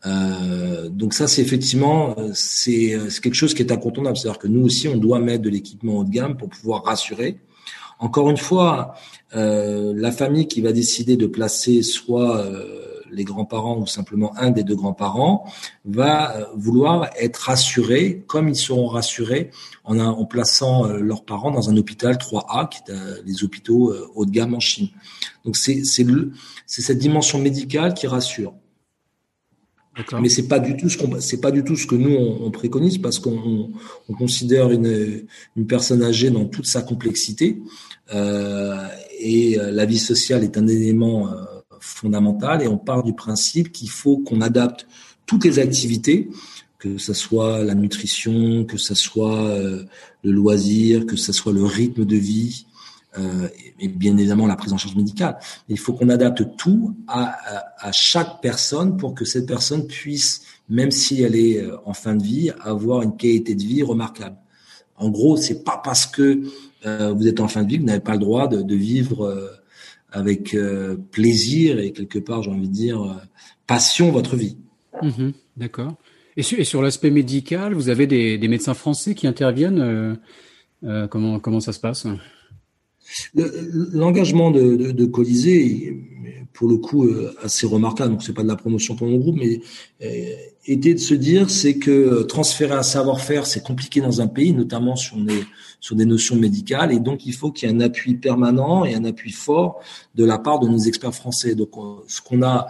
Euh, 0.06 0.90
donc 0.90 1.14
ça, 1.16 1.28
c'est 1.28 1.42
effectivement 1.42 2.16
c'est 2.36 3.00
quelque 3.22 3.34
chose 3.34 3.56
qui 3.56 3.64
est 3.64 3.72
incontournable. 3.72 4.16
C'est-à-dire 4.16 4.40
que 4.40 4.48
nous 4.48 4.64
aussi, 4.64 4.88
on 4.88 4.98
doit 4.98 5.20
mettre 5.20 5.42
de 5.42 5.50
l'équipement 5.50 5.98
haut 5.98 6.04
de 6.04 6.12
gamme 6.12 6.38
pour 6.38 6.50
pouvoir 6.50 6.84
rassurer. 6.84 7.40
Encore 8.00 8.30
une 8.30 8.38
fois, 8.38 8.96
euh, 9.36 9.94
la 9.96 10.12
famille 10.12 10.48
qui 10.48 10.62
va 10.62 10.72
décider 10.72 11.18
de 11.18 11.26
placer 11.26 11.84
soit 11.84 12.38
euh, 12.38 13.02
les 13.12 13.24
grands-parents 13.24 13.78
ou 13.78 13.88
simplement 13.88 14.36
un 14.38 14.52
des 14.52 14.64
deux 14.64 14.76
grands-parents 14.76 15.46
va 15.86 16.36
euh, 16.36 16.46
vouloir 16.56 17.10
être 17.20 17.38
rassuré, 17.38 18.24
comme 18.28 18.50
ils 18.50 18.56
seront 18.56 18.88
rassurés 18.88 19.52
en, 19.84 20.00
en 20.00 20.26
plaçant 20.26 20.88
leurs 20.88 21.24
parents 21.24 21.52
dans 21.52 21.70
un 21.70 21.78
hôpital 21.78 22.16
3A, 22.16 22.70
qui 22.70 22.92
est 22.92 22.96
les 23.26 23.44
hôpitaux 23.44 23.94
haut 24.16 24.26
de 24.26 24.32
gamme 24.32 24.54
en 24.56 24.60
Chine. 24.60 24.90
Donc 25.46 25.58
c'est 25.58 25.84
cette 25.84 26.98
dimension 26.98 27.40
médicale 27.40 27.94
qui 27.94 28.08
rassure. 28.08 28.54
Mais 30.20 30.30
c'est 30.30 30.48
pas 30.48 30.60
du 30.60 30.76
tout 30.76 30.90
ce 30.90 30.98
qu'on, 30.98 31.20
c'est 31.22 31.40
pas 31.40 31.52
du 31.52 31.64
tout 31.64 31.76
ce 31.76 31.86
que 31.86 31.96
nous 31.96 32.16
on, 32.16 32.50
préconise 32.50 32.98
parce 32.98 33.20
qu'on 33.20 33.70
on, 34.10 34.14
considère 34.14 34.72
une, 34.72 35.26
une 35.56 35.68
personne 35.68 36.02
âgée 36.02 36.32
dans 36.32 36.46
toute 36.46 36.66
sa 36.66 36.82
complexité 36.82 37.62
euh, 38.12 38.88
et 39.20 39.60
euh, 39.60 39.72
la 39.72 39.86
vie 39.86 40.00
sociale 40.00 40.44
est 40.44 40.58
un 40.58 40.68
élément 40.68 41.32
euh, 41.32 41.44
fondamental 41.80 42.64
et 42.64 42.68
on 42.68 42.78
part 42.78 43.04
du 43.04 43.14
principe 43.14 43.72
qu'il 43.72 43.90
faut 43.90 44.18
qu'on 44.18 44.42
adapte 44.42 44.88
toutes 45.26 45.46
les 45.46 45.60
activités, 45.60 46.30
que 46.80 46.98
ce 46.98 47.14
soit 47.14 47.64
la 47.64 47.76
nutrition, 47.76 48.66
que 48.66 48.78
ce 48.78 48.96
soit 48.96 49.48
euh, 49.48 49.84
le 50.24 50.32
loisir, 50.32 51.06
que 51.06 51.16
ce 51.16 51.32
soit 51.32 51.54
le 51.54 51.64
rythme 51.64 52.04
de 52.04 52.16
vie, 52.16 52.66
euh, 53.18 53.48
et 53.80 53.88
bien 53.88 54.18
évidemment 54.18 54.48
la 54.48 54.56
prise 54.56 54.74
en 54.74 54.78
charge 54.78 54.96
médicale. 54.96 55.38
Il 55.70 55.78
faut 55.78 55.94
qu'on 55.94 56.10
adapte 56.10 56.58
tout 56.58 56.96
à, 57.08 57.38
à, 57.78 57.92
chaque 57.92 58.42
personne 58.42 58.98
pour 58.98 59.14
que 59.14 59.24
cette 59.24 59.46
personne 59.46 59.86
puisse, 59.86 60.42
même 60.68 60.90
si 60.90 61.22
elle 61.22 61.36
est 61.36 61.62
euh, 61.62 61.78
en 61.86 61.94
fin 61.94 62.16
de 62.16 62.24
vie, 62.24 62.52
avoir 62.62 63.04
une 63.04 63.16
qualité 63.16 63.54
de 63.54 63.62
vie 63.62 63.84
remarquable. 63.84 64.38
En 64.96 65.10
gros, 65.10 65.38
c'est 65.38 65.64
pas 65.64 65.80
parce 65.84 66.08
que 66.08 66.42
euh, 66.86 67.14
vous 67.14 67.28
êtes 67.28 67.40
en 67.40 67.48
fin 67.48 67.64
de 67.64 67.70
vie 67.70 67.76
que 67.76 67.82
vous 67.82 67.88
n'avez 67.88 68.00
pas 68.00 68.14
le 68.14 68.20
droit 68.20 68.48
de, 68.48 68.62
de 68.62 68.76
vivre 68.76 69.52
avec 70.12 70.56
plaisir 71.10 71.80
et 71.80 71.92
quelque 71.92 72.20
part, 72.20 72.44
j'ai 72.44 72.52
envie 72.52 72.68
de 72.68 72.74
dire, 72.74 73.20
passion 73.66 74.12
votre 74.12 74.36
vie. 74.36 74.58
Mmh 75.02 75.32
D'accord. 75.58 75.96
Et 76.38 76.44
sur, 76.44 76.64
sur 76.66 76.84
l'aspect 76.84 77.10
médical, 77.10 77.74
vous 77.74 77.90
avez 77.90 78.06
des, 78.06 78.38
des, 78.38 78.48
médecins 78.48 78.76
français 78.76 79.16
qui 79.16 79.26
interviennent. 79.26 80.18
comment 81.10 81.40
comment 81.40 81.60
ça 81.60 81.74
se 81.74 81.80
passe? 81.80 82.06
L'engagement 83.34 84.52
de, 84.52 84.76
de, 84.76 84.92
de, 84.92 85.06
Colisée, 85.06 86.04
pour 86.54 86.68
le 86.68 86.78
coup, 86.78 87.06
euh, 87.06 87.36
assez 87.42 87.66
remarquable. 87.66 88.12
Donc, 88.12 88.24
c'est 88.24 88.34
pas 88.34 88.44
de 88.44 88.48
la 88.48 88.56
promotion 88.56 88.96
pour 88.96 89.08
mon 89.08 89.18
groupe, 89.18 89.38
mais 89.38 89.60
euh, 90.04 90.36
était 90.66 90.94
de 90.94 91.00
se 91.00 91.14
dire, 91.14 91.50
c'est 91.50 91.78
que 91.78 92.24
transférer 92.24 92.74
un 92.74 92.84
savoir-faire, 92.84 93.46
c'est 93.46 93.64
compliqué 93.64 94.02
dans 94.02 94.22
un 94.22 94.28
pays, 94.28 94.54
notamment 94.54 94.96
sur 94.96 95.18
des 95.18 96.06
notions 96.06 96.36
médicales, 96.36 96.94
et 96.94 97.00
donc 97.00 97.26
il 97.26 97.34
faut 97.34 97.52
qu'il 97.52 97.68
y 97.68 97.72
ait 97.72 97.76
un 97.76 97.82
appui 97.82 98.16
permanent 98.16 98.86
et 98.86 98.96
un 98.96 99.04
appui 99.04 99.32
fort 99.32 99.82
de 100.16 100.24
la 100.24 100.38
part 100.38 100.60
de 100.60 100.68
nos 100.68 100.78
experts 100.78 101.16
français. 101.16 101.56
Donc, 101.56 101.72
ce 102.08 102.22
qu'on 102.22 102.44
a 102.44 102.68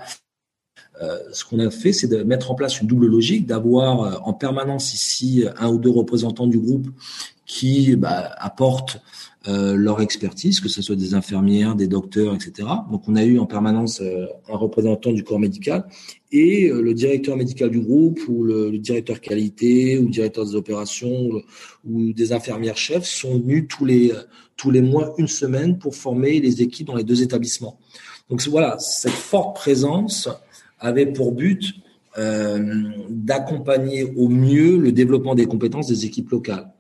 euh, 1.02 1.18
ce 1.32 1.44
qu'on 1.44 1.60
a 1.60 1.72
fait, 1.72 1.92
c'est 1.92 2.08
de 2.08 2.24
mettre 2.24 2.52
en 2.52 2.56
place 2.56 2.80
une 2.80 2.88
double 2.88 3.08
logique, 3.08 3.48
d'avoir 3.48 4.28
en 4.28 4.34
permanence 4.34 4.94
ici 4.94 5.44
un 5.58 5.70
ou 5.70 5.80
deux 5.80 5.90
représentants 5.90 6.48
du 6.48 6.60
groupe 6.60 6.88
qui 7.46 7.96
bah, 7.96 8.32
apportent 8.38 9.02
euh, 9.50 9.76
leur 9.76 10.00
expertise, 10.00 10.62
que 10.62 10.70
ce 10.70 10.82
soit 10.82 10.96
des 10.96 11.16
infirmières, 11.16 11.76
des 11.76 11.88
docteurs, 11.88 12.34
etc. 12.34 12.66
Donc 12.90 13.10
on 13.10 13.16
a 13.18 13.26
eu 13.26 13.40
en 13.40 13.46
permanence 13.46 14.00
euh, 14.00 14.26
un 14.48 14.56
représentant 14.56 15.12
du 15.12 15.26
corps 15.26 15.40
médical 15.40 15.86
et 16.32 16.70
euh, 16.70 16.82
le 16.82 16.94
directeur 16.94 17.36
médical 17.36 17.70
du 17.70 17.82
groupe 17.82 18.22
ou 18.30 18.46
le, 18.46 18.78
directeur 18.78 19.20
qualité 19.20 19.98
ou 19.98 20.04
le 20.04 20.12
directeur 20.12 20.46
des 20.46 20.56
opérations 20.56 21.30
ou, 21.84 22.14
des 22.14 22.32
infirmières 22.32 22.78
chefs 22.78 23.04
sont 23.04 23.38
venus 23.38 23.66
tous 23.68 23.84
les 23.84 24.14
tous 24.56 24.72
les 24.72 24.82
mois 24.82 25.14
une 25.18 25.28
semaine 25.28 25.78
pour 25.78 25.94
former 25.94 26.40
les 26.40 26.62
équipes 26.62 26.88
dans 26.88 26.96
les 26.96 27.04
deux 27.04 27.22
établissements. 27.22 27.78
Donc 28.30 28.42
voilà, 28.48 28.80
cette 28.80 29.12
forte 29.12 29.58
présence 29.58 30.30
avait 30.80 31.08
pour 31.08 31.34
but 31.34 31.74
d'accompagner 32.16 34.04
au 34.04 34.30
mieux 34.30 34.78
le 34.78 34.94
développement 34.94 35.36
des 35.36 35.48
compétences 35.48 35.88
des 35.88 36.06
équipes 36.06 36.30
locales. 36.30 36.73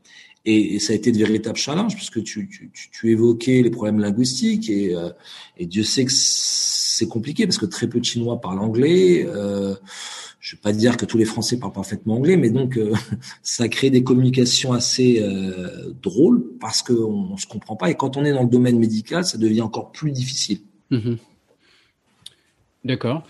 Et, 0.45 0.79
ça 0.79 0.93
a 0.93 0.95
été 0.95 1.11
de 1.11 1.17
véritables 1.17 1.57
challenges 1.57 1.95
puisque 1.95 2.21
tu, 2.23 2.49
évoquais 3.03 3.61
les 3.61 3.69
problèmes 3.69 3.99
linguistiques 3.99 4.69
et, 4.69 4.95
euh, 4.95 5.09
et 5.57 5.65
Dieu 5.65 5.83
sait 5.83 6.05
que 6.05 6.11
c'est 6.11 7.07
compliqué 7.07 7.45
parce 7.45 7.57
que 7.57 7.65
très 7.65 7.87
peu 7.87 7.99
de 7.99 8.05
Chinois 8.05 8.39
parlent 8.39 8.59
anglais. 8.59 9.25
Euh, 9.25 9.75
je 10.39 10.55
ne 10.55 10.57
vais 10.57 10.61
pas 10.61 10.73
dire 10.73 10.97
que 10.97 11.05
tous 11.05 11.17
les 11.17 11.25
Français 11.25 11.57
parlent 11.57 11.73
parfaitement 11.73 12.15
anglais, 12.15 12.37
mais 12.37 12.49
donc 12.49 12.77
euh, 12.77 12.93
ça 13.41 13.67
crée 13.67 13.89
des 13.89 14.03
communications 14.03 14.73
assez 14.73 15.21
euh, 15.21 15.93
drôles 16.01 16.43
parce 16.59 16.83
qu'on 16.83 17.29
ne 17.31 17.37
se 17.37 17.47
comprend 17.47 17.75
pas. 17.75 17.89
Et 17.89 17.95
quand 17.95 18.17
on 18.17 18.25
est 18.25 18.33
dans 18.33 18.43
le 18.43 18.49
domaine 18.49 18.77
médical, 18.77 19.25
ça 19.25 19.37
devient 19.37 19.61
encore 19.61 19.91
plus 19.91 20.11
difficile. 20.11 20.59
Mmh 20.91 21.15
D'accord. 22.83 23.25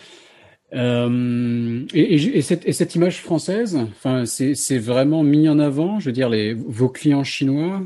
Euh, 0.73 1.85
et, 1.93 2.37
et, 2.37 2.41
cette, 2.41 2.67
et, 2.67 2.73
cette, 2.73 2.95
image 2.95 3.19
française, 3.21 3.77
enfin, 3.77 4.25
c'est 4.25 4.77
vraiment 4.77 5.23
mis 5.23 5.47
en 5.47 5.59
avant. 5.59 5.99
Je 5.99 6.07
veux 6.07 6.13
dire, 6.13 6.29
les, 6.29 6.53
vos 6.53 6.89
clients 6.89 7.23
chinois, 7.23 7.81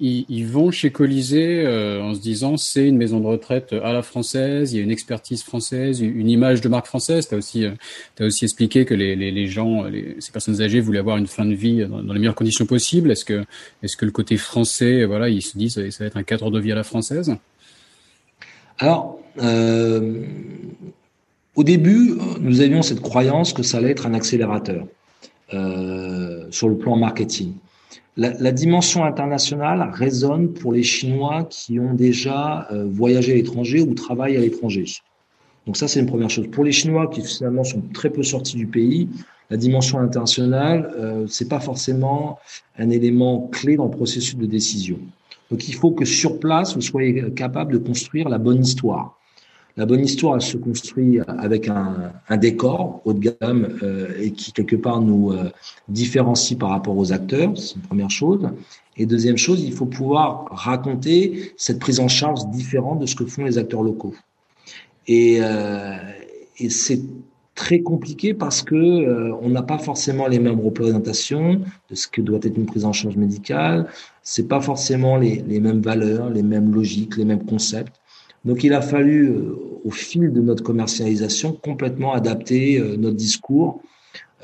ils, 0.00 0.24
ils 0.28 0.46
vont 0.46 0.72
chez 0.72 0.90
Colisée 0.90 1.64
euh, 1.64 2.02
en 2.02 2.14
se 2.14 2.20
disant 2.20 2.56
c'est 2.56 2.88
une 2.88 2.96
maison 2.96 3.20
de 3.20 3.26
retraite 3.26 3.72
à 3.72 3.92
la 3.92 4.02
française, 4.02 4.72
il 4.72 4.78
y 4.78 4.80
a 4.80 4.82
une 4.82 4.90
expertise 4.90 5.44
française, 5.44 6.00
une 6.00 6.28
image 6.28 6.60
de 6.60 6.68
marque 6.68 6.86
française. 6.86 7.28
Tu 7.28 7.34
as 7.36 7.38
aussi, 7.38 7.64
euh, 7.64 7.70
as 8.18 8.24
aussi 8.24 8.44
expliqué 8.44 8.84
que 8.84 8.94
les, 8.94 9.14
les, 9.14 9.30
les 9.30 9.46
gens, 9.46 9.84
ces 10.18 10.32
personnes 10.32 10.60
âgées 10.60 10.80
voulaient 10.80 10.98
avoir 10.98 11.18
une 11.18 11.28
fin 11.28 11.44
de 11.44 11.54
vie 11.54 11.86
dans, 11.86 12.02
dans 12.02 12.12
les 12.12 12.18
meilleures 12.18 12.34
conditions 12.34 12.66
possibles. 12.66 13.12
Est-ce 13.12 13.24
que, 13.24 13.44
est 13.82 13.86
-ce 13.86 13.96
que 13.96 14.06
le 14.06 14.12
côté 14.12 14.36
français, 14.36 15.04
voilà, 15.04 15.28
ils 15.28 15.42
se 15.42 15.56
disent 15.56 15.74
ça 15.74 16.04
va 16.04 16.06
être 16.06 16.16
un 16.16 16.24
cadre 16.24 16.50
de 16.50 16.58
vie 16.58 16.72
à 16.72 16.74
la 16.74 16.84
française? 16.84 17.36
Alors, 18.78 19.20
euh, 19.40 20.24
au 21.56 21.64
début, 21.64 22.14
nous 22.40 22.60
avions 22.60 22.82
cette 22.82 23.00
croyance 23.00 23.52
que 23.52 23.62
ça 23.62 23.78
allait 23.78 23.90
être 23.90 24.06
un 24.06 24.14
accélérateur 24.14 24.86
euh, 25.52 26.46
sur 26.50 26.68
le 26.68 26.76
plan 26.76 26.96
marketing. 26.96 27.52
La, 28.16 28.52
dimension 28.52 29.04
internationale 29.04 29.90
résonne 29.92 30.52
pour 30.52 30.72
les 30.72 30.84
Chinois 30.84 31.44
qui 31.50 31.80
ont 31.80 31.94
déjà 31.94 32.68
euh, 32.70 32.86
voyagé 32.88 33.32
à 33.32 33.34
l'étranger 33.34 33.82
ou 33.82 33.92
travaillent 33.94 34.36
à 34.36 34.40
l'étranger. 34.40 34.84
Donc 35.66 35.76
ça, 35.76 35.88
c'est 35.88 35.98
une 35.98 36.06
première 36.06 36.30
chose. 36.30 36.46
Pour 36.48 36.62
les 36.62 36.70
Chinois 36.70 37.08
qui 37.08 37.22
finalement 37.22 37.64
sont 37.64 37.82
très 37.92 38.10
peu 38.10 38.22
sortis 38.22 38.56
du 38.56 38.68
pays, 38.68 39.08
la 39.50 39.56
dimension 39.56 39.98
internationale, 39.98 40.92
euh, 40.96 41.26
c'est 41.28 41.48
pas 41.48 41.58
forcément 41.58 42.38
un 42.78 42.90
élément 42.90 43.48
clé 43.48 43.76
dans 43.76 43.86
le 43.86 43.90
processus 43.90 44.36
de 44.36 44.46
décision. 44.46 44.98
Donc 45.50 45.68
il 45.68 45.74
faut 45.74 45.90
que 45.90 46.04
sur 46.04 46.38
place, 46.38 46.74
vous 46.74 46.82
soyez 46.82 47.32
capable 47.32 47.72
de 47.72 47.78
construire 47.78 48.28
la 48.28 48.38
bonne 48.38 48.62
histoire. 48.62 49.18
La 49.76 49.86
bonne 49.86 50.04
histoire, 50.04 50.36
elle 50.36 50.42
se 50.42 50.56
construit 50.56 51.18
avec 51.26 51.68
un, 51.68 52.36
décor 52.36 53.02
haut 53.04 53.12
de 53.12 53.34
gamme 53.40 53.76
euh, 53.82 54.08
et 54.20 54.30
qui 54.30 54.52
quelque 54.52 54.76
part 54.76 55.00
nous 55.00 55.32
euh, 55.32 55.50
différencie 55.88 56.56
par 56.56 56.70
rapport 56.70 56.96
aux 56.96 57.12
acteurs. 57.12 57.58
C'est 57.58 57.74
une 57.74 57.82
première 57.82 58.10
chose. 58.10 58.48
Et 58.96 59.04
deuxième 59.04 59.36
chose, 59.36 59.62
il 59.64 59.72
faut 59.72 59.86
pouvoir 59.86 60.46
raconter 60.50 61.52
cette 61.56 61.80
prise 61.80 61.98
en 61.98 62.06
charge 62.06 62.46
différente 62.50 63.00
de 63.00 63.06
ce 63.06 63.16
que 63.16 63.26
font 63.26 63.44
les 63.44 63.58
acteurs 63.58 63.82
locaux. 63.82 64.14
Et, 65.08 65.38
euh, 65.40 65.96
c'est 66.68 67.02
très 67.56 67.80
compliqué 67.80 68.32
parce 68.32 68.62
que 68.62 69.32
on 69.42 69.48
n'a 69.48 69.62
pas 69.62 69.78
forcément 69.78 70.28
les 70.28 70.38
mêmes 70.38 70.60
représentations 70.60 71.60
de 71.90 71.94
ce 71.94 72.06
que 72.06 72.20
doit 72.20 72.38
être 72.42 72.56
une 72.56 72.66
prise 72.66 72.84
en 72.84 72.92
charge 72.92 73.16
médicale. 73.16 73.88
C'est 74.22 74.46
pas 74.46 74.60
forcément 74.60 75.16
les 75.16 75.42
mêmes 75.60 75.80
valeurs, 75.80 76.30
les 76.30 76.44
mêmes 76.44 76.72
logiques, 76.72 77.16
les 77.16 77.24
mêmes 77.24 77.44
concepts. 77.44 77.94
Donc 78.44 78.62
il 78.62 78.72
a 78.74 78.82
fallu, 78.82 79.28
euh, 79.28 79.56
au 79.84 79.90
fil 79.90 80.32
de 80.32 80.40
notre 80.40 80.62
commercialisation, 80.62 81.52
complètement 81.52 82.12
adapter 82.12 82.78
euh, 82.78 82.96
notre 82.96 83.16
discours 83.16 83.80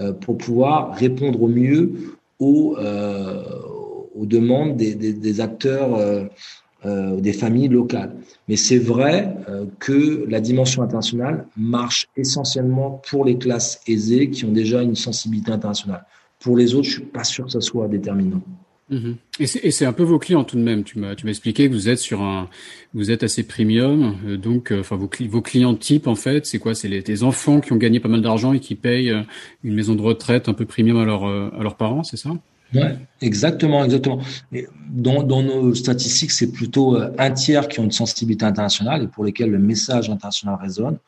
euh, 0.01 0.13
pour 0.13 0.39
pouvoir 0.39 0.95
répondre 0.95 1.43
au 1.43 1.49
mieux 1.49 1.93
aux, 2.39 2.77
demandes 4.27 4.77
des, 4.77 5.41
acteurs, 5.41 5.99
des 6.85 7.33
familles 7.33 7.69
locales. 7.69 8.15
Mais 8.49 8.57
c'est 8.57 8.79
vrai 8.79 9.35
que 9.79 10.25
la 10.29 10.41
dimension 10.41 10.83
internationale 10.83 11.47
marche 11.57 12.07
essentiellement 12.17 13.03
pour 13.11 13.25
les 13.27 13.37
classes 13.37 13.81
aisées 13.87 14.31
qui 14.31 14.47
ont 14.47 14.53
déjà 14.53 14.83
une 14.83 14.95
sensibilité 14.95 15.53
internationale. 15.53 16.05
Pour 16.39 16.57
les 16.57 16.75
autres, 16.75 16.87
je 16.87 16.93
suis 16.93 17.03
pas 17.03 17.25
sûr 17.25 17.45
que 17.45 17.53
ça 17.53 17.61
soit 17.61 17.89
déterminant. 17.89 18.41
Mhm. 18.91 19.17
Et 19.39 19.47
c'est 19.47 19.87
un 19.87 19.93
peu 19.93 20.03
vos 20.03 20.19
clients 20.19 20.43
tout 20.43 20.57
de 20.57 20.63
même. 20.63 20.83
Tu 20.83 20.99
m'as 20.99 21.15
tu 21.15 21.25
m'as 21.25 21.31
expliqué 21.31 21.69
que 21.69 21.73
vous 21.73 21.89
êtes 21.89 21.99
sur 21.99 22.23
un 22.23 22.49
vous 22.93 23.13
êtes 23.13 23.23
assez 23.23 23.45
premium, 23.45 24.17
euh, 24.27 24.37
donc 24.37 24.73
euh, 24.73 24.81
enfin 24.81 24.97
vos, 24.97 25.09
vos 25.29 25.41
clients 25.43 25.77
types 25.77 26.09
en 26.09 26.17
fait, 26.17 26.45
c'est 26.45 26.59
quoi? 26.59 26.75
C'est 26.75 26.89
les 26.89 27.03
tes 27.03 27.23
enfants 27.23 27.61
qui 27.61 27.73
ont 27.73 27.77
gagné 27.77 28.01
pas 28.01 28.09
mal 28.09 28.21
d'argent 28.21 28.53
et 28.53 28.59
qui 28.59 28.75
payent 28.75 29.11
euh, 29.11 29.23
une 29.63 29.75
maison 29.75 29.95
de 29.95 30.03
retraite 30.03 30.49
un 30.49 30.55
peu 30.55 30.65
premium 30.65 30.97
à 30.99 31.05
leurs 31.05 31.25
à 31.25 31.63
leurs 31.63 31.77
parents, 31.77 32.03
c'est 32.03 32.17
ça? 32.17 32.31
Ouais, 32.75 32.97
exactement, 33.21 33.85
exactement. 33.85 34.21
dans, 34.91 35.25
dans 35.25 35.43
nos 35.43 35.75
statistiques, 35.75 36.31
c'est 36.31 36.53
plutôt 36.53 36.97
un 36.97 37.31
tiers 37.33 37.67
qui 37.67 37.81
ont 37.81 37.85
une 37.85 37.91
sensibilité 37.91 38.45
internationale 38.45 39.05
et 39.05 39.07
pour 39.09 39.25
lesquels 39.25 39.51
le 39.51 39.59
message 39.59 40.09
international 40.09 40.57
résonne. 40.61 40.99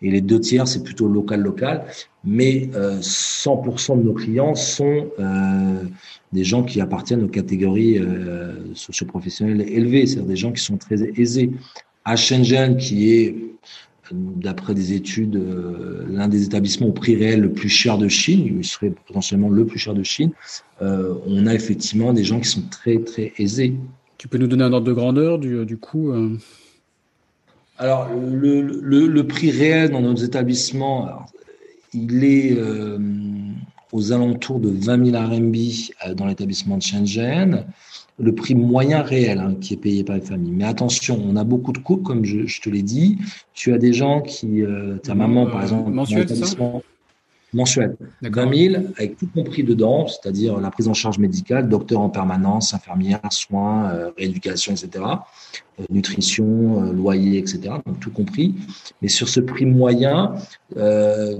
Et 0.00 0.10
les 0.10 0.20
deux 0.20 0.40
tiers, 0.40 0.68
c'est 0.68 0.82
plutôt 0.82 1.08
local-local. 1.08 1.84
Mais 2.24 2.70
euh, 2.74 3.00
100% 3.00 3.98
de 3.98 4.02
nos 4.02 4.12
clients 4.12 4.54
sont 4.54 5.06
euh, 5.18 5.82
des 6.32 6.44
gens 6.44 6.62
qui 6.62 6.80
appartiennent 6.80 7.24
aux 7.24 7.28
catégories 7.28 7.98
euh, 7.98 8.74
socio-professionnelles 8.74 9.62
élevées, 9.68 10.06
c'est-à-dire 10.06 10.28
des 10.28 10.36
gens 10.36 10.52
qui 10.52 10.62
sont 10.62 10.76
très 10.76 11.02
aisés. 11.20 11.50
À 12.04 12.16
Shenzhen, 12.16 12.76
qui 12.76 13.12
est, 13.12 13.36
d'après 14.12 14.74
des 14.74 14.92
études, 14.92 15.36
euh, 15.36 16.04
l'un 16.08 16.28
des 16.28 16.44
établissements 16.44 16.88
au 16.88 16.92
prix 16.92 17.16
réel 17.16 17.40
le 17.40 17.52
plus 17.52 17.68
cher 17.68 17.98
de 17.98 18.08
Chine, 18.08 18.58
il 18.58 18.64
serait 18.64 18.92
potentiellement 19.06 19.48
le 19.48 19.66
plus 19.66 19.78
cher 19.78 19.94
de 19.94 20.02
Chine, 20.02 20.30
euh, 20.82 21.14
on 21.26 21.46
a 21.46 21.54
effectivement 21.54 22.12
des 22.12 22.24
gens 22.24 22.40
qui 22.40 22.48
sont 22.48 22.62
très, 22.70 22.98
très 22.98 23.32
aisés. 23.38 23.74
Tu 24.16 24.28
peux 24.28 24.38
nous 24.38 24.46
donner 24.46 24.64
un 24.64 24.72
ordre 24.72 24.86
de 24.86 24.92
grandeur 24.92 25.38
du, 25.38 25.64
du 25.64 25.76
coût 25.76 26.12
alors, 27.78 28.08
le, 28.12 28.60
le, 28.60 29.06
le, 29.06 29.26
prix 29.26 29.50
réel 29.50 29.90
dans 29.90 30.00
nos 30.00 30.14
établissements, 30.16 31.06
alors, 31.06 31.26
il 31.94 32.24
est 32.24 32.56
euh, 32.56 32.98
aux 33.92 34.12
alentours 34.12 34.60
de 34.60 34.68
20 34.68 35.12
000 35.12 35.16
RMB 35.16 36.16
dans 36.16 36.26
l'établissement 36.26 36.76
de 36.76 36.82
Shenzhen. 36.82 37.64
Le 38.20 38.34
prix 38.34 38.56
moyen 38.56 39.02
réel 39.02 39.38
hein, 39.38 39.54
qui 39.60 39.74
est 39.74 39.76
payé 39.76 40.02
par 40.02 40.16
les 40.16 40.22
familles. 40.22 40.50
Mais 40.50 40.64
attention, 40.64 41.22
on 41.24 41.36
a 41.36 41.44
beaucoup 41.44 41.72
de 41.72 41.78
couples, 41.78 42.02
comme 42.02 42.24
je, 42.24 42.46
je 42.46 42.60
te 42.60 42.68
l'ai 42.68 42.82
dit. 42.82 43.18
Tu 43.54 43.72
as 43.72 43.78
des 43.78 43.92
gens 43.92 44.22
qui, 44.22 44.62
euh, 44.62 44.96
ta 44.96 45.14
maman, 45.14 45.46
par 45.46 45.62
exemple, 45.62 45.90
mensuel, 45.90 46.26
dans 46.26 46.34
l'établissement 46.34 46.82
mensuel. 47.52 47.96
20 48.22 48.54
000 48.54 48.84
avec 48.96 49.16
tout 49.16 49.28
compris 49.34 49.62
dedans, 49.62 50.06
c'est-à-dire 50.06 50.58
la 50.58 50.70
prise 50.70 50.88
en 50.88 50.94
charge 50.94 51.18
médicale, 51.18 51.68
docteur 51.68 52.00
en 52.00 52.10
permanence, 52.10 52.74
infirmière, 52.74 53.20
soins, 53.30 53.90
euh, 53.90 54.10
rééducation, 54.16 54.72
etc., 54.72 55.04
euh, 55.80 55.84
nutrition, 55.90 56.84
euh, 56.84 56.92
loyer, 56.92 57.38
etc., 57.38 57.60
donc 57.86 58.00
tout 58.00 58.10
compris. 58.10 58.54
Mais 59.00 59.08
sur 59.08 59.28
ce 59.28 59.40
prix 59.40 59.66
moyen, 59.66 60.34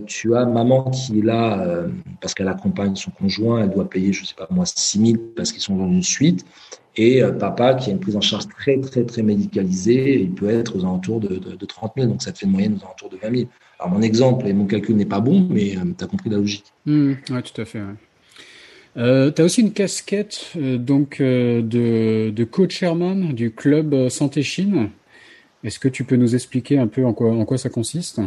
tu 0.07 0.35
as 0.35 0.47
maman 0.47 0.91
qui 0.91 1.19
est 1.19 1.23
là 1.23 1.87
parce 2.21 2.35
qu'elle 2.35 2.49
accompagne 2.49 2.97
son 2.97 3.11
conjoint, 3.11 3.63
elle 3.63 3.71
doit 3.71 3.89
payer, 3.89 4.13
je 4.13 4.25
sais 4.25 4.35
pas 4.35 4.49
moi, 4.51 4.65
6 4.65 5.07
000 5.07 5.23
parce 5.37 5.53
qu'ils 5.53 5.63
sont 5.63 5.77
dans 5.77 5.89
une 5.89 6.03
suite, 6.03 6.45
et 6.99 7.23
papa 7.39 7.75
qui 7.75 7.91
a 7.91 7.93
une 7.93 8.01
prise 8.01 8.17
en 8.17 8.21
charge 8.21 8.49
très, 8.49 8.79
très, 8.81 9.05
très 9.05 9.23
médicalisée, 9.23 10.21
il 10.21 10.33
peut 10.33 10.49
être 10.49 10.77
aux 10.77 10.81
alentours 10.81 11.21
de, 11.21 11.37
de, 11.37 11.55
de 11.55 11.67
30 11.67 11.93
000, 11.97 12.09
donc 12.09 12.23
ça 12.23 12.33
te 12.33 12.39
fait 12.39 12.47
une 12.47 12.53
moyenne 12.53 12.77
aux 12.81 12.85
alentours 12.85 13.09
de 13.09 13.17
20 13.17 13.37
000. 13.37 13.49
Alors 13.79 13.93
mon 13.93 14.03
exemple 14.03 14.47
et 14.47 14.53
mon 14.53 14.67
calcul 14.67 14.97
n'est 14.97 15.07
pas 15.07 15.21
bon, 15.21 15.47
mais 15.49 15.77
euh, 15.77 15.81
tu 15.97 16.05
as 16.05 16.07
compris 16.09 16.29
la 16.29 16.37
logique. 16.39 16.73
Mmh, 16.87 17.13
oui, 17.31 17.43
tout 17.43 17.61
à 17.61 17.65
fait. 17.65 17.79
Ouais. 17.79 17.95
Euh, 18.97 19.31
tu 19.31 19.43
as 19.43 19.45
aussi 19.45 19.61
une 19.61 19.73
casquette 19.73 20.53
euh, 20.57 20.77
donc 20.77 21.21
euh, 21.21 21.63
de, 21.63 22.31
de 22.31 22.45
co-chairman 22.45 23.33
du 23.33 23.53
club 23.53 24.09
Santé 24.09 24.43
Chine. 24.43 24.91
Est-ce 25.63 25.79
que 25.79 25.89
tu 25.89 26.05
peux 26.05 26.17
nous 26.17 26.35
expliquer 26.35 26.79
un 26.79 26.87
peu 26.87 27.05
en 27.05 27.13
quoi, 27.13 27.33
en 27.33 27.45
quoi 27.45 27.59
ça 27.59 27.69
consiste? 27.69 28.21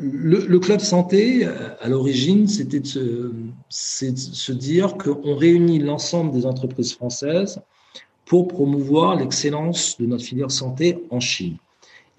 Le, 0.00 0.58
club 0.58 0.80
santé, 0.80 1.46
à 1.80 1.88
l'origine, 1.88 2.46
c'était 2.46 2.80
de 2.80 3.32
se, 3.68 4.52
dire 4.52 4.96
qu'on 4.96 5.34
réunit 5.34 5.78
l'ensemble 5.78 6.32
des 6.32 6.46
entreprises 6.46 6.92
françaises 6.92 7.60
pour 8.24 8.48
promouvoir 8.48 9.16
l'excellence 9.16 9.96
de 9.98 10.06
notre 10.06 10.24
filière 10.24 10.50
santé 10.50 10.98
en 11.10 11.20
Chine 11.20 11.56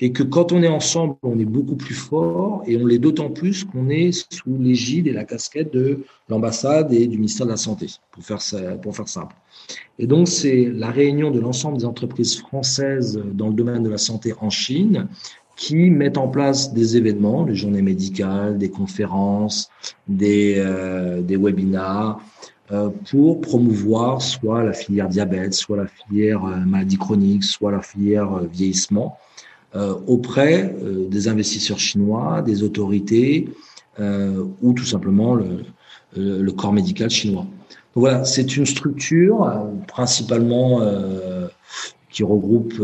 et 0.02 0.12
que 0.12 0.24
quand 0.24 0.52
on 0.52 0.64
est 0.64 0.70
ensemble, 0.70 1.16
on 1.24 1.38
est 1.40 1.46
beaucoup 1.46 1.76
plus 1.76 1.94
fort 1.94 2.64
et 2.66 2.78
on 2.78 2.86
l'est 2.86 3.00
d'autant 3.00 3.30
plus 3.30 3.66
qu'on 3.66 3.90
est 3.90 4.12
sous 4.32 4.58
l'égide 4.58 5.08
et 5.08 5.12
la 5.12 5.26
casquette 5.26 5.74
de 5.74 6.00
l'ambassade 6.30 6.94
et 6.94 7.06
du 7.08 7.18
ministère 7.18 7.46
de 7.46 7.52
la 7.52 7.58
Santé, 7.58 7.88
pour 8.12 8.24
faire 8.24 8.42
simple. 9.10 9.36
Et 9.98 10.08
donc, 10.08 10.28
c'est 10.28 10.72
la 10.74 10.90
réunion 10.90 11.32
de 11.32 11.40
l'ensemble 11.40 11.78
des 11.78 11.86
entreprises 11.86 12.40
françaises 12.40 13.22
dans 13.34 13.50
le 13.50 13.54
domaine 13.54 13.84
de 13.84 13.90
la 13.90 13.98
santé 13.98 14.34
en 14.40 14.50
Chine 14.50 15.08
qui 15.60 15.90
mettent 15.90 16.18
en 16.18 16.30
place 16.30 16.74
des 16.74 16.96
événements, 16.96 17.44
des 17.44 17.54
journées 17.54 17.82
médicales, 17.82 18.58
des 18.58 18.70
conférences, 18.70 19.70
des, 20.08 20.56
euh, 20.58 21.22
des 21.22 21.36
webinars, 21.36 22.22
euh, 22.72 22.90
pour 23.12 23.42
promouvoir 23.42 24.22
soit 24.22 24.64
la 24.64 24.72
filière 24.72 25.10
diabète, 25.10 25.54
soit 25.54 25.76
la 25.76 25.88
filière 25.88 26.46
euh, 26.46 26.56
maladie 26.66 26.98
chronique, 26.98 27.44
soit 27.44 27.74
la 27.74 27.82
filière 27.82 28.32
euh, 28.36 28.48
vieillissement 28.50 29.18
euh, 29.76 29.96
auprès 30.08 30.74
des 31.12 31.28
investisseurs 31.28 31.78
chinois, 31.78 32.42
des 32.42 32.64
autorités 32.64 33.50
ou 34.62 34.72
tout 34.72 34.86
simplement 34.86 35.36
le, 35.36 35.66
le, 36.16 36.52
corps 36.54 36.72
médical 36.72 37.10
chinois. 37.10 37.46
Donc 37.94 38.04
voilà, 38.06 38.24
c'est 38.24 38.56
une 38.56 38.66
structure 38.66 39.68
principalement 39.88 40.80
qui 42.10 42.24
regroupe 42.24 42.76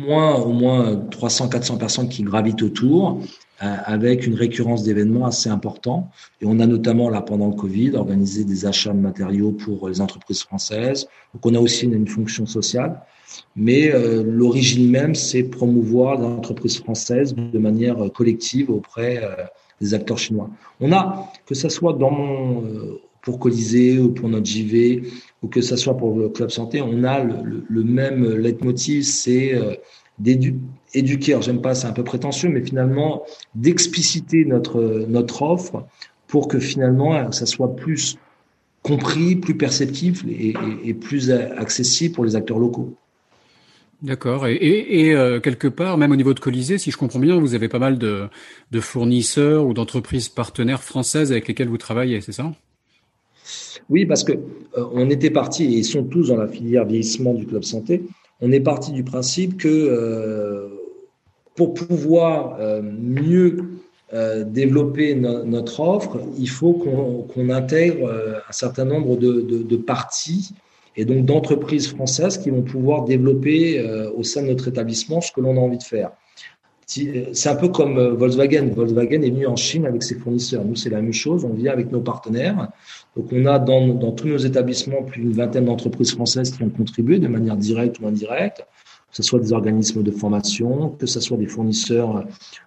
moins 0.00 0.34
au 0.36 0.52
moins 0.52 0.96
300 0.96 1.48
400 1.48 1.76
personnes 1.76 2.08
qui 2.08 2.22
gravitent 2.22 2.62
autour 2.62 3.20
avec 3.60 4.26
une 4.26 4.34
récurrence 4.34 4.84
d'événements 4.84 5.26
assez 5.26 5.50
important. 5.50 6.10
Et 6.40 6.46
on 6.46 6.60
a 6.60 6.66
notamment, 6.66 7.10
là, 7.10 7.20
pendant 7.20 7.48
le 7.48 7.54
Covid, 7.54 7.94
organisé 7.94 8.44
des 8.44 8.64
achats 8.64 8.92
de 8.92 8.98
matériaux 8.98 9.52
pour 9.52 9.88
les 9.88 10.00
entreprises 10.00 10.42
françaises. 10.42 11.08
Donc, 11.34 11.44
on 11.44 11.54
a 11.54 11.60
aussi 11.60 11.84
une, 11.84 12.08
fonction 12.08 12.46
sociale. 12.46 13.02
Mais 13.54 13.94
euh, 13.94 14.22
l'origine 14.24 14.90
même, 14.90 15.14
c'est 15.14 15.42
promouvoir 15.42 16.18
les 16.18 16.24
entreprises 16.24 16.78
françaises 16.78 17.34
de 17.34 17.58
manière 17.58 17.96
collective 18.12 18.70
auprès 18.70 19.22
euh, 19.22 19.44
des 19.80 19.92
acteurs 19.92 20.18
chinois. 20.18 20.48
On 20.80 20.90
a, 20.92 21.30
que 21.44 21.54
ce 21.54 21.68
soit 21.68 21.92
dans 21.92 22.10
mon, 22.10 22.64
euh, 22.64 23.00
pour 23.30 23.38
Colisée 23.38 24.00
ou 24.00 24.10
pour 24.10 24.28
notre 24.28 24.46
JV, 24.46 25.04
ou 25.42 25.46
que 25.46 25.60
ce 25.60 25.76
soit 25.76 25.96
pour 25.96 26.18
le 26.18 26.28
Club 26.28 26.50
Santé, 26.50 26.82
on 26.82 27.04
a 27.04 27.22
le, 27.22 27.84
même 27.84 28.28
leitmotiv, 28.36 29.04
c'est 29.04 29.54
d'éduquer, 30.18 31.38
j'aime 31.40 31.62
pas, 31.62 31.76
c'est 31.76 31.86
un 31.86 31.92
peu 31.92 32.02
prétentieux, 32.02 32.48
mais 32.48 32.60
finalement 32.60 33.22
d'expliciter 33.54 34.44
notre, 34.44 35.42
offre 35.42 35.86
pour 36.26 36.48
que 36.48 36.58
finalement 36.58 37.30
ça 37.30 37.46
soit 37.46 37.76
plus 37.76 38.18
compris, 38.82 39.36
plus 39.36 39.56
perceptif 39.56 40.24
et, 40.28 40.94
plus 40.94 41.30
accessible 41.30 42.14
pour 42.14 42.24
les 42.24 42.34
acteurs 42.34 42.58
locaux. 42.58 42.96
D'accord. 44.02 44.48
Et, 44.48 45.14
euh, 45.14 45.38
quelque 45.38 45.68
part, 45.68 45.98
même 45.98 46.10
au 46.10 46.16
niveau 46.16 46.34
de 46.34 46.40
Colisée, 46.40 46.78
si 46.78 46.90
je 46.90 46.96
comprends 46.96 47.20
bien, 47.20 47.38
vous 47.38 47.54
avez 47.54 47.68
pas 47.68 47.78
mal 47.78 47.96
de 47.96 48.80
fournisseurs 48.80 49.66
ou 49.66 49.72
d'entreprises 49.72 50.28
partenaires 50.28 50.82
françaises 50.82 51.30
avec 51.30 51.46
lesquelles 51.46 51.68
vous 51.68 51.78
travaillez, 51.78 52.20
c'est 52.20 52.32
ça? 52.32 52.52
Oui, 53.88 54.06
parce 54.06 54.24
que 54.24 54.32
euh, 54.32 54.84
on 54.92 55.10
était 55.10 55.30
parti 55.30 55.64
et 55.64 55.78
ils 55.78 55.84
sont 55.84 56.04
tous 56.04 56.28
dans 56.28 56.36
la 56.36 56.48
filière 56.48 56.84
vieillissement 56.84 57.34
du 57.34 57.46
club 57.46 57.64
santé 57.64 58.02
on 58.42 58.52
est 58.52 58.60
parti 58.60 58.92
du 58.92 59.04
principe 59.04 59.58
que 59.58 59.68
euh, 59.68 60.68
pour 61.56 61.74
pouvoir 61.74 62.56
euh, 62.58 62.80
mieux 62.82 63.64
développer 64.44 65.14
notre 65.14 65.78
offre, 65.78 66.18
il 66.36 66.48
faut 66.48 66.72
qu'on 66.72 67.48
intègre 67.48 68.10
un 68.48 68.52
certain 68.52 68.84
nombre 68.84 69.16
de, 69.16 69.76
parties 69.76 70.50
et 70.96 71.04
donc 71.04 71.26
d'entreprises 71.26 71.86
françaises 71.86 72.36
qui 72.36 72.50
vont 72.50 72.62
pouvoir 72.62 73.04
développer 73.04 73.80
au 74.16 74.24
sein 74.24 74.42
de 74.42 74.48
notre 74.48 74.66
établissement 74.66 75.20
ce 75.20 75.30
que 75.30 75.40
l'on 75.40 75.56
a 75.56 75.60
envie 75.60 75.78
de 75.78 75.84
faire. 75.84 76.10
C'est 76.86 77.48
un 77.48 77.54
peu 77.54 77.68
comme 77.68 78.00
Volkswagen. 78.16 78.70
Volkswagen 78.74 79.22
est 79.22 79.30
venu 79.30 79.46
en 79.46 79.54
Chine 79.54 79.86
avec 79.86 80.02
ses 80.02 80.16
fournisseurs. 80.16 80.64
Nous, 80.64 80.74
c'est 80.74 80.90
la 80.90 81.00
même 81.00 81.12
chose. 81.12 81.44
On 81.44 81.54
vient 81.54 81.70
avec 81.70 81.92
nos 81.92 82.00
partenaires. 82.00 82.68
Donc, 83.16 83.26
on 83.32 83.44
a 83.46 83.58
dans, 83.58 83.88
dans 83.88 84.12
tous 84.12 84.28
nos 84.28 84.38
établissements 84.38 85.02
plus 85.02 85.22
d'une 85.22 85.32
vingtaine 85.32 85.64
d'entreprises 85.64 86.12
françaises 86.12 86.50
qui 86.50 86.62
ont 86.62 86.70
contribué 86.70 87.18
de 87.18 87.28
manière 87.28 87.56
directe 87.56 87.98
ou 88.00 88.06
indirecte, 88.06 88.64
que 89.10 89.16
ce 89.16 89.22
soit 89.24 89.40
des 89.40 89.52
organismes 89.52 90.02
de 90.02 90.10
formation, 90.12 90.90
que 90.90 91.06
ce 91.06 91.18
soit 91.18 91.36
des 91.36 91.46
fournisseurs 91.46 92.24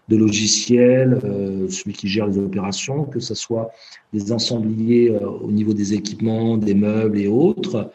de 0.10 0.18
logiciels, 0.18 1.20
euh, 1.24 1.70
celui 1.70 1.94
qui 1.94 2.10
gère 2.10 2.28
les 2.28 2.38
opérations, 2.38 3.06
que 3.06 3.22
ce 3.22 3.34
soit 3.34 3.72
des 4.12 4.34
ensembliers 4.34 5.12
euh, 5.12 5.26
au 5.26 5.52
niveau 5.52 5.74
des 5.74 5.94
équipements, 5.94 6.58
des 6.58 6.74
meubles 6.74 7.18
et 7.18 7.28
autres. 7.28 7.92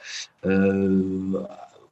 Euh, 0.46 1.02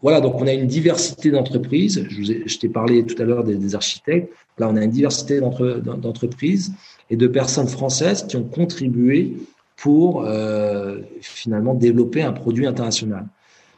voilà, 0.00 0.22
donc 0.22 0.40
on 0.40 0.46
a 0.46 0.52
une 0.52 0.66
diversité 0.66 1.30
d'entreprises. 1.30 2.06
Je, 2.08 2.58
t'ai 2.58 2.68
parlé 2.68 3.04
tout 3.04 3.20
à 3.20 3.26
l'heure 3.26 3.44
des, 3.44 3.74
architectes. 3.74 4.32
Là, 4.58 4.68
on 4.70 4.76
a 4.76 4.84
une 4.84 4.90
diversité 4.90 5.40
d'entreprises 5.40 6.72
et 7.10 7.16
de 7.16 7.26
personnes 7.26 7.68
françaises 7.68 8.26
qui 8.26 8.36
ont 8.36 8.44
contribué 8.44 9.36
pour 9.76 10.22
euh, 10.24 11.00
finalement 11.20 11.74
développer 11.74 12.22
un 12.22 12.32
produit 12.32 12.66
international. 12.66 13.26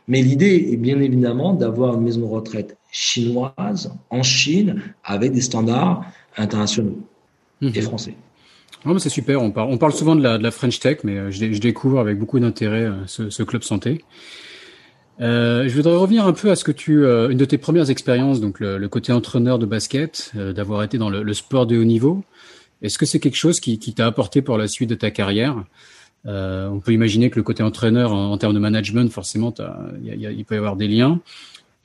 Mais 0.07 0.23
l'idée 0.23 0.71
est 0.73 0.77
bien 0.77 1.01
évidemment 1.01 1.53
d'avoir 1.53 1.95
une 1.95 2.03
maison 2.03 2.21
de 2.21 2.27
retraite 2.27 2.77
chinoise 2.91 3.93
en 4.11 4.23
Chine 4.23 4.83
avec 5.05 5.33
des 5.33 5.43
standards 5.43 6.05
internationaux 6.37 6.99
et 7.61 7.67
mhm. 7.67 7.83
français. 7.83 8.15
c'est 8.99 9.09
super, 9.09 9.43
on 9.43 9.51
parle, 9.51 9.71
on 9.71 9.79
parle 9.79 9.93
souvent 9.93 10.17
de 10.17 10.23
la, 10.23 10.39
de 10.39 10.43
la 10.43 10.51
French 10.51 10.81
Tech, 10.81 10.99
mais 11.05 11.19
euh, 11.19 11.31
je, 11.31 11.53
je, 11.53 11.61
découvre 11.61 11.99
avec 11.99 12.19
beaucoup 12.19 12.39
d'intérêt 12.39 12.85
euh, 12.85 13.07
ce, 13.07 13.29
ce, 13.29 13.43
club 13.43 13.63
santé. 13.63 14.05
Euh, 15.21 15.69
je 15.69 15.75
voudrais 15.75 15.97
revenir 15.97 16.27
un 16.27 16.33
peu 16.33 16.51
à 16.51 16.57
ce 16.57 16.65
que 16.65 16.73
tu, 16.73 17.05
euh, 17.05 17.29
une 17.29 17.39
de 17.39 17.45
tes 17.45 17.59
premières 17.59 17.91
expériences, 17.91 18.41
donc 18.41 18.61
le, 18.61 18.79
le 18.79 18.89
côté 18.89 19.13
entraîneur 19.13 19.59
de 19.59 19.67
basket, 19.67 20.33
d'avoir 20.35 20.85
été 20.85 20.97
dans 20.97 21.11
le, 21.11 21.23
le, 21.23 21.35
sport 21.35 21.67
de 21.67 21.77
haut 21.77 21.85
niveau. 21.85 22.23
Est-ce 22.83 22.99
que 22.99 23.07
c'est 23.07 23.21
quelque 23.21 23.37
chose 23.37 23.61
qui, 23.61 23.79
t'a 23.79 24.07
apporté 24.07 24.43
pour 24.43 24.59
la 24.59 24.69
suite 24.69 24.91
de 24.91 24.95
ta 24.95 25.11
carrière? 25.11 25.65
Euh, 26.27 26.69
On 26.69 26.81
peut 26.81 26.93
imaginer 26.93 27.31
que 27.31 27.37
le 27.37 27.43
côté 27.43 27.63
entraîneur, 27.63 28.13
en, 28.13 28.37
termes 28.39 28.55
de 28.55 28.59
management, 28.59 29.11
forcément, 29.13 29.53
il 30.05 30.45
peut 30.45 30.55
y 30.55 30.59
avoir 30.59 30.77
des 30.77 30.89
liens. 30.89 31.21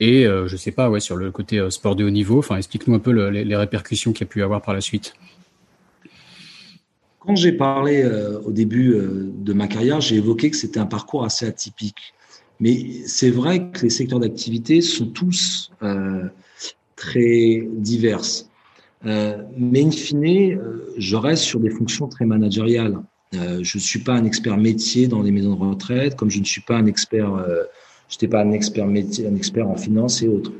Et 0.00 0.26
euh, 0.26 0.48
je 0.48 0.56
sais 0.56 0.72
pas, 0.72 0.90
ouais, 0.90 1.00
sur 1.00 1.16
le 1.16 1.30
côté 1.30 1.58
euh, 1.58 1.70
sport 1.70 1.94
de 1.94 2.04
haut 2.04 2.10
niveau, 2.10 2.42
explique-nous 2.42 2.94
un 2.94 2.98
peu 2.98 3.12
le, 3.12 3.30
les, 3.30 3.56
répercussions 3.56 4.12
qu'il 4.12 4.26
y 4.26 4.28
a 4.28 4.30
pu 4.30 4.42
avoir 4.42 4.60
par 4.60 4.74
la 4.74 4.80
suite. 4.80 5.14
Quand 7.20 7.36
j'ai 7.36 7.52
parlé 7.52 8.02
euh, 8.02 8.40
au 8.40 8.50
début 8.50 8.94
de 8.98 9.52
ma 9.52 9.66
carrière, 9.66 10.00
j'ai 10.00 10.16
évoqué 10.16 10.50
que 10.50 10.56
c'était 10.56 10.80
un 10.80 10.86
parcours 10.86 11.24
assez 11.24 11.46
atypique. 11.46 12.14
Mais 12.60 13.06
c'est 13.06 13.30
vrai 13.30 13.70
que 13.70 13.82
les 13.82 13.90
secteurs 13.90 14.20
d'activité 14.20 14.80
sont 14.80 15.06
tous 15.06 15.70
très 16.96 17.66
divers. 17.72 18.20
Euh, 19.06 19.42
mais 19.56 19.82
in 19.82 19.90
fine, 19.90 20.24
euh, 20.24 20.94
je 20.96 21.16
reste 21.16 21.42
sur 21.42 21.60
des 21.60 21.70
fonctions 21.70 22.08
très 22.08 22.24
managériales. 22.24 22.98
Euh, 23.34 23.60
je 23.62 23.78
ne 23.78 23.82
suis 23.82 23.98
pas 23.98 24.14
un 24.14 24.24
expert 24.24 24.56
métier 24.56 25.08
dans 25.08 25.22
les 25.22 25.30
maisons 25.30 25.54
de 25.54 25.60
retraite, 25.60 26.16
comme 26.16 26.30
je 26.30 26.38
ne 26.38 26.44
suis 26.44 26.60
pas 26.60 26.76
un 26.76 26.86
expert, 26.86 27.30
je 28.08 28.14
n'étais 28.14 28.28
pas 28.28 28.42
un 28.42 28.52
expert 28.52 28.86
métier, 28.86 29.26
un 29.26 29.34
expert 29.34 29.68
en 29.68 29.76
finance 29.76 30.22
et 30.22 30.28
autres. 30.28 30.52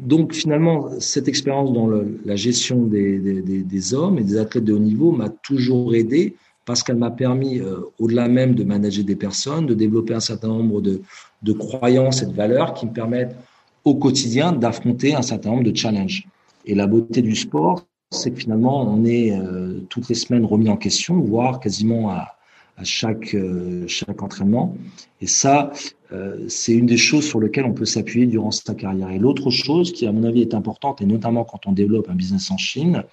donc 0.00 0.32
finalement, 0.32 0.88
cette 1.00 1.28
expérience 1.28 1.72
dans 1.72 1.88
la 2.24 2.36
gestion 2.36 2.86
des, 2.86 3.94
hommes 3.94 4.18
et 4.18 4.24
des 4.24 4.38
athlètes 4.38 4.64
de 4.64 4.72
haut 4.72 4.78
niveau 4.78 5.12
m'a 5.12 5.28
toujours 5.28 5.94
aidé 5.94 6.36
parce 6.64 6.82
qu'elle 6.82 6.96
m'a 6.96 7.10
permis, 7.10 7.60
au-delà 7.98 8.26
même 8.28 8.54
de 8.54 8.64
manager 8.64 9.04
des 9.04 9.16
personnes, 9.16 9.66
de 9.66 9.74
développer 9.74 10.14
un 10.14 10.20
certain 10.20 10.48
nombre 10.48 10.80
de, 10.80 11.02
de 11.42 11.52
croyances 11.52 12.22
et 12.22 12.26
de 12.26 12.32
valeurs 12.32 12.72
qui 12.72 12.86
me 12.86 12.92
permettent 12.92 13.36
au 13.84 13.96
quotidien 13.96 14.52
d'affronter 14.52 15.14
un 15.14 15.22
certain 15.22 15.50
nombre 15.50 15.64
de 15.64 15.76
challenges. 15.76 16.26
Et 16.66 16.74
la 16.74 16.86
beauté 16.86 17.22
du 17.22 17.34
sport, 17.34 17.86
c'est 18.10 18.30
que 18.30 18.38
finalement, 18.38 18.82
on 18.82 19.04
est 19.04 19.32
euh, 19.32 19.80
toutes 19.88 20.08
les 20.08 20.14
semaines 20.14 20.44
remis 20.44 20.68
en 20.68 20.76
question, 20.76 21.20
voire 21.20 21.60
quasiment 21.60 22.10
à, 22.10 22.36
euh, 22.80 23.84
chaque 23.86 24.22
entraînement. 24.22 24.76
Et 25.20 25.26
ça, 25.26 25.72
euh, 26.12 26.44
c'est 26.48 26.72
une 26.72 26.86
des 26.86 26.96
choses 26.96 27.24
sur 27.24 27.40
lesquelles 27.40 27.64
on 27.64 27.72
peut 27.72 27.84
s'appuyer 27.84 28.26
durant 28.26 28.50
sa 28.50 28.74
carrière. 28.74 29.10
Et 29.10 29.18
l'autre 29.18 29.50
chose 29.50 29.92
qui, 29.92 30.06
à 30.06 30.12
mon 30.12 30.24
avis, 30.24 30.40
est 30.40 30.54
importante, 30.54 31.02
et 31.02 31.06
notamment 31.06 31.44
quand 31.44 31.66
on 31.66 31.72
développe 31.72 32.08
un 32.08 32.14
business 32.14 32.50
en 32.50 32.56
Chine, 32.56 33.04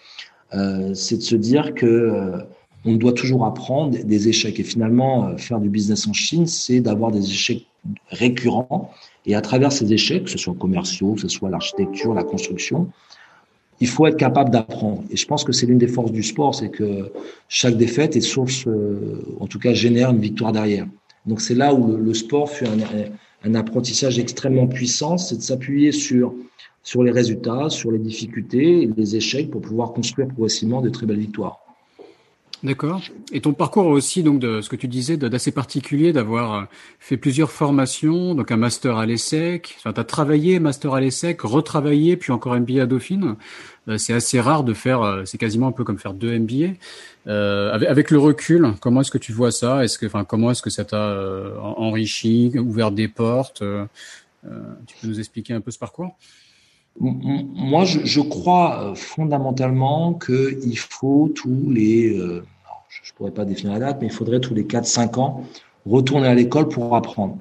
c'est 0.93 1.15
de 1.15 1.21
se 1.21 1.37
dire 1.37 1.73
que 1.73 2.43
on 2.83 2.95
doit 2.95 3.13
toujours 3.13 3.45
apprendre 3.45 3.97
des 4.03 4.27
échecs. 4.27 4.59
Et 4.59 4.63
finalement, 4.63 5.37
faire 5.37 5.61
du 5.61 5.69
business 5.69 6.07
en 6.07 6.13
Chine, 6.13 6.45
c'est 6.45 6.81
d'avoir 6.81 7.11
des 7.11 7.23
échecs 7.23 7.67
récurrents. 8.09 8.91
Et 9.25 9.35
à 9.35 9.41
travers 9.41 9.71
ces 9.71 9.93
échecs, 9.93 10.25
que 10.25 10.29
ce 10.29 10.37
soit 10.37 10.53
commerciaux, 10.55 11.13
que 11.13 11.21
ce 11.21 11.29
soit 11.29 11.49
l'architecture, 11.49 12.13
la 12.13 12.23
construction, 12.23 12.89
il 13.81 13.87
faut 13.87 14.05
être 14.05 14.17
capable 14.17 14.51
d'apprendre. 14.51 15.03
Et 15.09 15.17
je 15.17 15.25
pense 15.25 15.43
que 15.43 15.51
c'est 15.51 15.65
l'une 15.65 15.79
des 15.79 15.87
forces 15.87 16.11
du 16.11 16.23
sport, 16.23 16.55
c'est 16.55 16.69
que 16.69 17.11
chaque 17.49 17.75
défaite 17.77 18.15
est 18.15 18.21
source, 18.21 18.65
euh, 18.67 19.25
en 19.39 19.47
tout 19.47 19.59
cas, 19.59 19.73
génère 19.73 20.11
une 20.11 20.21
victoire 20.21 20.51
derrière. 20.51 20.87
Donc 21.25 21.41
c'est 21.41 21.55
là 21.55 21.73
où 21.73 21.97
le, 21.97 22.13
sport 22.13 22.49
fut 22.49 22.65
un, 22.65 22.77
un, 23.43 23.55
apprentissage 23.55 24.19
extrêmement 24.19 24.67
puissant, 24.67 25.17
c'est 25.17 25.35
de 25.35 25.41
s'appuyer 25.41 25.91
sur 25.91 26.33
sur 26.83 27.03
les 27.03 27.11
résultats, 27.11 27.69
sur 27.69 27.91
les 27.91 27.99
difficultés 27.99 28.89
les 28.97 29.15
échecs 29.15 29.51
pour 29.51 29.61
pouvoir 29.61 29.93
construire 29.93 30.27
progressivement 30.29 30.81
de 30.81 30.89
très 30.89 31.05
belles 31.05 31.19
victoires. 31.19 31.60
D'accord. 32.63 33.01
Et 33.31 33.41
ton 33.41 33.53
parcours 33.53 33.87
aussi, 33.87 34.21
donc, 34.21 34.39
de 34.39 34.61
ce 34.61 34.69
que 34.69 34.75
tu 34.75 34.87
disais, 34.87 35.17
d'assez 35.17 35.51
particulier, 35.51 36.13
d'avoir 36.13 36.53
euh, 36.53 36.63
fait 36.99 37.17
plusieurs 37.17 37.49
formations, 37.49 38.35
donc 38.35 38.51
un 38.51 38.57
master 38.57 38.97
à 38.97 39.07
l'ESSEC. 39.07 39.75
Enfin, 39.79 39.93
tu 39.93 39.99
as 39.99 40.03
travaillé 40.03 40.59
master 40.59 40.93
à 40.93 41.01
l'ESSEC, 41.01 41.41
retravaillé, 41.41 42.17
puis 42.17 42.31
encore 42.31 42.55
MBA 42.55 42.83
à 42.83 42.85
Dauphine. 42.85 43.35
Euh, 43.87 43.97
c'est 43.97 44.13
assez 44.13 44.39
rare 44.39 44.63
de 44.63 44.75
faire, 44.75 45.01
euh, 45.01 45.23
c'est 45.25 45.39
quasiment 45.39 45.67
un 45.67 45.71
peu 45.71 45.83
comme 45.83 45.97
faire 45.97 46.13
deux 46.13 46.37
MBA. 46.37 46.73
Avec, 47.25 47.89
avec, 47.89 48.11
le 48.11 48.19
recul, 48.19 48.73
comment 48.79 49.01
est-ce 49.01 49.11
que 49.11 49.17
tu 49.17 49.31
vois 49.31 49.51
ça? 49.51 49.83
Est-ce 49.83 49.97
que, 49.97 50.05
enfin, 50.05 50.23
comment 50.23 50.51
est-ce 50.51 50.61
que 50.61 50.69
ça 50.71 50.85
t'a 50.85 51.15
enrichi, 51.61 52.51
ouvert 52.57 52.91
des 52.91 53.07
portes? 53.07 53.63
Tu 54.43 54.95
peux 54.99 55.07
nous 55.07 55.19
expliquer 55.19 55.53
un 55.53 55.61
peu 55.61 55.69
ce 55.69 55.77
parcours? 55.77 56.15
Moi, 56.99 57.85
je, 57.85 58.21
crois 58.21 58.93
fondamentalement 58.95 60.13
qu'il 60.13 60.77
faut 60.77 61.31
tous 61.33 61.69
les, 61.69 62.17
euh, 62.17 62.43
je 62.89 63.11
ne 63.11 63.17
pourrais 63.17 63.31
pas 63.31 63.45
définir 63.45 63.73
la 63.73 63.79
date, 63.79 63.97
mais 64.01 64.07
il 64.07 64.13
faudrait 64.13 64.39
tous 64.39 64.53
les 64.53 64.63
4-5 64.63 65.19
ans 65.19 65.43
retourner 65.85 66.27
à 66.27 66.35
l'école 66.35 66.67
pour 66.67 66.95
apprendre. 66.95 67.37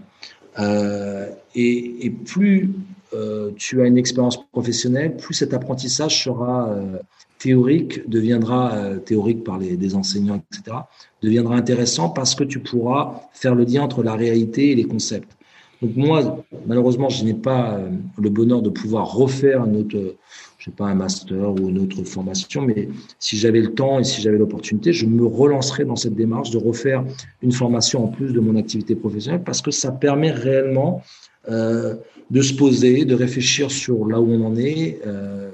Euh, 0.58 1.28
et, 1.54 2.10
plus 2.26 2.70
euh, 3.12 3.50
tu 3.56 3.82
as 3.82 3.86
une 3.86 3.98
expérience 3.98 4.44
professionnelle, 4.50 5.16
plus 5.16 5.34
cet 5.34 5.52
apprentissage 5.52 6.22
sera 6.22 6.70
euh, 6.70 6.98
théorique, 7.38 8.08
deviendra 8.08 8.74
euh, 8.74 8.98
théorique 8.98 9.42
par 9.42 9.58
les 9.58 9.76
des 9.76 9.94
enseignants, 9.96 10.40
etc., 10.52 10.76
deviendra 11.22 11.56
intéressant 11.56 12.10
parce 12.10 12.34
que 12.34 12.44
tu 12.44 12.60
pourras 12.60 13.22
faire 13.32 13.54
le 13.54 13.64
lien 13.64 13.82
entre 13.82 14.02
la 14.02 14.14
réalité 14.14 14.70
et 14.70 14.74
les 14.74 14.84
concepts. 14.84 15.36
Donc 15.82 15.96
moi, 15.96 16.44
malheureusement, 16.66 17.08
je 17.08 17.24
n'ai 17.24 17.34
pas 17.34 17.80
le 18.18 18.30
bonheur 18.30 18.62
de 18.62 18.68
pouvoir 18.70 19.12
refaire 19.12 19.66
notre 19.66 20.16
je 20.60 20.66
sais 20.66 20.70
pas, 20.72 20.86
un 20.86 20.94
master 20.94 21.52
ou 21.54 21.70
une 21.70 21.78
autre 21.78 22.04
formation, 22.04 22.60
mais 22.60 22.88
si 23.18 23.38
j'avais 23.38 23.60
le 23.60 23.72
temps 23.72 23.98
et 23.98 24.04
si 24.04 24.20
j'avais 24.20 24.36
l'opportunité, 24.36 24.92
je 24.92 25.06
me 25.06 25.24
relancerais 25.24 25.86
dans 25.86 25.96
cette 25.96 26.14
démarche 26.14 26.50
de 26.50 26.58
refaire 26.58 27.02
une 27.40 27.52
formation 27.52 28.04
en 28.04 28.08
plus 28.08 28.34
de 28.34 28.40
mon 28.40 28.56
activité 28.56 28.94
professionnelle 28.94 29.42
parce 29.42 29.62
que 29.62 29.70
ça 29.70 29.90
permet 29.90 30.30
réellement 30.30 31.02
euh, 31.48 31.94
de 32.30 32.42
se 32.42 32.52
poser, 32.52 33.06
de 33.06 33.14
réfléchir 33.14 33.70
sur 33.70 34.06
là 34.06 34.20
où 34.20 34.30
on 34.30 34.44
en 34.44 34.54
est, 34.56 35.00
euh, 35.06 35.50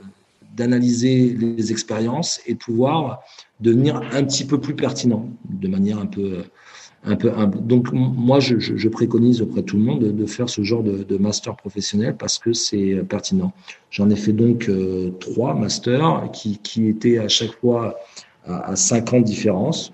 d'analyser 0.57 1.37
les 1.39 1.70
expériences 1.70 2.41
et 2.49 2.55
de 2.55 2.59
pouvoir 2.59 3.20
devenir 3.61 4.03
un 4.12 4.24
petit 4.24 4.45
peu 4.45 4.61
plus 4.61 4.74
pertinent 4.74 5.29
de 5.49 5.68
manière 5.68 5.99
un 5.99 6.07
peu 6.07 6.39
donc 7.07 7.92
moi 7.92 8.40
je, 8.40 8.88
préconise 8.88 9.40
auprès 9.40 9.61
de 9.61 9.66
tout 9.66 9.76
le 9.76 9.82
monde 9.82 10.00
de, 10.00 10.26
faire 10.26 10.48
ce 10.48 10.62
genre 10.62 10.82
de, 10.82 11.16
master 11.18 11.54
professionnel 11.57 12.16
parce 12.18 12.38
que 12.38 12.52
c'est 12.52 12.96
pertinent. 13.09 13.52
J'en 13.90 14.11
ai 14.11 14.16
fait 14.16 14.32
donc 14.32 14.68
euh, 14.68 15.11
trois 15.20 15.54
masters 15.54 16.30
qui, 16.32 16.86
étaient 16.88 17.18
à 17.18 17.28
chaque 17.28 17.52
fois 17.61 17.96
à, 18.44 18.70
à, 18.70 18.76
cinq 18.76 19.12
ans 19.12 19.20
de 19.20 19.24
différence. 19.24 19.92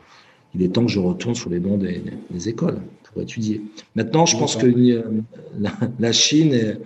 Il 0.55 0.63
est 0.63 0.69
temps 0.69 0.85
que 0.85 0.91
je 0.91 0.99
retourne 0.99 1.35
sur 1.35 1.51
les 1.51 1.59
bancs 1.59 1.79
des, 1.79 2.49
écoles 2.49 2.81
pour 3.05 3.23
étudier. 3.23 3.63
Maintenant, 3.95 4.27
je 4.27 4.37
pense 4.37 4.57
que 4.57 4.67
euh, 4.67 5.03
la, 5.99 6.13
Chine, 6.13 6.79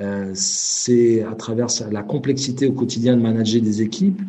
euh, 0.00 0.30
c'est 0.34 1.22
à 1.22 1.34
travers 1.34 1.68
la 1.90 2.02
complexité 2.02 2.66
au 2.66 2.72
quotidien 2.72 3.16
de 3.16 3.22
manager 3.22 3.60
des 3.60 3.82
équipes, 3.82 4.20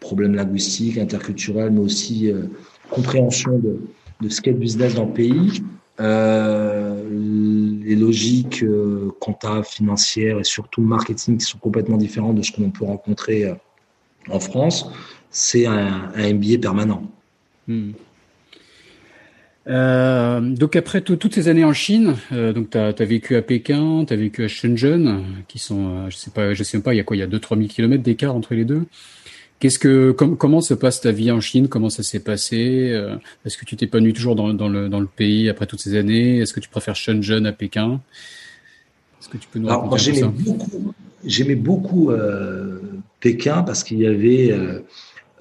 problèmes 0.00 0.34
linguistiques, 0.34 0.98
interculturels, 0.98 1.70
mais 1.70 1.80
aussi 1.80 2.30
euh, 2.30 2.44
compréhension 2.90 3.58
de, 3.58 3.80
de 4.20 4.28
ce 4.28 4.40
qu'est 4.40 4.52
le 4.52 4.58
business 4.58 4.94
dans 4.94 5.06
le 5.06 5.12
pays, 5.12 5.62
euh, 6.00 7.02
les 7.82 7.96
logiques 7.96 8.62
euh, 8.62 9.10
comptables, 9.18 9.64
financières 9.64 10.38
et 10.38 10.44
surtout 10.44 10.80
marketing 10.80 11.38
qui 11.38 11.44
sont 11.44 11.58
complètement 11.58 11.96
différentes 11.96 12.36
de 12.36 12.42
ce 12.42 12.52
que 12.52 12.60
l'on 12.60 12.70
peut 12.70 12.84
rencontrer 12.84 13.46
euh, 13.46 13.54
en 14.30 14.38
France, 14.38 14.90
c'est 15.30 15.66
un, 15.66 16.10
un, 16.14 16.34
MBA 16.34 16.58
permanent. 16.60 17.02
Hmm. 17.66 17.92
Donc 19.66 20.76
après 20.76 21.02
toutes 21.02 21.34
ces 21.34 21.48
années 21.48 21.64
en 21.64 21.74
Chine, 21.74 22.16
donc 22.30 22.70
tu 22.70 22.78
as, 22.78 22.92
vécu 23.04 23.36
à 23.36 23.42
Pékin, 23.42 24.04
tu 24.06 24.14
as 24.14 24.16
vécu 24.16 24.42
à 24.42 24.48
Shenzhen, 24.48 25.22
qui 25.46 25.58
sont, 25.58 26.08
je 26.08 26.16
sais 26.16 26.30
pas, 26.30 26.54
je 26.54 26.62
sais 26.62 26.80
pas, 26.80 26.94
il 26.94 26.96
y 26.96 27.00
a 27.00 27.04
quoi, 27.04 27.16
il 27.16 27.20
y 27.20 27.22
a 27.22 27.26
2-3 27.26 27.56
000 27.58 27.68
kilomètres 27.68 28.02
d'écart 28.02 28.34
entre 28.34 28.54
les 28.54 28.64
deux. 28.64 28.86
Qu'est-ce 29.60 29.78
que 29.78 30.12
comment 30.12 30.60
se 30.60 30.74
passe 30.74 31.00
ta 31.00 31.10
vie 31.10 31.32
en 31.32 31.40
Chine? 31.40 31.68
Comment 31.68 31.90
ça 31.90 32.04
s'est 32.04 32.20
passé? 32.20 32.90
Euh, 32.92 33.16
Est-ce 33.44 33.58
que 33.58 33.64
tu 33.64 33.76
t'épanouis 33.76 34.12
toujours 34.12 34.36
dans, 34.36 34.54
dans, 34.54 34.68
le, 34.68 34.88
dans 34.88 35.00
le 35.00 35.06
pays 35.06 35.48
après 35.48 35.66
toutes 35.66 35.80
ces 35.80 35.96
années? 35.96 36.38
Est-ce 36.38 36.52
que 36.52 36.60
tu 36.60 36.68
préfères 36.68 36.94
Shenzhen 36.94 37.44
à 37.44 37.52
Pékin? 37.52 38.00
Est-ce 39.20 39.28
que 39.28 39.36
tu 39.36 39.48
peux 39.48 39.58
nous 39.58 39.68
Alors, 39.68 39.86
moi, 39.86 39.98
j'aimais 39.98 40.22
beaucoup, 40.22 40.94
j'aimais 41.24 41.56
beaucoup 41.56 42.12
euh, 42.12 42.80
Pékin 43.18 43.62
parce 43.62 43.82
qu'il 43.82 43.98
y 43.98 44.06
avait 44.06 44.56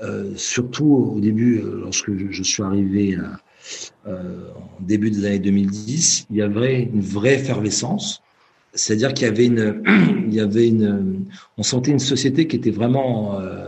euh, 0.02 0.34
surtout 0.36 1.14
au 1.16 1.20
début, 1.20 1.62
lorsque 1.64 2.12
je, 2.18 2.32
je 2.32 2.44
suis 2.44 2.64
arrivé 2.64 3.18
en 4.08 4.82
début 4.84 5.12
des 5.12 5.26
années 5.26 5.40
2010, 5.40 6.28
il 6.32 6.38
y 6.38 6.42
avait 6.42 6.84
une 6.84 7.02
vraie 7.02 7.36
effervescence. 7.36 8.24
C'est-à-dire 8.78 9.14
qu'il 9.14 9.28
y 9.28 9.30
avait 9.30 9.46
une, 9.46 9.82
il 10.28 10.34
y 10.34 10.40
avait 10.40 10.68
une, 10.68 11.26
on 11.58 11.64
sentait 11.64 11.92
une 11.92 12.00
société 12.00 12.48
qui 12.48 12.56
était 12.56 12.72
vraiment 12.72 13.40
euh, 13.40 13.67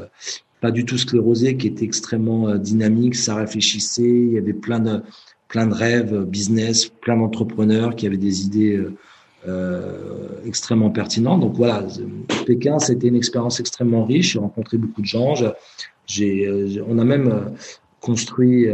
pas 0.62 0.72
du 0.72 0.86
tout 0.86 0.98
sclérosée, 0.98 1.58
qui 1.58 1.68
était 1.68 1.86
extrêmement 1.86 2.50
euh, 2.50 2.58
dynamique, 2.58 3.16
ça 3.16 3.36
réfléchissait, 3.36 4.02
il 4.04 4.34
y 4.34 4.38
avait 4.38 4.54
plein 4.54 4.80
de, 4.80 5.02
plein 5.48 5.68
de 5.68 5.74
rêves, 5.74 6.26
business, 6.26 6.88
plein 6.88 7.18
d'entrepreneurs 7.18 7.96
qui 7.96 8.08
avaient 8.08 8.18
des 8.18 8.44
idées 8.44 8.78
euh, 8.78 8.94
euh 9.48 10.28
extrêmement 10.46 10.90
pertinentes. 10.90 11.42
Donc 11.42 11.56
voilà, 11.56 11.86
Pékin, 12.46 12.80
c'était 12.80 13.08
une 13.08 13.16
expérience 13.16 13.60
extrêmement 13.60 14.06
riche. 14.06 14.34
J'ai 14.34 14.40
rencontré 14.40 14.78
beaucoup 14.78 15.02
de 15.02 15.06
gens. 15.06 15.36
J'ai, 16.08 16.82
on 16.88 16.98
a 16.98 17.04
même 17.04 17.54
construit, 18.00 18.68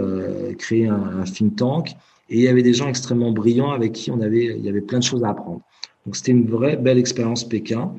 créé 0.57 0.87
un, 0.87 1.19
un 1.19 1.23
think 1.23 1.55
tank. 1.57 1.89
Et 2.29 2.37
il 2.37 2.41
y 2.41 2.47
avait 2.47 2.63
des 2.63 2.73
gens 2.73 2.87
extrêmement 2.87 3.31
brillants 3.31 3.71
avec 3.71 3.93
qui 3.93 4.11
on 4.11 4.21
avait, 4.21 4.55
il 4.57 4.63
y 4.63 4.69
avait 4.69 4.81
plein 4.81 4.99
de 4.99 5.03
choses 5.03 5.23
à 5.23 5.29
apprendre. 5.29 5.61
Donc 6.05 6.15
c'était 6.15 6.31
une 6.31 6.47
vraie 6.47 6.77
belle 6.77 6.97
expérience 6.97 7.43
Pékin. 7.43 7.91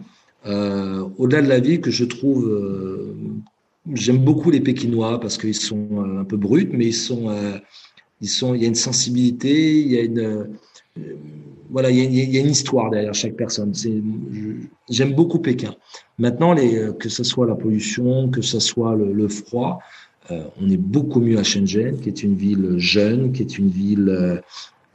Euh, 0.47 1.09
au-delà 1.19 1.43
de 1.43 1.49
la 1.49 1.61
vie 1.61 1.81
que 1.81 1.91
je 1.91 2.05
trouve, 2.05 2.47
euh, 2.47 3.15
j'aime 3.93 4.19
beaucoup 4.19 4.51
les 4.51 4.61
Pékinois 4.61 5.19
parce 5.21 5.39
qu'ils 5.39 5.55
sont 5.55 5.89
euh, 5.93 6.21
un 6.21 6.25
peu 6.25 6.37
bruts, 6.37 6.71
mais 6.73 6.87
ils 6.87 6.95
sont, 6.95 7.35
ils 8.21 8.29
sont, 8.29 8.55
il 8.55 8.63
y 8.63 8.65
a 8.65 8.69
une 8.69 8.75
sensibilité, 8.75 9.81
il 9.81 9.89
y 9.89 9.99
a 9.99 10.03
une, 10.03 10.49
voilà, 11.71 11.91
il 11.91 12.15
y, 12.15 12.37
a, 12.37 12.41
une 12.41 12.51
histoire 12.51 12.91
derrière 12.91 13.15
chaque 13.15 13.35
personne. 13.35 13.73
J'aime 14.89 15.15
beaucoup 15.15 15.41
Pékin. 15.41 15.75
Maintenant, 16.19 16.55
que 16.55 17.09
ce 17.09 17.25
soit 17.25 17.47
la 17.47 17.57
pollution, 17.57 18.29
que 18.29 18.41
ce 18.41 18.61
soit 18.61 18.95
le 18.95 19.29
froid, 19.29 19.81
on 20.31 20.71
est 20.71 20.77
beaucoup 20.77 21.21
mieux 21.21 21.39
à 21.39 21.43
Shenzhen, 21.43 22.01
qui 22.01 22.09
est 22.09 22.23
une 22.23 22.37
ville 22.37 22.75
jeune, 22.79 23.33
qui 23.33 23.43
est 23.43 23.59
une 23.59 23.69
ville 23.69 24.43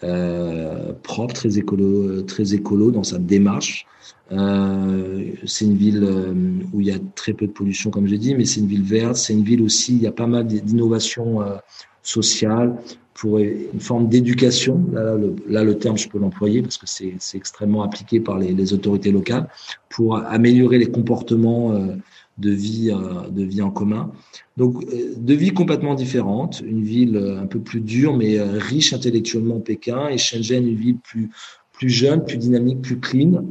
euh, 0.04 0.94
propre, 1.04 1.34
très 1.34 1.58
écolo, 1.58 2.22
très 2.24 2.54
écolo 2.54 2.92
dans 2.92 3.04
sa 3.04 3.18
démarche. 3.18 3.86
Euh, 4.32 5.32
c'est 5.46 5.66
une 5.66 5.76
ville 5.76 6.04
euh, 6.04 6.34
où 6.74 6.80
il 6.80 6.88
y 6.88 6.92
a 6.92 7.00
très 7.16 7.34
peu 7.34 7.48
de 7.48 7.52
pollution, 7.52 7.92
comme 7.92 8.08
j'ai 8.08 8.18
dit, 8.18 8.34
mais 8.36 8.46
c'est 8.46 8.62
une 8.62 8.68
ville 8.68 8.84
verte. 8.84 9.16
C'est 9.16 9.34
une 9.34 9.44
ville 9.44 9.62
aussi, 9.62 9.94
il 9.94 10.02
y 10.02 10.08
a 10.08 10.12
pas 10.12 10.28
mal 10.28 10.48
d'innovations 10.48 11.42
euh, 11.42 11.56
sociales 12.02 12.76
pour 13.14 13.40
une 13.40 13.80
forme 13.80 14.08
d'éducation. 14.08 14.84
Là, 14.94 15.16
le, 15.16 15.36
là, 15.48 15.64
le 15.64 15.78
terme, 15.78 15.98
je 15.98 16.08
peux 16.08 16.18
l'employer 16.18 16.62
parce 16.62 16.78
que 16.78 16.88
c'est 16.88 17.38
extrêmement 17.38 17.84
appliqué 17.84 18.20
par 18.20 18.40
les, 18.40 18.54
les, 18.54 18.74
autorités 18.74 19.12
locales 19.12 19.48
pour 19.90 20.16
améliorer 20.18 20.78
les 20.78 20.90
comportements 20.90 21.74
euh, 21.74 21.96
de 22.38 22.52
vie, 22.52 22.92
euh, 22.92 23.30
de 23.30 23.44
vie 23.44 23.62
en 23.62 23.72
commun. 23.72 24.12
Donc, 24.58 24.84
euh, 24.84 25.14
de 25.18 25.34
vie 25.34 25.52
complètement 25.52 25.96
différente, 25.96 26.62
une 26.66 26.84
ville 26.84 27.16
euh, 27.16 27.42
un 27.42 27.46
peu 27.46 27.60
plus 27.60 27.82
dure, 27.82 28.16
mais 28.16 28.40
riche 28.42 28.94
intellectuellement 28.94 29.60
Pékin, 29.60 30.08
et 30.10 30.18
Shenzhen, 30.18 30.68
une 30.68 30.76
ville 30.76 30.98
plus, 30.98 31.30
plus 31.74 31.90
jeune, 31.90 32.24
plus 32.24 32.38
dynamique, 32.38 32.82
plus 32.82 33.00
clean, 33.00 33.46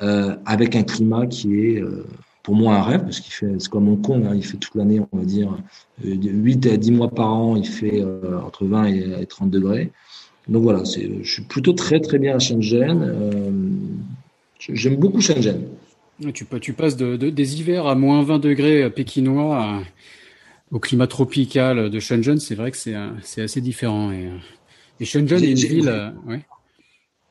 avec 0.00 0.76
un 0.76 0.82
climat 0.82 1.26
qui 1.26 1.58
est 1.60 1.82
pour 2.42 2.54
moi 2.54 2.76
un 2.76 2.82
rêve, 2.82 3.02
parce 3.02 3.20
qu'il 3.20 3.32
fait, 3.32 3.54
c'est 3.58 3.70
comme 3.70 3.88
Hong 3.88 4.02
Kong, 4.02 4.26
hein, 4.26 4.34
il 4.34 4.44
fait 4.44 4.58
toute 4.58 4.74
l'année, 4.74 5.00
on 5.12 5.18
va 5.18 5.24
dire, 5.24 5.56
de 6.04 6.28
8 6.28 6.66
à 6.66 6.76
10 6.76 6.92
mois 6.92 7.08
par 7.08 7.32
an, 7.32 7.56
il 7.56 7.66
fait 7.66 8.04
entre 8.44 8.66
20 8.66 8.86
et, 8.86 9.26
30 9.26 9.50
degrés. 9.50 9.90
Donc 10.48 10.64
voilà, 10.64 10.84
c'est, 10.84 11.10
je 11.22 11.32
suis 11.32 11.42
plutôt 11.44 11.72
très 11.72 12.00
très 12.00 12.18
bien 12.18 12.36
à 12.36 12.38
Shenzhen. 12.38 13.14
j'aime 14.58 14.96
beaucoup 14.96 15.20
Shenzhen. 15.20 15.62
Tu, 16.32 16.46
tu 16.60 16.72
passes 16.72 16.96
de, 16.96 17.16
de, 17.16 17.30
des 17.30 17.60
hivers 17.60 17.86
à 17.86 17.94
moins 17.94 18.22
20 18.22 18.38
degrés 18.38 18.90
pékinois 18.90 19.82
au 20.70 20.78
climat 20.78 21.06
tropical 21.06 21.90
de 21.90 22.00
Shenzhen. 22.00 22.38
C'est 22.38 22.54
vrai 22.54 22.70
que 22.70 22.76
c'est 22.76 23.42
assez 23.42 23.60
différent. 23.60 24.12
Et, 24.12 24.30
et 25.00 25.04
Shenzhen 25.04 25.42
est 25.44 25.50
une 25.50 25.56
ville. 25.56 25.88
Euh, 25.88 26.10
ouais. 26.26 26.40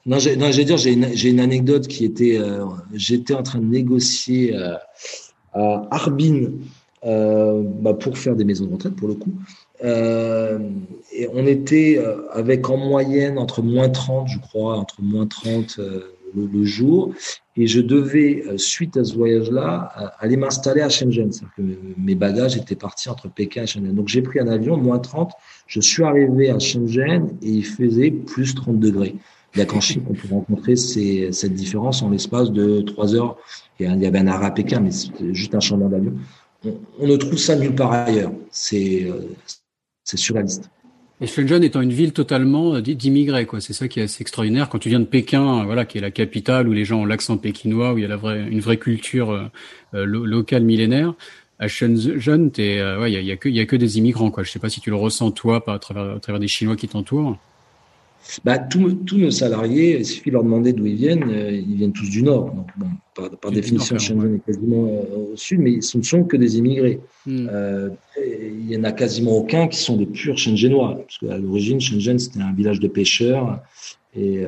Non, 0.08 0.20
j'ai 0.20 0.66
dire, 0.66 0.78
j'ai 0.78 0.94
une, 0.94 1.08
une, 1.24 1.40
anecdote 1.40 1.88
qui 1.88 2.06
était. 2.06 2.38
Euh, 2.38 2.66
j'étais 2.94 3.34
en 3.34 3.42
train 3.42 3.58
de 3.58 3.66
négocier 3.66 4.56
euh, 4.56 4.76
à 5.54 5.88
Harbin 5.90 6.52
euh, 7.06 7.64
bah, 7.64 7.96
pour 7.96 8.18
faire 8.18 8.36
des 8.36 8.46
maisons 8.46 8.66
de 8.66 8.74
retraite, 8.74 8.96
pour 8.96 9.08
le 9.08 9.16
coup. 9.16 9.34
Euh, 9.84 10.60
et 11.12 11.28
on 11.34 11.48
était 11.48 12.00
avec 12.32 12.70
en 12.70 12.78
moyenne 12.78 13.40
entre 13.40 13.64
moins 13.64 13.90
30, 13.90 14.28
je 14.28 14.40
crois, 14.40 14.78
entre 14.78 15.02
moins 15.02 15.26
30 15.26 15.80
le, 16.36 16.64
jour. 16.64 17.14
Et 17.56 17.68
je 17.68 17.80
devais, 17.80 18.44
euh, 18.48 18.58
suite 18.58 18.98
à 18.98 19.04
ce 19.04 19.16
voyage-là, 19.16 20.14
aller 20.20 20.38
m'installer 20.38 20.82
à 20.82 20.90
Shenzhen. 20.90 21.30
Que 21.56 21.62
mes 21.98 22.16
bagages 22.16 22.58
étaient 22.58 22.76
partis 22.76 23.10
entre 23.10 23.30
Pékin 23.30 23.64
et 23.64 23.68
Shenzhen. 23.68 23.94
Donc 23.94 24.08
j'ai 24.08 24.22
pris 24.22 24.40
un 24.40 24.48
avion, 24.48 24.78
moins 24.78 25.00
30. 25.00 25.32
Je 25.68 25.80
suis 25.80 26.04
arrivé 26.04 26.50
à 26.50 26.60
Shenzhen 26.60 27.30
et 27.42 27.50
il 27.50 27.66
faisait 27.66 28.12
plus 28.12 28.56
30 28.56 28.80
degrés. 28.80 29.16
A 29.58 29.64
qu'en 29.64 29.80
Chine 29.80 30.04
qu'on 30.04 30.14
peut 30.14 30.28
rencontrer 30.30 30.76
cette 30.76 31.54
différence 31.54 32.02
en 32.02 32.10
l'espace 32.10 32.52
de 32.52 32.82
trois 32.82 33.16
heures. 33.16 33.38
Il 33.80 33.86
y 33.86 34.06
avait 34.06 34.20
un 34.20 34.28
arrêt 34.28 34.48
à 34.48 34.52
Pékin, 34.52 34.82
mais 34.82 34.92
c'était 34.92 35.34
juste 35.34 35.56
un 35.56 35.62
changement 35.62 35.88
d'avion. 35.88 36.14
On, 36.66 36.74
on, 37.00 37.08
ne 37.08 37.16
trouve 37.16 37.38
ça 37.38 37.56
nulle 37.56 37.74
part 37.74 37.94
ailleurs. 37.94 38.34
C'est 38.52 39.06
euh, 39.06 39.34
surréaliste. 40.04 40.70
Et 41.22 41.28
Shenzhen 41.28 41.64
étant 41.64 41.80
une 41.82 41.94
ville 41.94 42.12
totalement 42.12 42.76
euh, 42.76 42.82
d'immigrés, 42.82 43.46
quoi. 43.46 43.62
C'est 43.62 43.74
ça 43.74 43.88
qui 43.88 44.02
est 44.02 44.04
assez 44.04 44.22
extraordinaire. 44.22 44.68
Quand 44.68 44.80
tu 44.80 44.90
viens 44.90 45.00
de 45.00 45.06
Pékin, 45.06 45.62
euh, 45.62 45.64
voilà, 45.64 45.86
qui 45.86 45.98
est 45.98 46.02
la 46.02 46.12
capitale 46.12 46.68
où 46.68 46.74
les 46.74 46.84
gens 46.84 47.02
ont 47.02 47.06
l'accent 47.06 47.38
pékinois, 47.38 47.94
où 47.94 47.98
il 47.98 48.02
y 48.02 48.06
a 48.06 48.10
la 48.10 48.18
vraie, 48.18 48.46
une 48.50 48.60
vraie 48.60 48.78
culture 48.78 49.32
euh, 49.32 50.06
locale 50.06 50.64
millénaire. 50.64 51.14
À 51.58 51.70
Shenzhen, 51.70 52.52
t'es, 52.52 52.82
ouais, 52.82 53.12
il 53.12 53.14
y 53.14 53.18
a, 53.18 53.22
y 53.22 53.32
a, 53.32 53.38
que, 53.38 53.48
y 53.48 53.62
a 53.62 53.66
que 53.66 53.78
des 53.78 53.98
immigrants, 53.98 54.30
quoi. 54.30 54.44
Je 54.44 54.52
sais 54.52 54.60
pas 54.60 54.70
si 54.70 54.82
tu 54.82 54.90
le 54.90 54.98
ressens 54.98 55.32
toi, 55.32 55.64
pas 55.64 55.76
à 55.76 55.80
travers, 55.80 56.16
à 56.18 56.20
travers 56.20 56.40
des 56.40 56.50
Chinois 56.50 56.76
qui 56.76 56.90
t'entourent. 56.90 57.38
Bah, 58.44 58.58
tous 58.58 59.18
nos 59.18 59.32
salariés, 59.32 60.00
il 60.00 60.06
suffit 60.06 60.30
de 60.30 60.34
leur 60.34 60.44
demander 60.44 60.74
d'où 60.74 60.86
ils 60.86 60.96
viennent, 60.96 61.30
euh, 61.30 61.52
ils 61.52 61.76
viennent 61.76 61.94
tous 61.94 62.10
du 62.10 62.24
Nord. 62.24 62.54
Donc, 62.54 62.68
bon, 62.78 62.88
par, 63.14 63.30
par 63.38 63.52
définition, 63.52 63.98
Shenzhen 63.98 64.36
est 64.36 64.46
quasiment 64.46 64.88
euh, 64.88 65.34
au 65.34 65.38
sud, 65.38 65.60
mais 65.60 65.82
ce 65.82 65.98
ne 65.98 66.04
sont 66.04 66.24
que 66.24 66.38
des 66.38 66.58
immigrés. 66.58 67.00
Hmm. 67.26 67.48
Euh, 67.52 67.90
il 68.18 68.66
n'y 68.66 68.78
en 68.78 68.84
a 68.84 68.92
quasiment 68.92 69.38
aucun 69.38 69.68
qui 69.68 69.78
sont 69.78 69.98
des 69.98 70.06
purs 70.06 70.38
Shenzhenois. 70.38 70.96
Parce 70.96 71.18
qu'à 71.20 71.38
l'origine, 71.38 71.80
Shenzhen, 71.80 72.20
c'était 72.20 72.42
un 72.42 72.54
village 72.54 72.80
de 72.80 72.88
pêcheurs. 72.88 73.60
Et 74.18 74.46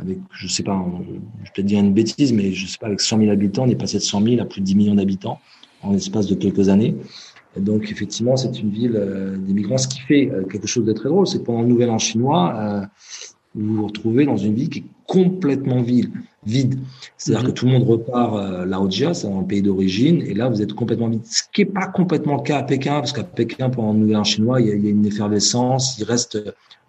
avec, 0.00 0.18
je 0.32 0.48
sais 0.48 0.64
pas, 0.64 0.84
je 1.44 1.50
peux 1.54 1.62
te 1.62 1.66
dire 1.66 1.78
une 1.78 1.92
bêtise, 1.92 2.32
mais 2.32 2.50
je 2.50 2.66
sais 2.66 2.78
pas, 2.80 2.88
avec 2.88 3.00
100 3.00 3.20
000 3.20 3.30
habitants, 3.30 3.62
on 3.62 3.68
est 3.68 3.76
passé 3.76 3.98
de 3.98 4.02
100 4.02 4.22
000 4.24 4.42
à 4.42 4.44
plus 4.44 4.60
de 4.60 4.66
10 4.66 4.74
millions 4.74 4.94
d'habitants 4.96 5.38
en 5.82 5.92
l'espace 5.92 6.26
de 6.26 6.34
quelques 6.34 6.68
années. 6.68 6.96
Donc, 7.56 7.90
effectivement, 7.90 8.36
c'est 8.36 8.60
une 8.60 8.70
ville 8.70 9.00
des 9.38 9.52
migrants. 9.52 9.78
Ce 9.78 9.88
qui 9.88 10.00
fait 10.00 10.30
quelque 10.50 10.66
chose 10.66 10.84
de 10.84 10.92
très 10.92 11.08
drôle, 11.08 11.26
c'est 11.26 11.38
que 11.38 11.44
pendant 11.44 11.62
le 11.62 11.68
Nouvel 11.68 11.90
An 11.90 11.98
chinois, 11.98 12.88
vous 13.54 13.76
vous 13.76 13.86
retrouvez 13.86 14.26
dans 14.26 14.36
une 14.36 14.54
ville 14.54 14.68
qui 14.68 14.80
est 14.80 14.84
complètement 15.06 15.82
vide. 15.82 16.10
vide. 16.44 16.78
C'est-à-dire 17.16 17.44
mhm. 17.44 17.50
que 17.50 17.54
tout 17.54 17.66
le 17.66 17.72
monde 17.72 17.84
repart 17.84 18.36
euh, 18.36 18.64
là 18.64 18.80
c'est 19.14 19.28
dans 19.28 19.40
le 19.40 19.46
pays 19.46 19.62
d'origine, 19.62 20.22
et 20.22 20.34
là, 20.34 20.48
vous 20.48 20.60
êtes 20.60 20.72
complètement 20.72 21.08
vide. 21.08 21.24
Ce 21.24 21.42
qui 21.52 21.62
n'est 21.62 21.70
pas 21.70 21.86
complètement 21.86 22.36
le 22.36 22.42
cas 22.42 22.58
à 22.58 22.62
Pékin, 22.62 22.94
parce 22.94 23.12
qu'à 23.12 23.22
Pékin, 23.22 23.70
pendant 23.70 23.92
le 23.92 24.00
Nouvel 24.00 24.16
An 24.16 24.24
chinois, 24.24 24.60
il 24.60 24.66
y, 24.66 24.70
a, 24.70 24.74
il 24.74 24.84
y, 24.84 24.88
a, 24.88 24.90
une 24.90 25.06
effervescence, 25.06 25.98
il 25.98 26.04
reste 26.04 26.38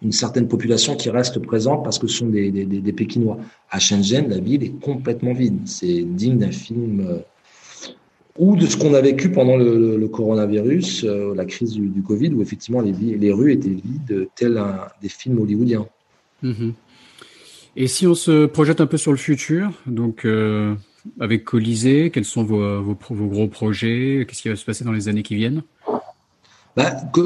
une 0.02 0.12
certaine 0.12 0.48
population 0.48 0.96
qui 0.96 1.08
reste 1.08 1.38
présente 1.38 1.82
parce 1.82 1.98
que 1.98 2.06
ce 2.06 2.18
sont 2.18 2.26
des, 2.26 2.50
des, 2.50 2.64
des, 2.64 2.92
Pékinois. 2.92 3.38
À 3.70 3.78
Shenzhen, 3.78 4.28
la 4.28 4.38
ville 4.38 4.62
est 4.62 4.80
complètement 4.80 5.32
vide. 5.32 5.60
C'est 5.64 6.02
digne 6.02 6.38
d'un 6.38 6.52
film... 6.52 7.22
Euh, 8.38 8.44
ou 8.44 8.56
de 8.56 8.66
ce 8.66 8.76
qu'on 8.76 8.94
a 8.94 9.00
vécu 9.00 9.30
pendant 9.30 9.56
le, 9.56 9.96
le, 9.96 10.08
coronavirus, 10.08 11.04
euh, 11.04 11.34
la 11.34 11.44
crise 11.44 11.72
du, 11.72 11.88
du, 11.88 12.02
Covid, 12.02 12.32
où 12.34 12.42
effectivement 12.42 12.80
les, 12.80 12.92
les 12.92 13.32
rues 13.32 13.52
étaient 13.52 13.68
vides, 13.68 14.28
tels 14.34 14.62
des 15.02 15.08
films 15.08 15.40
hollywoodiens. 15.40 15.86
Mhm. 16.42 16.74
Et 17.76 17.88
si 17.88 18.06
on 18.06 18.14
se 18.14 18.46
projette 18.46 18.80
un 18.80 18.86
peu 18.86 18.96
sur 18.96 19.12
le 19.12 19.18
futur, 19.18 19.70
donc 19.86 20.24
euh, 20.24 20.74
avec 21.20 21.44
Colisée, 21.44 22.10
quels 22.10 22.24
sont 22.24 22.42
vos, 22.42 22.82
vos, 22.82 23.26
gros 23.26 23.48
projets? 23.48 24.24
Qu'est-ce 24.26 24.42
qui 24.42 24.48
va 24.48 24.56
se 24.56 24.64
passer 24.64 24.84
dans 24.84 24.92
les 24.92 25.08
années 25.08 25.22
qui 25.22 25.34
viennent? 25.34 25.62
Bah, 26.74 26.94
que, 27.12 27.20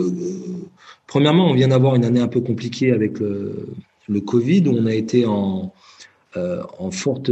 Premièrement, 1.06 1.50
on 1.50 1.54
vient 1.54 1.68
d'avoir 1.68 1.96
une 1.96 2.04
année 2.04 2.20
un 2.20 2.28
peu 2.28 2.40
compliquée 2.40 2.92
avec 2.92 3.18
le, 3.18 3.68
le 4.08 4.20
Covid, 4.20 4.68
où 4.68 4.76
on 4.76 4.86
a 4.86 4.94
été 4.94 5.26
en, 5.26 5.72
euh, 6.36 6.62
en 6.78 6.90
forte 6.90 7.30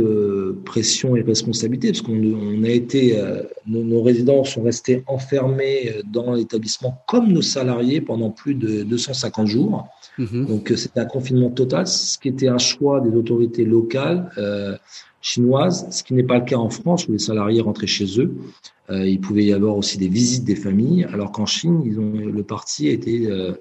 pression 0.64 1.14
et 1.16 1.22
responsabilité, 1.22 1.88
parce 1.88 2.02
qu'on 2.02 2.64
a 2.64 2.68
été, 2.68 3.18
euh, 3.18 3.42
nos, 3.66 3.84
nos, 3.84 4.02
résidents 4.02 4.44
sont 4.44 4.62
restés 4.62 5.04
enfermés 5.06 5.94
dans 6.12 6.34
l'établissement 6.34 7.02
comme 7.06 7.32
nos 7.32 7.42
salariés 7.42 8.00
pendant 8.00 8.30
plus 8.30 8.54
de 8.54 8.82
250 8.82 9.46
jours. 9.46 9.88
Mhm. 10.18 10.46
Donc 10.46 10.72
euh, 10.72 10.76
c'était 10.76 11.00
un 11.00 11.04
confinement 11.06 11.50
total, 11.50 11.86
ce 11.86 12.18
qui 12.18 12.28
était 12.28 12.48
un 12.48 12.58
choix 12.58 13.00
des 13.00 13.16
autorités 13.16 13.64
locales 13.64 14.30
euh, 14.36 14.76
chinoises, 15.20 15.86
ce 15.90 16.02
qui 16.02 16.14
n'est 16.14 16.24
pas 16.24 16.38
le 16.38 16.44
cas 16.44 16.56
en 16.56 16.70
France 16.70 17.08
où 17.08 17.12
les 17.12 17.18
salariés 17.18 17.60
rentraient 17.60 17.86
chez 17.86 18.20
eux. 18.20 18.34
Euh, 18.90 19.06
il 19.06 19.20
pouvait 19.20 19.44
y 19.44 19.52
avoir 19.52 19.76
aussi 19.76 19.98
des 19.98 20.08
visites 20.08 20.44
des 20.44 20.56
familles, 20.56 21.04
alors 21.12 21.30
qu'en 21.30 21.46
Chine, 21.46 21.82
ils 21.84 21.98
ont, 22.00 22.12
le 22.12 22.42
parti 22.42 22.88
a 22.88 22.92
été 22.92 23.26
euh, 23.26 23.52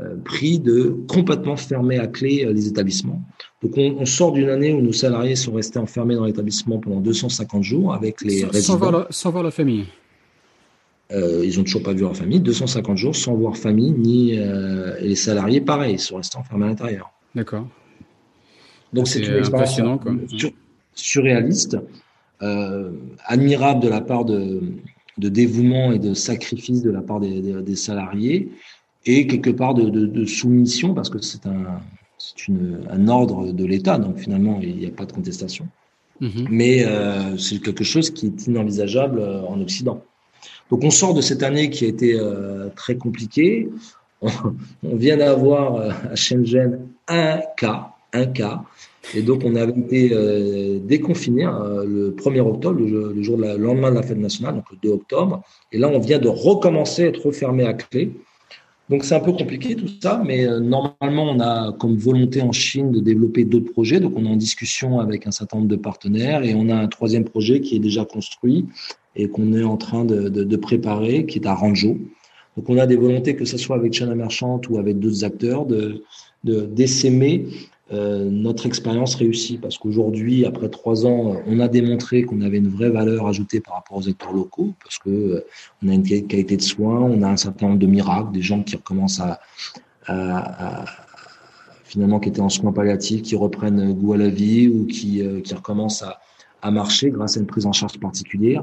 euh, 0.00 0.16
pris 0.24 0.58
de 0.58 0.96
complètement 1.08 1.56
fermer 1.56 1.98
à 1.98 2.06
clé 2.06 2.50
les 2.52 2.66
établissements. 2.66 3.22
Donc 3.62 3.72
on, 3.76 3.96
on 3.98 4.06
sort 4.06 4.32
d'une 4.32 4.48
année 4.48 4.72
où 4.72 4.80
nos 4.80 4.92
salariés 4.92 5.36
sont 5.36 5.52
restés 5.52 5.78
enfermés 5.78 6.14
dans 6.14 6.24
l'établissement 6.24 6.78
pendant 6.78 7.00
250 7.00 7.62
jours 7.62 7.94
avec 7.94 8.22
les 8.22 8.40
sans, 8.40 8.48
résidents. 8.48 8.72
Sans 8.72 8.78
voir, 8.78 8.92
la, 8.92 9.06
sans 9.10 9.30
voir 9.30 9.42
la 9.42 9.50
famille. 9.50 9.86
Euh, 11.12 11.44
ils 11.44 11.58
ont 11.58 11.64
toujours 11.64 11.82
pas 11.82 11.92
vu 11.92 12.02
leur 12.02 12.16
famille, 12.16 12.40
250 12.40 12.96
jours 12.96 13.16
sans 13.16 13.34
voir 13.34 13.56
famille, 13.56 13.90
ni 13.90 14.38
euh, 14.38 14.96
et 15.00 15.08
les 15.08 15.16
salariés, 15.16 15.60
pareil, 15.60 15.94
ils 15.94 15.98
sont 15.98 16.16
restés 16.16 16.38
enfermés 16.38 16.66
à 16.66 16.68
l'intérieur. 16.68 17.10
D'accord. 17.34 17.66
Donc 18.92 19.08
c'est 19.08 19.20
une 19.20 19.36
expérience 19.36 19.76
sur, 20.28 20.50
surréaliste, 20.94 21.76
euh, 22.42 22.92
admirable 23.26 23.82
de 23.82 23.88
la 23.88 24.00
part 24.00 24.24
de, 24.24 24.60
de, 25.18 25.28
dévouement 25.28 25.92
et 25.92 25.98
de 25.98 26.14
sacrifice 26.14 26.82
de 26.82 26.90
la 26.90 27.02
part 27.02 27.20
des, 27.20 27.40
des, 27.40 27.60
des 27.60 27.76
salariés, 27.76 28.50
et 29.04 29.26
quelque 29.26 29.50
part 29.50 29.74
de, 29.74 29.90
de, 29.90 30.06
de 30.06 30.24
soumission, 30.24 30.94
parce 30.94 31.10
que 31.10 31.20
c'est 31.20 31.46
un, 31.46 31.80
un 32.90 33.08
ordre 33.08 33.52
de 33.52 33.64
l'État, 33.64 33.98
donc 33.98 34.18
finalement 34.18 34.58
il 34.62 34.76
n'y 34.76 34.86
a 34.86 34.90
pas 34.90 35.06
de 35.06 35.12
contestation. 35.12 35.68
Mm-hmm. 36.20 36.46
Mais 36.50 36.84
euh, 36.84 37.36
c'est 37.38 37.60
quelque 37.60 37.84
chose 37.84 38.10
qui 38.10 38.26
est 38.26 38.46
inenvisageable 38.46 39.20
euh, 39.20 39.42
en 39.42 39.60
Occident. 39.60 40.02
Donc 40.70 40.84
on 40.84 40.90
sort 40.90 41.14
de 41.14 41.22
cette 41.22 41.42
année 41.42 41.70
qui 41.70 41.84
a 41.86 41.88
été 41.88 42.18
euh, 42.18 42.68
très 42.76 42.96
compliquée. 42.96 43.68
On, 44.20 44.28
on 44.84 44.96
vient 44.96 45.16
d'avoir 45.16 45.76
euh, 45.76 45.90
à 46.10 46.16
Shenzhen 46.16 46.80
un 47.08 47.40
cas, 47.56 47.92
un 48.12 48.26
cas. 48.26 48.62
Et 49.14 49.22
donc 49.22 49.42
on 49.46 49.54
avait 49.56 49.72
été 49.78 50.78
déconfiné 50.80 51.44
hein, 51.44 51.58
le 51.86 52.10
1er 52.10 52.40
octobre, 52.40 52.78
le, 52.78 53.14
le 53.14 53.22
jour 53.22 53.38
de 53.38 53.44
la, 53.44 53.56
le 53.56 53.64
lendemain 53.64 53.90
de 53.90 53.96
la 53.96 54.02
fête 54.02 54.18
nationale, 54.18 54.56
donc 54.56 54.70
le 54.70 54.76
2 54.82 54.90
octobre. 54.90 55.42
Et 55.72 55.78
là 55.78 55.88
on 55.88 55.98
vient 55.98 56.18
de 56.18 56.28
recommencer 56.28 57.04
à 57.04 57.06
être 57.06 57.24
refermé 57.24 57.64
à 57.64 57.72
clé. 57.72 58.12
Donc 58.90 59.04
c'est 59.04 59.14
un 59.14 59.20
peu 59.20 59.32
compliqué 59.32 59.76
tout 59.76 59.86
ça, 60.02 60.20
mais 60.26 60.44
euh, 60.44 60.58
normalement 60.58 61.30
on 61.30 61.38
a 61.38 61.72
comme 61.78 61.96
volonté 61.96 62.42
en 62.42 62.50
Chine 62.50 62.90
de 62.90 62.98
développer 62.98 63.44
d'autres 63.44 63.70
projets. 63.72 64.00
Donc 64.00 64.14
on 64.16 64.26
est 64.26 64.28
en 64.28 64.36
discussion 64.36 64.98
avec 64.98 65.28
un 65.28 65.30
certain 65.30 65.58
nombre 65.58 65.68
de 65.68 65.76
partenaires 65.76 66.42
et 66.42 66.54
on 66.56 66.68
a 66.68 66.74
un 66.74 66.88
troisième 66.88 67.24
projet 67.24 67.60
qui 67.60 67.76
est 67.76 67.78
déjà 67.78 68.04
construit 68.04 68.66
et 69.14 69.28
qu'on 69.28 69.52
est 69.52 69.62
en 69.62 69.76
train 69.76 70.04
de, 70.04 70.56
préparer, 70.56 71.24
qui 71.24 71.38
est 71.38 71.46
à 71.46 71.54
Ranzhou. 71.54 72.00
Donc 72.56 72.68
on 72.68 72.78
a 72.78 72.86
des 72.86 72.96
volontés, 72.96 73.36
que 73.36 73.44
ce 73.44 73.58
soit 73.58 73.76
avec 73.76 73.92
China 73.92 74.14
Merchant 74.16 74.60
ou 74.68 74.78
avec 74.78 74.98
d'autres 74.98 75.24
acteurs, 75.24 75.66
de 75.66 76.02
d'essaimer 76.42 77.46
euh, 77.92 78.30
notre 78.30 78.66
expérience 78.66 79.16
réussie. 79.16 79.58
Parce 79.58 79.76
qu'aujourd'hui, 79.76 80.46
après 80.46 80.68
trois 80.68 81.06
ans, 81.06 81.36
on 81.44 81.58
a 81.58 81.66
démontré 81.66 82.22
qu'on 82.22 82.40
avait 82.40 82.58
une 82.58 82.68
vraie 82.68 82.90
valeur 82.90 83.26
ajoutée 83.26 83.60
par 83.60 83.74
rapport 83.74 83.96
aux 83.96 84.08
acteurs 84.08 84.32
locaux, 84.32 84.74
parce 84.80 84.98
que 84.98 85.10
euh, 85.10 85.44
on 85.82 85.88
a 85.88 85.94
une 85.94 86.04
qualité 86.04 86.56
de 86.56 86.62
soins, 86.62 87.00
on 87.00 87.22
a 87.22 87.28
un 87.28 87.36
certain 87.36 87.66
nombre 87.66 87.80
de 87.80 87.86
miracles, 87.86 88.30
des 88.30 88.42
gens 88.42 88.62
qui 88.62 88.76
recommencent 88.76 89.20
à, 89.20 89.40
finalement 91.82 92.20
qui 92.20 92.28
étaient 92.28 92.40
en 92.40 92.48
soins 92.48 92.72
palliatifs, 92.72 93.22
qui 93.22 93.34
reprennent 93.34 93.92
goût 93.92 94.12
à 94.12 94.16
la 94.16 94.28
vie 94.28 94.68
ou 94.68 94.86
qui, 94.86 95.20
euh, 95.22 95.40
qui 95.40 95.54
recommencent 95.54 96.02
à, 96.02 96.20
à 96.62 96.70
marcher 96.70 97.10
grâce 97.10 97.36
à 97.36 97.40
une 97.40 97.46
prise 97.46 97.66
en 97.66 97.72
charge 97.72 97.98
particulière. 97.98 98.62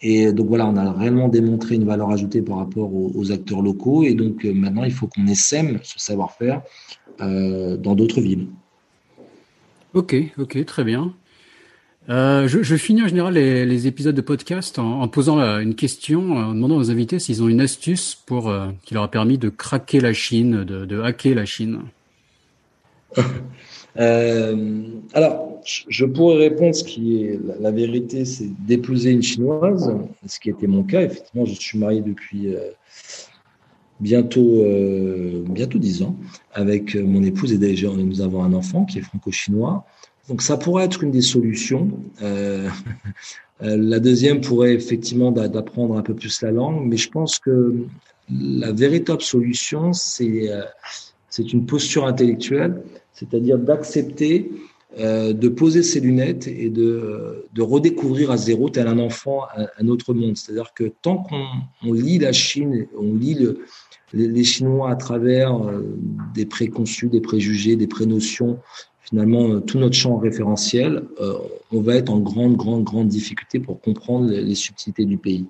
Et 0.00 0.32
donc 0.32 0.46
voilà, 0.46 0.66
on 0.66 0.76
a 0.76 0.92
réellement 0.92 1.28
démontré 1.28 1.74
une 1.74 1.84
valeur 1.84 2.10
ajoutée 2.10 2.40
par 2.40 2.58
rapport 2.58 2.90
aux, 2.94 3.32
acteurs 3.32 3.62
locaux. 3.62 4.04
Et 4.04 4.14
donc 4.14 4.44
maintenant, 4.44 4.84
il 4.84 4.92
faut 4.92 5.08
qu'on 5.08 5.26
essaime 5.26 5.78
ce 5.82 5.98
savoir-faire 5.98 6.62
dans 7.18 7.94
d'autres 7.94 8.22
villes. 8.22 8.46
Ok, 9.92 10.14
ok, 10.38 10.64
très 10.66 10.84
bien. 10.84 11.12
Euh, 12.08 12.48
je, 12.48 12.76
finis 12.76 13.02
en 13.02 13.08
général 13.08 13.34
les, 13.34 13.86
épisodes 13.86 14.14
de 14.14 14.20
podcast 14.20 14.78
en, 14.78 15.06
posant 15.08 15.38
une 15.58 15.74
question, 15.74 16.32
en 16.32 16.54
demandant 16.54 16.76
aux 16.76 16.90
invités 16.90 17.18
s'ils 17.18 17.42
ont 17.42 17.48
une 17.48 17.60
astuce 17.60 18.14
pour 18.14 18.48
euh, 18.48 18.70
qui 18.84 18.94
leur 18.94 19.02
a 19.02 19.10
permis 19.10 19.36
de 19.36 19.48
craquer 19.48 20.00
la 20.00 20.12
Chine, 20.12 20.64
de, 20.64 21.00
hacker 21.00 21.34
la 21.34 21.44
Chine. 21.44 21.80
Euh, 23.96 24.82
alors, 25.14 25.60
je 25.64 26.04
pourrais 26.04 26.36
répondre 26.36 26.76
ce 26.76 26.84
qui 26.84 27.24
est 27.24 27.40
la, 27.44 27.56
la 27.58 27.70
vérité, 27.72 28.24
c'est 28.24 28.48
d'épouser 28.64 29.10
une 29.10 29.20
chinoise, 29.20 29.92
ce 30.24 30.38
qui 30.38 30.48
était 30.48 30.68
mon 30.68 30.84
cas. 30.84 31.02
Effectivement, 31.02 31.44
je 31.44 31.54
suis 31.54 31.76
marié 31.76 32.00
depuis 32.00 32.54
bientôt 34.00 34.62
euh, 34.62 35.44
bientôt 35.48 35.78
dix 35.78 36.02
ans 36.02 36.16
avec 36.52 36.94
mon 36.94 37.22
épouse 37.22 37.52
et 37.52 37.58
déjà 37.58 37.88
nous 37.88 38.20
avons 38.20 38.42
un 38.42 38.52
enfant 38.52 38.84
qui 38.84 38.98
est 38.98 39.02
franco-chinois. 39.02 39.84
Donc 40.28 40.42
ça 40.42 40.56
pourrait 40.56 40.84
être 40.84 41.02
une 41.02 41.10
des 41.10 41.22
solutions. 41.22 41.90
Euh, 42.22 42.68
la 43.60 43.98
deuxième 44.00 44.40
pourrait 44.40 44.74
effectivement 44.74 45.32
d'apprendre 45.32 45.96
un 45.96 46.02
peu 46.02 46.14
plus 46.14 46.40
la 46.42 46.50
langue, 46.50 46.86
mais 46.86 46.96
je 46.96 47.10
pense 47.10 47.38
que 47.38 47.74
la 48.30 48.72
véritable 48.72 49.22
solution, 49.22 49.92
c'est 49.92 50.50
c'est 51.28 51.52
une 51.52 51.66
posture 51.66 52.06
intellectuelle 52.06 52.82
c'est-à-dire 53.20 53.58
d'accepter 53.58 54.50
euh, 54.98 55.32
de 55.32 55.48
poser 55.48 55.84
ses 55.84 56.00
lunettes 56.00 56.48
et 56.48 56.68
de, 56.68 57.46
de, 57.52 57.62
redécouvrir 57.62 58.32
à 58.32 58.36
zéro, 58.36 58.70
tel 58.70 58.88
un 58.88 58.98
enfant, 58.98 59.42
un, 59.78 59.86
autre 59.86 60.14
monde. 60.14 60.36
C'est-à-dire 60.36 60.74
que 60.74 60.92
tant 61.02 61.18
qu'on 61.18 61.44
on 61.84 61.92
lit 61.92 62.18
la 62.18 62.32
Chine, 62.32 62.88
on 62.98 63.14
lit 63.14 63.34
le, 63.34 63.60
les 64.12 64.42
Chinois 64.42 64.90
à 64.90 64.96
travers 64.96 65.56
euh, 65.56 65.96
des 66.34 66.44
préconçus, 66.44 67.08
des 67.08 67.20
préjugés, 67.20 67.76
des 67.76 67.86
prénotions, 67.86 68.58
finalement 69.00 69.48
euh, 69.50 69.60
tout 69.60 69.78
notre 69.78 69.94
champ 69.94 70.16
référentiel, 70.16 71.04
on 71.70 71.80
va 71.80 71.94
être 71.94 72.10
en 72.10 72.18
grande, 72.18 72.56
grande, 72.56 72.82
grande 72.82 73.06
difficulté 73.06 73.60
pour 73.60 73.80
comprendre 73.80 74.28
les, 74.28 74.54
subtilités 74.56 75.04
du 75.04 75.18
pays. 75.18 75.46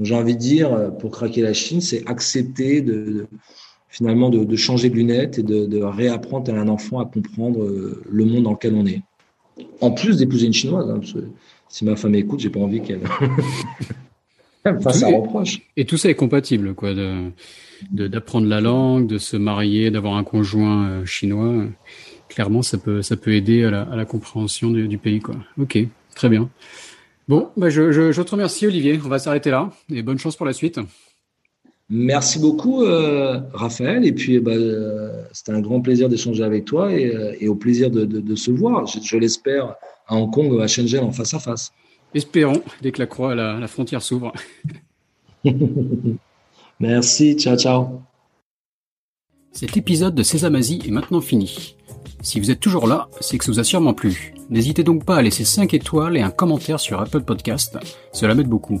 J'ai 0.00 0.14
envie 0.14 0.34
de 0.34 0.40
dire, 0.40 0.92
pour 0.98 1.10
craquer 1.10 1.42
la 1.42 1.52
Chine, 1.52 1.82
c'est 1.82 2.08
accepter 2.08 2.80
de 2.80 3.26
finalement 3.92 4.30
de, 4.30 4.42
de, 4.42 4.56
changer 4.56 4.88
de 4.88 4.96
lunettes 4.96 5.38
et 5.38 5.42
de, 5.42 5.66
de, 5.66 5.82
réapprendre 5.82 6.52
à 6.52 6.58
un 6.58 6.66
enfant 6.66 6.98
à 6.98 7.04
comprendre 7.04 7.62
euh, 7.62 8.02
le 8.10 8.24
monde 8.24 8.44
dans 8.44 8.52
lequel 8.52 8.74
on 8.74 8.86
est. 8.86 9.02
En 9.82 9.90
plus 9.90 10.16
d'épouser 10.16 10.46
une 10.46 10.54
chinoise, 10.54 10.90
hein, 10.90 10.98
parce 10.98 11.12
que 11.12 11.24
si 11.68 11.84
ma 11.84 11.94
femme 11.94 12.14
écoute, 12.14 12.40
j'ai 12.40 12.48
pas 12.48 12.60
envie 12.60 12.80
qu'elle. 12.80 13.02
face 14.80 15.02
à 15.02 15.08
reproche. 15.08 15.60
Et 15.76 15.84
tout 15.84 15.98
ça 15.98 16.08
est 16.08 16.14
compatible, 16.14 16.74
quoi, 16.74 16.94
de 16.94 17.30
d'apprendre 17.90 18.46
la 18.46 18.60
langue, 18.60 19.08
de 19.08 19.18
se 19.18 19.36
marier, 19.36 19.90
d'avoir 19.90 20.14
un 20.14 20.24
conjoint 20.24 20.88
euh, 20.88 21.04
chinois. 21.04 21.66
Clairement, 22.28 22.62
ça 22.62 22.78
peut 22.78 23.02
ça 23.02 23.16
peut 23.16 23.34
aider 23.34 23.64
à 23.64 23.70
la, 23.70 23.82
à 23.82 23.96
la 23.96 24.04
compréhension 24.06 24.70
du, 24.70 24.88
du, 24.88 24.98
pays, 24.98 25.20
quoi. 25.20 25.34
Ok, 25.60 25.78
très 26.14 26.28
bien. 26.30 26.48
Bon, 27.28 27.50
bah 27.56 27.68
je, 27.68 27.92
je, 27.92 28.12
je 28.12 28.22
te 28.22 28.30
remercie, 28.30 28.66
Olivier. 28.66 28.98
On 29.04 29.08
va 29.08 29.18
s'arrêter 29.18 29.50
là 29.50 29.70
et 29.92 30.02
bonne 30.02 30.18
chance 30.18 30.36
pour 30.36 30.46
la 30.46 30.52
suite. 30.52 30.80
Merci 31.88 32.38
beaucoup, 32.38 32.82
euh, 32.82 33.40
Raphaël. 33.52 34.04
Et 34.06 34.12
puis, 34.12 34.38
bah, 34.40 34.52
euh, 34.52 35.24
c'était 35.32 35.52
un 35.52 35.60
grand 35.60 35.80
plaisir 35.80 36.08
d'échanger 36.08 36.42
avec 36.42 36.64
toi 36.64 36.92
et, 36.92 37.14
euh, 37.14 37.34
et, 37.38 37.48
au 37.48 37.54
plaisir 37.54 37.90
de, 37.90 38.04
de, 38.04 38.20
de 38.20 38.34
se 38.34 38.50
voir, 38.50 38.86
je, 38.86 38.98
je 39.02 39.16
l'espère, 39.16 39.74
à 40.06 40.16
Hong 40.16 40.32
Kong, 40.32 40.60
à 40.60 40.66
Shenzhen, 40.66 41.04
en 41.04 41.12
face 41.12 41.34
à 41.34 41.38
face. 41.38 41.72
Espérons, 42.14 42.62
dès 42.80 42.92
que 42.92 42.98
la, 42.98 43.06
croix, 43.06 43.34
la, 43.34 43.58
la 43.58 43.68
frontière 43.68 44.02
s'ouvre. 44.02 44.32
Merci, 46.80 47.34
ciao, 47.34 47.56
ciao. 47.56 48.00
Cet 49.52 49.76
épisode 49.76 50.14
de 50.14 50.22
Sésamazie 50.22 50.80
est 50.86 50.90
maintenant 50.90 51.20
fini. 51.20 51.76
Si 52.22 52.40
vous 52.40 52.50
êtes 52.50 52.60
toujours 52.60 52.86
là, 52.86 53.08
c'est 53.20 53.36
que 53.36 53.44
ça 53.44 53.52
vous 53.52 53.60
a 53.60 53.64
sûrement 53.64 53.92
plu. 53.94 54.32
N'hésitez 54.48 54.82
donc 54.84 55.04
pas 55.04 55.16
à 55.16 55.22
laisser 55.22 55.44
5 55.44 55.74
étoiles 55.74 56.16
et 56.16 56.22
un 56.22 56.30
commentaire 56.30 56.80
sur 56.80 57.00
Apple 57.00 57.22
Podcast, 57.22 57.76
cela 58.12 58.34
m'aide 58.34 58.48
beaucoup. 58.48 58.80